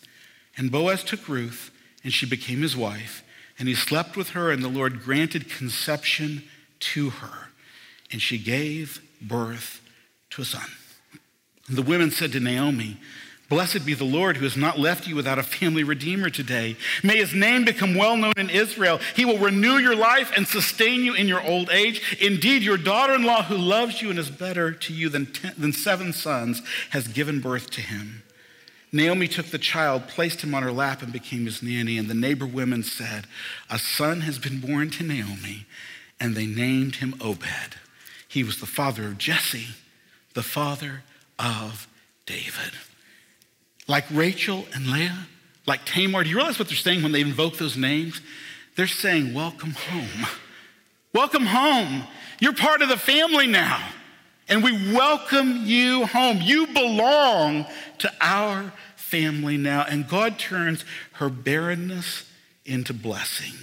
And 0.57 0.71
Boaz 0.71 1.03
took 1.03 1.27
Ruth, 1.27 1.71
and 2.03 2.13
she 2.13 2.25
became 2.25 2.61
his 2.61 2.75
wife, 2.75 3.23
and 3.57 3.67
he 3.67 3.75
slept 3.75 4.15
with 4.15 4.29
her, 4.29 4.51
and 4.51 4.63
the 4.63 4.69
Lord 4.69 5.03
granted 5.03 5.49
conception 5.49 6.43
to 6.79 7.09
her. 7.11 7.49
And 8.11 8.21
she 8.21 8.37
gave 8.37 9.01
birth 9.21 9.81
to 10.31 10.41
a 10.41 10.45
son. 10.45 10.69
And 11.67 11.77
the 11.77 11.83
women 11.83 12.11
said 12.11 12.31
to 12.33 12.39
Naomi, 12.39 12.97
Blessed 13.51 13.85
be 13.85 13.93
the 13.93 14.05
Lord 14.05 14.37
who 14.37 14.45
has 14.45 14.55
not 14.55 14.79
left 14.79 15.05
you 15.07 15.13
without 15.17 15.37
a 15.37 15.43
family 15.43 15.83
redeemer 15.83 16.29
today. 16.29 16.77
May 17.03 17.17
his 17.17 17.33
name 17.33 17.65
become 17.65 17.95
well 17.95 18.15
known 18.15 18.31
in 18.37 18.49
Israel. 18.49 19.01
He 19.13 19.25
will 19.25 19.39
renew 19.39 19.77
your 19.77 19.93
life 19.93 20.31
and 20.37 20.47
sustain 20.47 21.03
you 21.03 21.13
in 21.15 21.27
your 21.27 21.45
old 21.45 21.69
age. 21.69 22.17
Indeed, 22.21 22.63
your 22.63 22.77
daughter 22.77 23.13
in 23.13 23.23
law, 23.23 23.43
who 23.43 23.57
loves 23.57 24.01
you 24.01 24.09
and 24.09 24.17
is 24.17 24.29
better 24.29 24.71
to 24.71 24.93
you 24.93 25.09
than, 25.09 25.25
ten, 25.25 25.53
than 25.57 25.73
seven 25.73 26.13
sons, 26.13 26.61
has 26.91 27.09
given 27.09 27.41
birth 27.41 27.69
to 27.71 27.81
him. 27.81 28.23
Naomi 28.93 29.27
took 29.27 29.47
the 29.47 29.57
child, 29.57 30.07
placed 30.07 30.45
him 30.45 30.55
on 30.55 30.63
her 30.63 30.71
lap, 30.71 31.01
and 31.01 31.11
became 31.11 31.43
his 31.43 31.61
nanny. 31.61 31.97
And 31.97 32.09
the 32.09 32.13
neighbor 32.13 32.45
women 32.47 32.83
said, 32.83 33.27
A 33.69 33.77
son 33.77 34.21
has 34.21 34.39
been 34.39 34.61
born 34.61 34.91
to 34.91 35.03
Naomi, 35.03 35.65
and 36.21 36.35
they 36.35 36.45
named 36.45 36.95
him 36.95 37.15
Obed. 37.19 37.75
He 38.29 38.45
was 38.45 38.61
the 38.61 38.65
father 38.65 39.07
of 39.07 39.17
Jesse, 39.17 39.75
the 40.35 40.41
father 40.41 41.03
of 41.37 41.89
David 42.25 42.75
like 43.91 44.05
Rachel 44.09 44.65
and 44.73 44.87
Leah, 44.87 45.27
like 45.67 45.83
Tamar. 45.85 46.23
Do 46.23 46.29
you 46.29 46.37
realize 46.37 46.57
what 46.57 46.69
they're 46.69 46.77
saying 46.77 47.03
when 47.03 47.11
they 47.11 47.19
invoke 47.19 47.57
those 47.57 47.75
names? 47.75 48.21
They're 48.77 48.87
saying, 48.87 49.33
Welcome 49.33 49.71
home. 49.71 50.27
Welcome 51.13 51.45
home. 51.45 52.03
You're 52.39 52.53
part 52.53 52.81
of 52.81 52.87
the 52.87 52.97
family 52.97 53.47
now. 53.47 53.85
And 54.47 54.63
we 54.63 54.71
welcome 54.93 55.65
you 55.65 56.05
home. 56.05 56.39
You 56.41 56.67
belong 56.67 57.65
to 57.99 58.11
our 58.21 58.71
family 58.95 59.57
now. 59.57 59.85
And 59.87 60.07
God 60.07 60.39
turns 60.39 60.85
her 61.13 61.29
barrenness 61.29 62.29
into 62.65 62.93
blessing. 62.93 63.53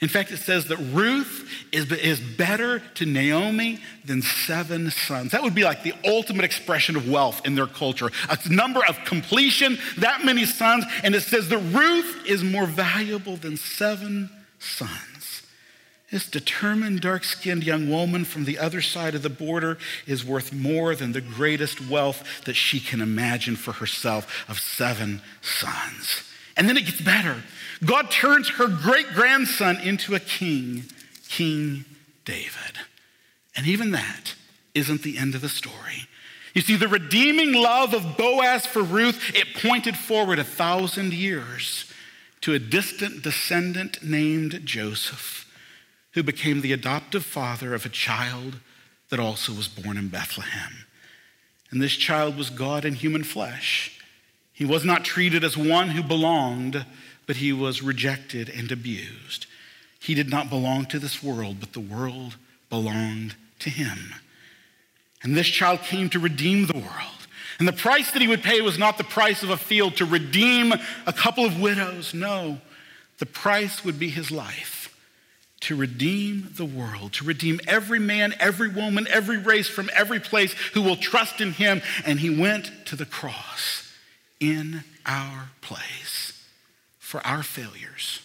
In 0.00 0.08
fact, 0.08 0.30
it 0.30 0.38
says 0.38 0.66
that 0.68 0.78
Ruth 0.78 1.46
is, 1.72 1.92
is 1.92 2.20
better 2.20 2.80
to 2.94 3.04
Naomi 3.04 3.80
than 4.04 4.22
seven 4.22 4.90
sons. 4.90 5.32
That 5.32 5.42
would 5.42 5.54
be 5.54 5.64
like 5.64 5.82
the 5.82 5.92
ultimate 6.06 6.44
expression 6.44 6.96
of 6.96 7.08
wealth 7.08 7.42
in 7.44 7.54
their 7.54 7.66
culture. 7.66 8.10
A 8.30 8.38
number 8.48 8.80
of 8.86 9.04
completion, 9.04 9.78
that 9.98 10.24
many 10.24 10.46
sons. 10.46 10.86
And 11.04 11.14
it 11.14 11.20
says 11.22 11.50
that 11.50 11.58
Ruth 11.58 12.26
is 12.26 12.42
more 12.42 12.64
valuable 12.64 13.36
than 13.36 13.58
seven 13.58 14.30
sons. 14.58 15.42
This 16.10 16.28
determined, 16.28 17.02
dark 17.02 17.22
skinned 17.22 17.62
young 17.62 17.88
woman 17.88 18.24
from 18.24 18.44
the 18.44 18.58
other 18.58 18.80
side 18.80 19.14
of 19.14 19.22
the 19.22 19.28
border 19.28 19.78
is 20.06 20.24
worth 20.24 20.52
more 20.52 20.94
than 20.94 21.12
the 21.12 21.20
greatest 21.20 21.88
wealth 21.88 22.42
that 22.46 22.54
she 22.54 22.80
can 22.80 23.02
imagine 23.02 23.54
for 23.54 23.72
herself 23.72 24.48
of 24.48 24.58
seven 24.58 25.20
sons. 25.42 26.24
And 26.56 26.68
then 26.68 26.76
it 26.76 26.86
gets 26.86 27.00
better. 27.00 27.42
God 27.84 28.10
turns 28.10 28.48
her 28.50 28.68
great 28.68 29.08
grandson 29.14 29.78
into 29.78 30.14
a 30.14 30.20
king, 30.20 30.84
King 31.28 31.84
David. 32.24 32.78
And 33.56 33.66
even 33.66 33.90
that 33.92 34.34
isn't 34.74 35.02
the 35.02 35.18
end 35.18 35.34
of 35.34 35.40
the 35.40 35.48
story. 35.48 36.06
You 36.54 36.62
see, 36.62 36.76
the 36.76 36.88
redeeming 36.88 37.52
love 37.52 37.94
of 37.94 38.16
Boaz 38.16 38.66
for 38.66 38.82
Ruth, 38.82 39.34
it 39.34 39.54
pointed 39.54 39.96
forward 39.96 40.38
a 40.38 40.44
thousand 40.44 41.12
years 41.12 41.90
to 42.40 42.54
a 42.54 42.58
distant 42.58 43.22
descendant 43.22 44.02
named 44.02 44.62
Joseph, 44.64 45.46
who 46.12 46.22
became 46.22 46.60
the 46.60 46.72
adoptive 46.72 47.24
father 47.24 47.74
of 47.74 47.86
a 47.86 47.90
child 47.90 48.58
that 49.10 49.20
also 49.20 49.52
was 49.52 49.68
born 49.68 49.96
in 49.96 50.08
Bethlehem. 50.08 50.86
And 51.70 51.80
this 51.80 51.92
child 51.92 52.36
was 52.36 52.50
God 52.50 52.84
in 52.84 52.94
human 52.94 53.22
flesh. 53.22 54.00
He 54.52 54.64
was 54.64 54.84
not 54.84 55.04
treated 55.04 55.44
as 55.44 55.56
one 55.56 55.90
who 55.90 56.02
belonged, 56.02 56.84
but 57.30 57.36
he 57.36 57.52
was 57.52 57.80
rejected 57.80 58.48
and 58.48 58.72
abused. 58.72 59.46
He 60.00 60.16
did 60.16 60.28
not 60.28 60.50
belong 60.50 60.86
to 60.86 60.98
this 60.98 61.22
world, 61.22 61.58
but 61.60 61.72
the 61.72 61.78
world 61.78 62.34
belonged 62.68 63.36
to 63.60 63.70
him. 63.70 64.14
And 65.22 65.36
this 65.36 65.46
child 65.46 65.82
came 65.82 66.10
to 66.10 66.18
redeem 66.18 66.66
the 66.66 66.78
world. 66.78 67.28
And 67.60 67.68
the 67.68 67.72
price 67.72 68.10
that 68.10 68.20
he 68.20 68.26
would 68.26 68.42
pay 68.42 68.60
was 68.62 68.80
not 68.80 68.98
the 68.98 69.04
price 69.04 69.44
of 69.44 69.50
a 69.50 69.56
field 69.56 69.96
to 69.98 70.04
redeem 70.06 70.72
a 71.06 71.12
couple 71.12 71.44
of 71.44 71.60
widows. 71.60 72.12
No, 72.14 72.58
the 73.20 73.26
price 73.26 73.84
would 73.84 74.00
be 74.00 74.08
his 74.08 74.32
life 74.32 74.92
to 75.60 75.76
redeem 75.76 76.48
the 76.56 76.64
world, 76.64 77.12
to 77.12 77.24
redeem 77.24 77.60
every 77.68 78.00
man, 78.00 78.34
every 78.40 78.70
woman, 78.70 79.06
every 79.08 79.38
race 79.38 79.68
from 79.68 79.88
every 79.94 80.18
place 80.18 80.52
who 80.74 80.82
will 80.82 80.96
trust 80.96 81.40
in 81.40 81.52
him. 81.52 81.80
And 82.04 82.18
he 82.18 82.40
went 82.40 82.72
to 82.86 82.96
the 82.96 83.06
cross 83.06 83.88
in 84.40 84.82
our 85.06 85.50
place 85.60 86.29
for 87.10 87.26
our 87.26 87.42
failures 87.42 88.22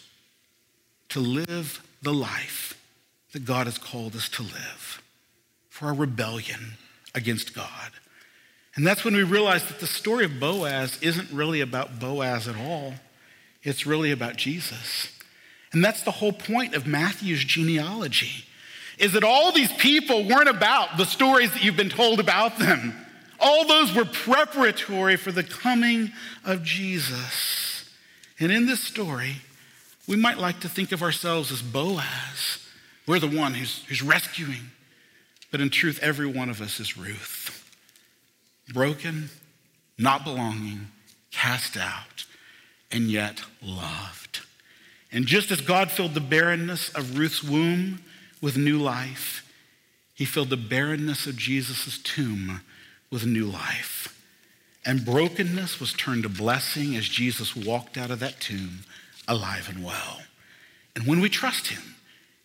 to 1.08 1.18
live 1.18 1.84
the 2.02 2.14
life 2.14 2.80
that 3.32 3.44
God 3.44 3.66
has 3.66 3.78
called 3.78 4.14
us 4.14 4.28
to 4.28 4.42
live, 4.42 5.02
for 5.68 5.86
our 5.86 5.92
rebellion 5.92 6.74
against 7.12 7.52
God. 7.52 7.90
And 8.76 8.86
that's 8.86 9.04
when 9.04 9.16
we 9.16 9.24
realize 9.24 9.64
that 9.64 9.80
the 9.80 9.88
story 9.88 10.24
of 10.24 10.38
Boaz 10.38 11.00
isn't 11.02 11.32
really 11.32 11.60
about 11.60 11.98
Boaz 11.98 12.46
at 12.46 12.56
all. 12.56 12.94
It's 13.64 13.86
really 13.86 14.12
about 14.12 14.36
Jesus. 14.36 15.08
And 15.72 15.84
that's 15.84 16.02
the 16.02 16.12
whole 16.12 16.32
point 16.32 16.76
of 16.76 16.86
Matthew's 16.86 17.42
genealogy. 17.42 18.44
Is 18.98 19.14
that 19.14 19.24
all 19.24 19.50
these 19.50 19.72
people 19.72 20.28
weren't 20.28 20.48
about 20.48 20.96
the 20.96 21.06
stories 21.06 21.52
that 21.54 21.64
you've 21.64 21.76
been 21.76 21.90
told 21.90 22.20
about 22.20 22.60
them. 22.60 22.94
All 23.40 23.66
those 23.66 23.92
were 23.92 24.04
preparatory 24.04 25.16
for 25.16 25.32
the 25.32 25.42
coming 25.42 26.12
of 26.44 26.62
Jesus. 26.62 27.75
And 28.38 28.52
in 28.52 28.66
this 28.66 28.80
story, 28.80 29.36
we 30.06 30.16
might 30.16 30.38
like 30.38 30.60
to 30.60 30.68
think 30.68 30.92
of 30.92 31.02
ourselves 31.02 31.50
as 31.50 31.62
Boaz. 31.62 32.66
We're 33.06 33.18
the 33.18 33.28
one 33.28 33.54
who's, 33.54 33.84
who's 33.84 34.02
rescuing. 34.02 34.70
But 35.50 35.60
in 35.60 35.70
truth, 35.70 35.98
every 36.02 36.26
one 36.26 36.50
of 36.50 36.60
us 36.60 36.80
is 36.80 36.96
Ruth. 36.96 37.64
Broken, 38.72 39.30
not 39.98 40.24
belonging, 40.24 40.88
cast 41.30 41.76
out, 41.76 42.26
and 42.90 43.04
yet 43.04 43.42
loved. 43.62 44.40
And 45.12 45.26
just 45.26 45.50
as 45.50 45.60
God 45.60 45.90
filled 45.90 46.14
the 46.14 46.20
barrenness 46.20 46.90
of 46.90 47.18
Ruth's 47.18 47.42
womb 47.42 48.02
with 48.42 48.56
new 48.56 48.78
life, 48.78 49.50
he 50.14 50.24
filled 50.24 50.50
the 50.50 50.56
barrenness 50.56 51.26
of 51.26 51.36
Jesus' 51.36 51.98
tomb 51.98 52.60
with 53.10 53.24
new 53.24 53.46
life. 53.46 54.15
And 54.86 55.04
brokenness 55.04 55.80
was 55.80 55.92
turned 55.92 56.22
to 56.22 56.28
blessing 56.28 56.94
as 56.94 57.08
Jesus 57.08 57.56
walked 57.56 57.98
out 57.98 58.12
of 58.12 58.20
that 58.20 58.38
tomb 58.40 58.84
alive 59.26 59.68
and 59.68 59.84
well. 59.84 60.20
And 60.94 61.06
when 61.06 61.20
we 61.20 61.28
trust 61.28 61.66
him, 61.66 61.96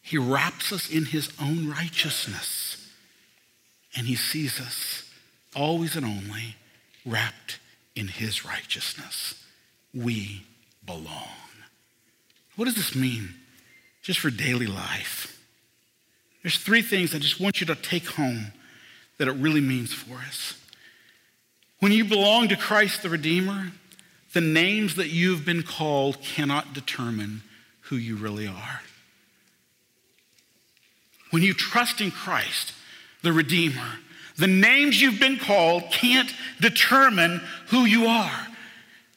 he 0.01 0.17
wraps 0.17 0.73
us 0.73 0.89
in 0.89 1.05
his 1.05 1.31
own 1.39 1.69
righteousness. 1.69 2.89
And 3.95 4.07
he 4.07 4.15
sees 4.15 4.59
us 4.59 5.07
always 5.55 5.95
and 5.95 6.05
only 6.05 6.55
wrapped 7.05 7.59
in 7.95 8.07
his 8.07 8.43
righteousness. 8.43 9.35
We 9.93 10.43
belong. 10.83 11.27
What 12.55 12.65
does 12.65 12.75
this 12.75 12.95
mean 12.95 13.35
just 14.01 14.19
for 14.19 14.31
daily 14.31 14.67
life? 14.67 15.39
There's 16.41 16.57
three 16.57 16.81
things 16.81 17.13
I 17.13 17.19
just 17.19 17.39
want 17.39 17.61
you 17.61 17.67
to 17.67 17.75
take 17.75 18.07
home 18.07 18.47
that 19.19 19.27
it 19.27 19.33
really 19.33 19.61
means 19.61 19.93
for 19.93 20.15
us. 20.15 20.55
When 21.81 21.91
you 21.91 22.05
belong 22.05 22.47
to 22.49 22.55
Christ 22.55 23.01
the 23.01 23.09
Redeemer, 23.09 23.71
the 24.33 24.41
names 24.41 24.95
that 24.95 25.09
you've 25.09 25.45
been 25.45 25.63
called 25.63 26.21
cannot 26.21 26.73
determine 26.73 27.41
who 27.81 27.95
you 27.95 28.15
really 28.15 28.45
are. 28.45 28.81
When 31.31 31.41
you 31.41 31.55
trust 31.55 31.99
in 31.99 32.11
Christ, 32.11 32.73
the 33.23 33.33
Redeemer, 33.33 33.97
the 34.37 34.45
names 34.45 35.01
you've 35.01 35.19
been 35.19 35.39
called 35.39 35.85
can't 35.91 36.31
determine 36.59 37.41
who 37.69 37.85
you 37.85 38.05
are. 38.05 38.47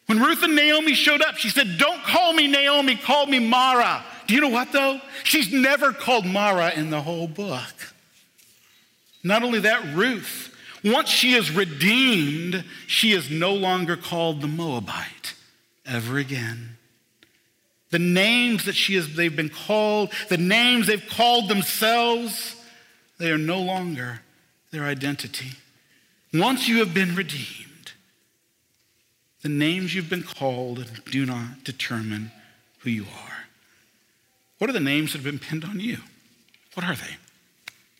When 0.07 0.21
Ruth 0.21 0.43
and 0.43 0.57
Naomi 0.57 0.95
showed 0.95 1.21
up, 1.21 1.37
she 1.37 1.51
said, 1.51 1.77
Don't 1.77 2.03
call 2.03 2.33
me 2.33 2.47
Naomi, 2.47 2.97
call 2.97 3.27
me 3.27 3.41
Mara. 3.41 4.03
Do 4.27 4.35
you 4.35 4.41
know 4.41 4.49
what, 4.49 4.73
though? 4.73 5.03
She's 5.23 5.53
never 5.53 5.93
called 5.93 6.25
Mara 6.25 6.73
in 6.73 6.89
the 6.89 7.03
whole 7.03 7.29
book. 7.29 7.93
Not 9.23 9.43
only 9.43 9.61
that, 9.61 9.95
Ruth, 9.95 10.54
once 10.85 11.09
she 11.09 11.33
is 11.33 11.51
redeemed, 11.51 12.65
she 12.87 13.13
is 13.13 13.31
no 13.31 13.55
longer 13.55 13.97
called 13.97 14.41
the 14.41 14.47
Moabite 14.47 15.35
ever 15.87 16.19
again. 16.19 16.77
The 17.91 17.99
names 17.99 18.65
that 18.67 18.75
she 18.75 18.95
has, 18.97 19.15
they've 19.15 19.35
been 19.35 19.49
called, 19.49 20.13
the 20.29 20.37
names 20.37 20.87
they've 20.87 21.09
called 21.09 21.49
themselves, 21.49 22.57
they 23.19 23.31
are 23.31 23.39
no 23.39 23.61
longer 23.61 24.21
their 24.73 24.85
identity. 24.85 25.53
Once 26.33 26.69
you 26.69 26.79
have 26.79 26.93
been 26.93 27.15
redeemed, 27.15 27.93
the 29.43 29.49
names 29.49 29.95
you've 29.95 30.11
been 30.11 30.25
called 30.25 30.85
do 31.11 31.25
not 31.25 31.65
determine 31.65 32.33
who 32.81 32.91
you 32.91 33.05
are. 33.05 33.47
What 34.59 34.69
are 34.69 34.75
the 34.75 34.81
names 34.81 35.13
that 35.13 35.19
have 35.19 35.25
been 35.25 35.39
pinned 35.39 35.65
on 35.65 35.81
you? 35.81 35.99
What 36.75 36.85
are 36.85 36.97
they? 36.97 37.17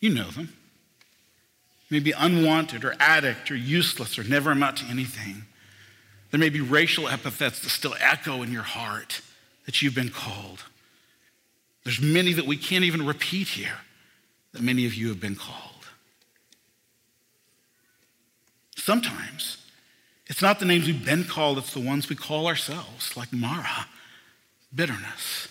You 0.01 0.13
know 0.13 0.29
them. 0.29 0.53
Maybe 1.89 2.11
unwanted 2.11 2.83
or 2.83 2.95
addict 2.99 3.51
or 3.51 3.55
useless 3.55 4.17
or 4.17 4.23
never 4.23 4.51
amount 4.51 4.77
to 4.77 4.85
anything. 4.85 5.43
There 6.31 6.39
may 6.39 6.49
be 6.49 6.61
racial 6.61 7.07
epithets 7.07 7.61
that 7.61 7.69
still 7.69 7.95
echo 7.99 8.41
in 8.41 8.51
your 8.51 8.63
heart 8.63 9.21
that 9.65 9.81
you've 9.81 9.95
been 9.95 10.09
called. 10.09 10.63
There's 11.83 12.01
many 12.01 12.33
that 12.33 12.47
we 12.47 12.57
can't 12.57 12.83
even 12.83 13.05
repeat 13.05 13.49
here 13.49 13.77
that 14.53 14.61
many 14.61 14.85
of 14.85 14.95
you 14.95 15.09
have 15.09 15.19
been 15.19 15.35
called. 15.35 15.71
Sometimes 18.75 19.57
it's 20.27 20.41
not 20.41 20.59
the 20.59 20.65
names 20.65 20.87
we've 20.87 21.05
been 21.05 21.23
called, 21.23 21.57
it's 21.59 21.73
the 21.73 21.79
ones 21.79 22.09
we 22.09 22.15
call 22.15 22.47
ourselves, 22.47 23.15
like 23.15 23.31
Mara, 23.31 23.87
bitterness. 24.73 25.47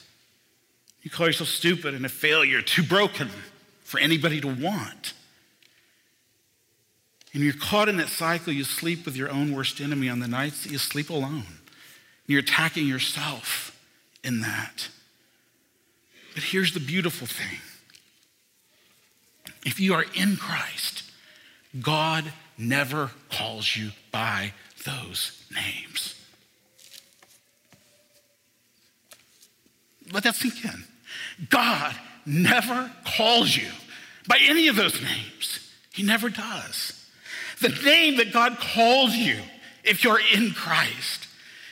You 1.03 1.11
call 1.11 1.27
yourself 1.27 1.51
stupid 1.51 1.95
and 1.95 2.05
a 2.05 2.09
failure, 2.09 2.63
too 2.63 2.83
broken 2.83 3.29
for 3.83 4.01
anybody 4.01 4.41
to 4.41 4.49
want. 4.49 5.13
And 7.35 7.43
you're 7.43 7.53
caught 7.53 7.89
in 7.89 7.97
that 7.97 8.09
cycle, 8.09 8.53
you 8.53 8.63
sleep 8.63 9.05
with 9.05 9.17
your 9.17 9.29
own 9.29 9.53
worst 9.53 9.81
enemy 9.81 10.09
on 10.09 10.21
the 10.21 10.29
nights 10.29 10.63
that 10.63 10.71
you 10.71 10.79
sleep 10.79 11.11
alone. 11.11 11.45
And 11.47 12.29
you're 12.29 12.41
attacking 12.41 12.87
yourself 12.87 13.77
in 14.23 14.41
that. 14.41 14.89
But 16.33 16.45
here's 16.45 16.73
the 16.73 16.81
beautiful 16.81 17.27
thing 17.27 17.59
if 19.65 19.81
you 19.81 19.95
are 19.95 20.05
in 20.15 20.37
Christ, 20.37 21.03
God 21.81 22.33
never 22.57 23.11
calls 23.31 23.77
you 23.77 23.91
by 24.13 24.53
those 24.85 25.45
names. 25.53 26.21
Let 30.13 30.23
that 30.23 30.37
sink 30.37 30.65
in. 30.65 30.85
God 31.49 31.97
never 32.27 32.93
calls 33.17 33.57
you 33.57 33.71
by 34.29 34.39
any 34.41 34.69
of 34.69 34.77
those 34.77 35.01
names. 35.03 35.71
He 35.93 36.03
never 36.03 36.29
does. 36.29 37.04
The 37.65 37.83
name 37.83 38.19
that 38.19 38.31
God 38.31 38.59
calls 38.59 39.15
you, 39.15 39.39
if 39.85 40.05
you're 40.05 40.21
in 40.35 40.51
Christ, 40.51 41.29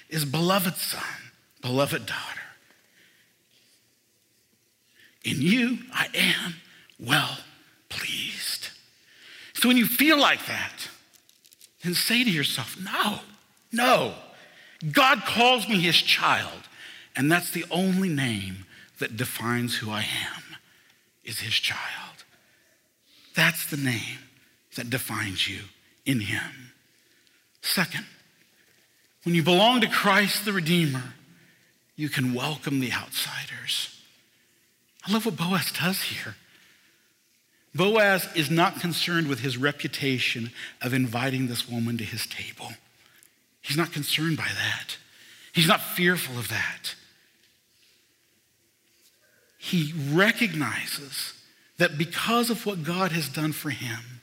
is 0.08 0.24
beloved 0.24 0.76
son, 0.76 1.02
beloved 1.60 2.06
daughter. 2.06 2.40
In 5.22 5.42
you, 5.42 5.80
I 5.92 6.08
am 6.14 6.54
well 6.98 7.36
pleased. 7.90 8.70
So 9.52 9.68
when 9.68 9.76
you 9.76 9.84
feel 9.84 10.18
like 10.18 10.46
that, 10.46 10.88
then 11.84 11.92
say 11.92 12.24
to 12.24 12.30
yourself, 12.30 12.78
no, 12.82 13.18
no. 13.70 14.14
God 14.92 15.24
calls 15.26 15.68
me 15.68 15.78
his 15.78 16.00
child, 16.00 16.70
and 17.14 17.30
that's 17.30 17.50
the 17.50 17.66
only 17.70 18.08
name 18.08 18.64
that 18.98 19.18
defines 19.18 19.76
who 19.76 19.90
I 19.90 20.00
am, 20.00 20.56
is 21.22 21.40
his 21.40 21.52
child. 21.52 22.24
That's 23.34 23.66
the 23.66 23.76
name 23.76 24.20
that 24.74 24.88
defines 24.88 25.46
you 25.46 25.58
in 26.04 26.20
him. 26.20 26.72
Second, 27.60 28.06
when 29.24 29.34
you 29.34 29.42
belong 29.42 29.80
to 29.80 29.88
Christ 29.88 30.44
the 30.44 30.52
Redeemer, 30.52 31.14
you 31.96 32.08
can 32.08 32.34
welcome 32.34 32.80
the 32.80 32.92
outsiders. 32.92 34.00
I 35.06 35.12
love 35.12 35.26
what 35.26 35.36
Boaz 35.36 35.72
does 35.72 36.02
here. 36.02 36.36
Boaz 37.74 38.28
is 38.34 38.50
not 38.50 38.80
concerned 38.80 39.28
with 39.28 39.40
his 39.40 39.56
reputation 39.56 40.50
of 40.80 40.92
inviting 40.92 41.46
this 41.46 41.68
woman 41.68 41.96
to 41.98 42.04
his 42.04 42.26
table. 42.26 42.72
He's 43.62 43.76
not 43.76 43.92
concerned 43.92 44.36
by 44.36 44.48
that. 44.48 44.96
He's 45.52 45.68
not 45.68 45.80
fearful 45.80 46.38
of 46.38 46.48
that. 46.48 46.94
He 49.58 49.94
recognizes 50.10 51.34
that 51.78 51.96
because 51.96 52.50
of 52.50 52.66
what 52.66 52.82
God 52.82 53.12
has 53.12 53.28
done 53.28 53.52
for 53.52 53.70
him, 53.70 54.21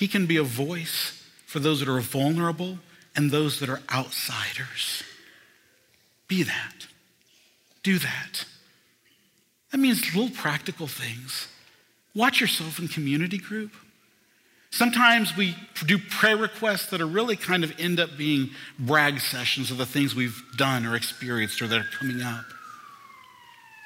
he 0.00 0.08
can 0.08 0.24
be 0.24 0.38
a 0.38 0.42
voice 0.42 1.22
for 1.44 1.58
those 1.58 1.80
that 1.80 1.88
are 1.88 2.00
vulnerable 2.00 2.78
and 3.14 3.30
those 3.30 3.60
that 3.60 3.68
are 3.68 3.82
outsiders. 3.92 5.02
Be 6.26 6.42
that. 6.42 6.86
Do 7.82 7.98
that. 7.98 8.46
That 9.70 9.76
means 9.76 10.16
little 10.16 10.34
practical 10.34 10.86
things. 10.86 11.48
Watch 12.14 12.40
yourself 12.40 12.78
in 12.78 12.88
community 12.88 13.36
group. 13.36 13.72
Sometimes 14.70 15.36
we 15.36 15.54
do 15.84 15.98
prayer 15.98 16.38
requests 16.38 16.86
that 16.86 17.02
are 17.02 17.06
really 17.06 17.36
kind 17.36 17.62
of 17.62 17.78
end 17.78 18.00
up 18.00 18.16
being 18.16 18.48
brag 18.78 19.20
sessions 19.20 19.70
of 19.70 19.76
the 19.76 19.84
things 19.84 20.14
we've 20.14 20.42
done 20.56 20.86
or 20.86 20.96
experienced 20.96 21.60
or 21.60 21.66
that 21.66 21.78
are 21.78 21.90
coming 21.98 22.22
up. 22.22 22.46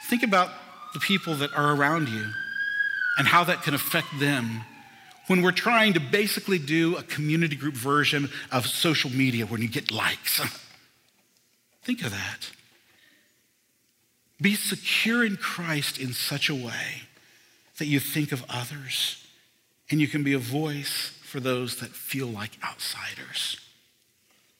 Think 0.08 0.22
about 0.22 0.50
the 0.92 1.00
people 1.00 1.34
that 1.36 1.52
are 1.54 1.74
around 1.74 2.08
you 2.08 2.26
and 3.18 3.26
how 3.26 3.42
that 3.42 3.62
can 3.62 3.74
affect 3.74 4.06
them 4.20 4.60
when 5.26 5.42
we're 5.42 5.52
trying 5.52 5.94
to 5.94 6.00
basically 6.00 6.58
do 6.58 6.96
a 6.96 7.02
community 7.02 7.56
group 7.56 7.74
version 7.74 8.28
of 8.52 8.66
social 8.66 9.10
media 9.10 9.46
when 9.46 9.62
you 9.62 9.68
get 9.68 9.90
likes. 9.90 10.40
Think 11.82 12.04
of 12.04 12.10
that. 12.10 12.50
Be 14.40 14.54
secure 14.54 15.24
in 15.24 15.36
Christ 15.36 15.98
in 15.98 16.12
such 16.12 16.48
a 16.48 16.54
way 16.54 17.02
that 17.78 17.86
you 17.86 18.00
think 18.00 18.32
of 18.32 18.44
others 18.48 19.24
and 19.90 20.00
you 20.00 20.08
can 20.08 20.22
be 20.22 20.32
a 20.32 20.38
voice 20.38 21.12
for 21.22 21.40
those 21.40 21.76
that 21.76 21.90
feel 21.90 22.26
like 22.26 22.52
outsiders. 22.64 23.58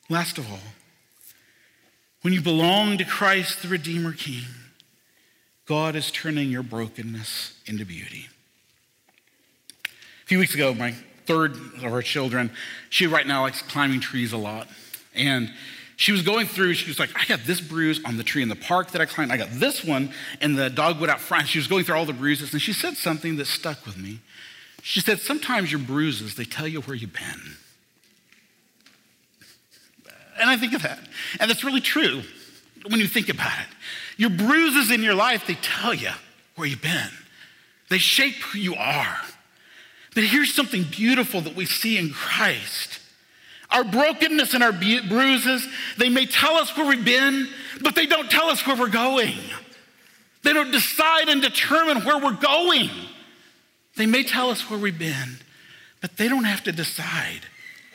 Last 0.09 0.37
of 0.37 0.49
all, 0.51 0.59
when 2.21 2.33
you 2.33 2.41
belong 2.41 2.97
to 2.97 3.05
Christ, 3.05 3.61
the 3.61 3.67
Redeemer 3.67 4.13
King, 4.13 4.45
God 5.65 5.95
is 5.95 6.11
turning 6.11 6.49
your 6.49 6.63
brokenness 6.63 7.53
into 7.65 7.85
beauty. 7.85 8.27
A 10.25 10.27
few 10.27 10.39
weeks 10.39 10.55
ago, 10.55 10.73
my 10.73 10.91
third 11.27 11.55
of 11.55 11.85
our 11.85 12.01
children, 12.01 12.49
she 12.89 13.05
right 13.05 13.27
now 13.27 13.43
likes 13.43 13.61
climbing 13.61 13.99
trees 13.99 14.33
a 14.33 14.37
lot. 14.37 14.67
And 15.13 15.53
she 15.97 16.11
was 16.11 16.23
going 16.23 16.47
through, 16.47 16.73
she 16.73 16.89
was 16.89 16.97
like, 16.97 17.11
I 17.15 17.25
got 17.25 17.41
this 17.45 17.61
bruise 17.61 18.01
on 18.03 18.17
the 18.17 18.23
tree 18.23 18.41
in 18.41 18.49
the 18.49 18.55
park 18.55 18.89
that 18.91 19.01
I 19.01 19.05
climbed. 19.05 19.31
I 19.31 19.37
got 19.37 19.51
this 19.51 19.83
one 19.83 20.11
in 20.41 20.55
the 20.55 20.71
dogwood 20.71 21.09
out 21.09 21.19
front. 21.19 21.47
She 21.47 21.59
was 21.59 21.67
going 21.67 21.83
through 21.83 21.97
all 21.97 22.07
the 22.07 22.13
bruises, 22.13 22.53
and 22.53 22.61
she 22.61 22.73
said 22.73 22.97
something 22.97 23.35
that 23.35 23.45
stuck 23.45 23.85
with 23.85 23.97
me. 23.97 24.19
She 24.81 24.99
said, 24.99 25.19
Sometimes 25.19 25.71
your 25.71 25.79
bruises, 25.79 26.33
they 26.33 26.43
tell 26.43 26.67
you 26.67 26.81
where 26.81 26.95
you've 26.95 27.13
been. 27.13 27.57
And 30.39 30.49
I 30.49 30.57
think 30.57 30.73
of 30.73 30.81
that. 30.81 30.99
And 31.39 31.51
that's 31.51 31.63
really 31.63 31.81
true 31.81 32.23
when 32.89 32.99
you 32.99 33.05
think 33.05 33.29
about 33.29 33.59
it. 33.59 33.67
Your 34.17 34.31
bruises 34.31 34.89
in 34.89 35.03
your 35.03 35.13
life, 35.13 35.45
they 35.45 35.55
tell 35.61 35.93
you 35.93 36.09
where 36.55 36.67
you've 36.67 36.81
been, 36.81 37.09
they 37.89 37.99
shape 37.99 38.35
who 38.35 38.57
you 38.57 38.73
are. 38.73 39.19
But 40.15 40.23
here's 40.23 40.53
something 40.53 40.83
beautiful 40.83 41.41
that 41.41 41.55
we 41.55 41.65
see 41.65 41.97
in 41.97 42.11
Christ. 42.11 42.99
Our 43.69 43.83
brokenness 43.83 44.53
and 44.53 44.63
our 44.63 44.71
bruises, 44.71 45.67
they 45.97 46.09
may 46.09 46.25
tell 46.25 46.55
us 46.55 46.75
where 46.75 46.87
we've 46.87 47.03
been, 47.03 47.49
but 47.81 47.95
they 47.95 48.05
don't 48.05 48.31
tell 48.31 48.47
us 48.47 48.65
where 48.65 48.77
we're 48.77 48.89
going. 48.89 49.37
They 50.43 50.53
don't 50.53 50.71
decide 50.71 51.27
and 51.27 51.41
determine 51.41 52.05
where 52.05 52.17
we're 52.17 52.39
going. 52.39 52.89
They 53.97 54.05
may 54.05 54.23
tell 54.23 54.49
us 54.49 54.69
where 54.69 54.79
we've 54.79 54.97
been, 54.97 55.37
but 56.01 56.15
they 56.17 56.29
don't 56.29 56.43
have 56.45 56.63
to 56.63 56.71
decide 56.71 57.41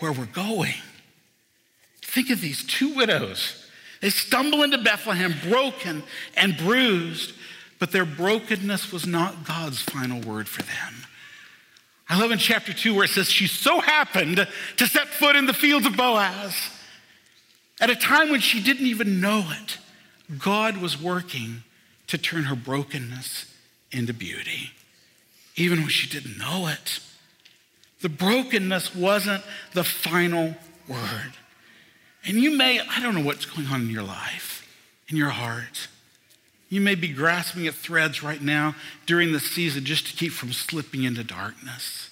where 0.01 0.13
we're 0.13 0.27
going. 0.27 0.75
Think 2.03 2.31
of 2.31 2.41
these 2.41 2.65
two 2.65 2.95
widows. 2.95 3.67
They 4.03 4.11
stumble 4.11 4.63
into 4.63 4.79
Bethlehem 4.79 5.35
broken 5.49 6.03
and 6.37 6.57
bruised, 6.57 7.33
but 7.79 7.93
their 7.93 8.05
brokenness 8.05 8.93
was 8.93 9.07
not 9.07 9.47
God's 9.47 9.81
final 9.81 10.21
word 10.21 10.49
for 10.49 10.63
them. 10.63 11.07
I 12.11 12.19
love 12.19 12.33
in 12.33 12.39
chapter 12.39 12.73
2 12.73 12.93
where 12.93 13.05
it 13.05 13.11
says, 13.11 13.31
She 13.31 13.47
so 13.47 13.79
happened 13.79 14.47
to 14.79 14.87
set 14.87 15.07
foot 15.07 15.37
in 15.37 15.47
the 15.47 15.55
fields 15.55 15.87
of 15.87 15.97
Boaz. 15.97 16.57
At 17.81 17.89
a 17.89 17.95
time 17.95 18.31
when 18.31 18.41
she 18.41 18.61
didn't 18.61 18.87
even 18.87 19.21
know 19.21 19.49
it, 19.63 19.79
God 20.37 20.79
was 20.79 21.01
working 21.01 21.63
to 22.09 22.19
turn 22.19 22.45
her 22.45 22.57
brokenness 22.57 23.47
into 23.93 24.13
beauty, 24.13 24.73
even 25.55 25.83
when 25.83 25.89
she 25.89 26.09
didn't 26.09 26.37
know 26.37 26.67
it. 26.67 26.99
The 28.01 28.09
brokenness 28.09 28.93
wasn't 28.93 29.45
the 29.75 29.85
final 29.85 30.57
word. 30.89 31.33
And 32.25 32.39
you 32.39 32.57
may, 32.57 32.81
I 32.81 33.01
don't 33.01 33.15
know 33.15 33.25
what's 33.25 33.47
going 33.47 33.69
on 33.69 33.83
in 33.83 33.91
your 33.91 34.03
life, 34.03 34.67
in 35.09 35.17
your 35.17 35.31
heart. 35.31 35.87
You 36.71 36.81
may 36.81 36.95
be 36.95 37.09
grasping 37.09 37.67
at 37.67 37.75
threads 37.75 38.23
right 38.23 38.41
now 38.41 38.77
during 39.05 39.33
the 39.33 39.41
season 39.41 39.85
just 39.85 40.07
to 40.07 40.17
keep 40.17 40.33
from 40.33 40.53
slipping 40.53 41.03
into 41.03 41.25
darkness. 41.25 42.11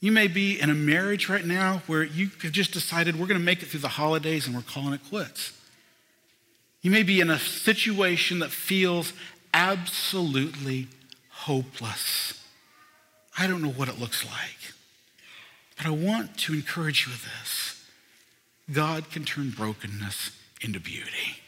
You 0.00 0.10
may 0.10 0.26
be 0.26 0.60
in 0.60 0.68
a 0.68 0.74
marriage 0.74 1.28
right 1.28 1.44
now 1.44 1.82
where 1.86 2.02
you 2.02 2.30
have 2.42 2.50
just 2.50 2.72
decided 2.72 3.14
we're 3.14 3.28
going 3.28 3.38
to 3.38 3.44
make 3.44 3.62
it 3.62 3.66
through 3.66 3.80
the 3.80 3.88
holidays 3.88 4.46
and 4.46 4.56
we're 4.56 4.62
calling 4.62 4.92
it 4.92 5.00
quits. 5.08 5.52
You 6.82 6.90
may 6.90 7.04
be 7.04 7.20
in 7.20 7.30
a 7.30 7.38
situation 7.38 8.40
that 8.40 8.50
feels 8.50 9.12
absolutely 9.54 10.88
hopeless. 11.30 12.44
I 13.38 13.46
don't 13.46 13.62
know 13.62 13.70
what 13.70 13.88
it 13.88 14.00
looks 14.00 14.24
like, 14.24 14.74
but 15.76 15.86
I 15.86 15.90
want 15.90 16.36
to 16.38 16.54
encourage 16.54 17.06
you 17.06 17.12
with 17.12 17.22
this 17.22 17.86
God 18.72 19.10
can 19.10 19.24
turn 19.24 19.50
brokenness 19.50 20.32
into 20.60 20.80
beauty. 20.80 21.41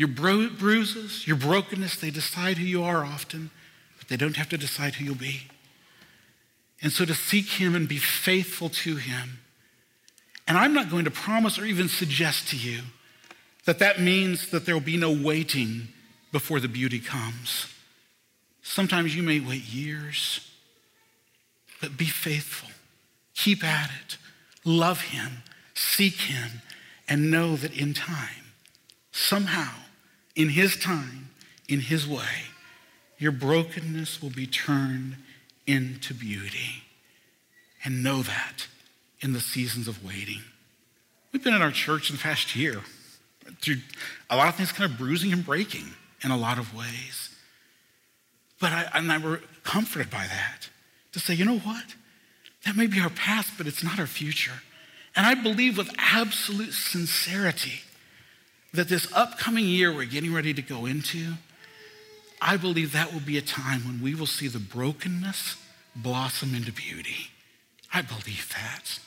Your 0.00 0.08
bru- 0.08 0.48
bruises, 0.48 1.26
your 1.26 1.36
brokenness, 1.36 1.96
they 1.96 2.08
decide 2.08 2.56
who 2.56 2.64
you 2.64 2.82
are 2.82 3.04
often, 3.04 3.50
but 3.98 4.08
they 4.08 4.16
don't 4.16 4.36
have 4.36 4.48
to 4.48 4.56
decide 4.56 4.94
who 4.94 5.04
you'll 5.04 5.14
be. 5.14 5.42
And 6.80 6.90
so 6.90 7.04
to 7.04 7.12
seek 7.12 7.46
Him 7.50 7.74
and 7.74 7.86
be 7.86 7.98
faithful 7.98 8.70
to 8.70 8.96
Him. 8.96 9.40
And 10.48 10.56
I'm 10.56 10.72
not 10.72 10.88
going 10.88 11.04
to 11.04 11.10
promise 11.10 11.58
or 11.58 11.66
even 11.66 11.86
suggest 11.90 12.48
to 12.48 12.56
you 12.56 12.80
that 13.66 13.78
that 13.80 14.00
means 14.00 14.48
that 14.52 14.64
there 14.64 14.74
will 14.74 14.80
be 14.80 14.96
no 14.96 15.12
waiting 15.12 15.88
before 16.32 16.60
the 16.60 16.68
beauty 16.68 16.98
comes. 16.98 17.66
Sometimes 18.62 19.14
you 19.14 19.22
may 19.22 19.38
wait 19.38 19.64
years, 19.64 20.50
but 21.82 21.98
be 21.98 22.06
faithful. 22.06 22.70
Keep 23.34 23.62
at 23.62 23.90
it. 24.00 24.16
Love 24.64 25.02
Him. 25.02 25.42
Seek 25.74 26.22
Him. 26.22 26.62
And 27.06 27.30
know 27.30 27.54
that 27.56 27.76
in 27.76 27.92
time, 27.92 28.54
somehow, 29.12 29.74
in 30.34 30.50
His 30.50 30.76
time, 30.76 31.30
in 31.68 31.80
His 31.80 32.06
way, 32.06 32.48
your 33.18 33.32
brokenness 33.32 34.22
will 34.22 34.30
be 34.30 34.46
turned 34.46 35.16
into 35.66 36.14
beauty. 36.14 36.84
And 37.84 38.02
know 38.02 38.22
that 38.22 38.66
in 39.20 39.32
the 39.32 39.40
seasons 39.40 39.88
of 39.88 40.04
waiting. 40.04 40.42
We've 41.32 41.42
been 41.42 41.54
in 41.54 41.62
our 41.62 41.70
church 41.70 42.10
in 42.10 42.16
the 42.16 42.22
past 42.22 42.54
year 42.54 42.80
through 43.60 43.76
a 44.28 44.36
lot 44.36 44.48
of 44.48 44.56
things 44.56 44.72
kind 44.72 44.90
of 44.90 44.98
bruising 44.98 45.32
and 45.32 45.44
breaking 45.44 45.86
in 46.22 46.30
a 46.30 46.36
lot 46.36 46.58
of 46.58 46.74
ways. 46.74 47.30
But 48.60 48.72
I, 48.72 48.90
and 48.94 49.10
I 49.10 49.18
were 49.18 49.40
comforted 49.62 50.10
by 50.10 50.26
that 50.26 50.68
to 51.12 51.20
say, 51.20 51.34
you 51.34 51.44
know 51.44 51.58
what? 51.58 51.94
That 52.66 52.76
may 52.76 52.86
be 52.86 53.00
our 53.00 53.10
past, 53.10 53.52
but 53.56 53.66
it's 53.66 53.82
not 53.82 53.98
our 53.98 54.06
future. 54.06 54.62
And 55.16 55.26
I 55.26 55.34
believe 55.34 55.78
with 55.78 55.90
absolute 55.98 56.72
sincerity 56.72 57.80
that 58.72 58.88
this 58.88 59.12
upcoming 59.12 59.66
year 59.66 59.92
we're 59.92 60.04
getting 60.04 60.32
ready 60.32 60.54
to 60.54 60.62
go 60.62 60.86
into, 60.86 61.34
I 62.40 62.56
believe 62.56 62.92
that 62.92 63.12
will 63.12 63.20
be 63.20 63.36
a 63.36 63.42
time 63.42 63.80
when 63.84 64.00
we 64.02 64.14
will 64.14 64.26
see 64.26 64.48
the 64.48 64.58
brokenness 64.58 65.56
blossom 65.94 66.54
into 66.54 66.72
beauty. 66.72 67.30
I 67.92 68.02
believe 68.02 68.48
that. 68.54 68.98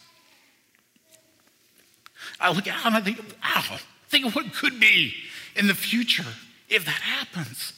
I 2.39 2.51
look 2.51 2.67
out 2.67 2.85
and 2.85 2.95
I 2.95 3.01
think, 3.01 3.19
wow, 3.41 3.77
think 4.09 4.25
of 4.25 4.35
what 4.35 4.53
could 4.53 4.79
be 4.79 5.13
in 5.55 5.67
the 5.67 5.75
future 5.75 6.25
if 6.69 6.85
that 6.85 6.91
happens. 6.91 7.73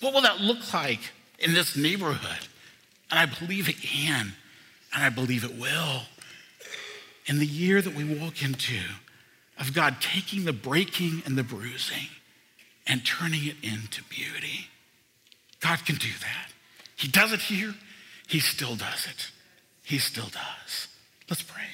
What 0.00 0.12
will 0.12 0.22
that 0.22 0.40
look 0.40 0.72
like 0.74 1.00
in 1.38 1.54
this 1.54 1.76
neighborhood? 1.76 2.48
And 3.10 3.18
I 3.18 3.26
believe 3.26 3.68
it 3.68 3.80
can, 3.80 4.32
and 4.94 5.04
I 5.04 5.08
believe 5.08 5.44
it 5.44 5.58
will. 5.58 6.02
In 7.26 7.38
the 7.38 7.46
year 7.46 7.80
that 7.80 7.94
we 7.94 8.04
walk 8.04 8.42
into, 8.42 8.80
of 9.58 9.74
God 9.74 9.96
taking 10.00 10.44
the 10.44 10.52
breaking 10.52 11.22
and 11.26 11.36
the 11.36 11.42
bruising 11.42 12.08
and 12.86 13.04
turning 13.04 13.44
it 13.46 13.56
into 13.62 14.02
beauty. 14.04 14.68
God 15.60 15.84
can 15.84 15.96
do 15.96 16.08
that. 16.20 16.52
He 16.96 17.08
does 17.08 17.32
it 17.32 17.40
here, 17.40 17.74
He 18.28 18.40
still 18.40 18.76
does 18.76 19.06
it. 19.06 19.30
He 19.84 19.98
still 19.98 20.28
does. 20.28 20.88
Let's 21.28 21.42
pray. 21.42 21.64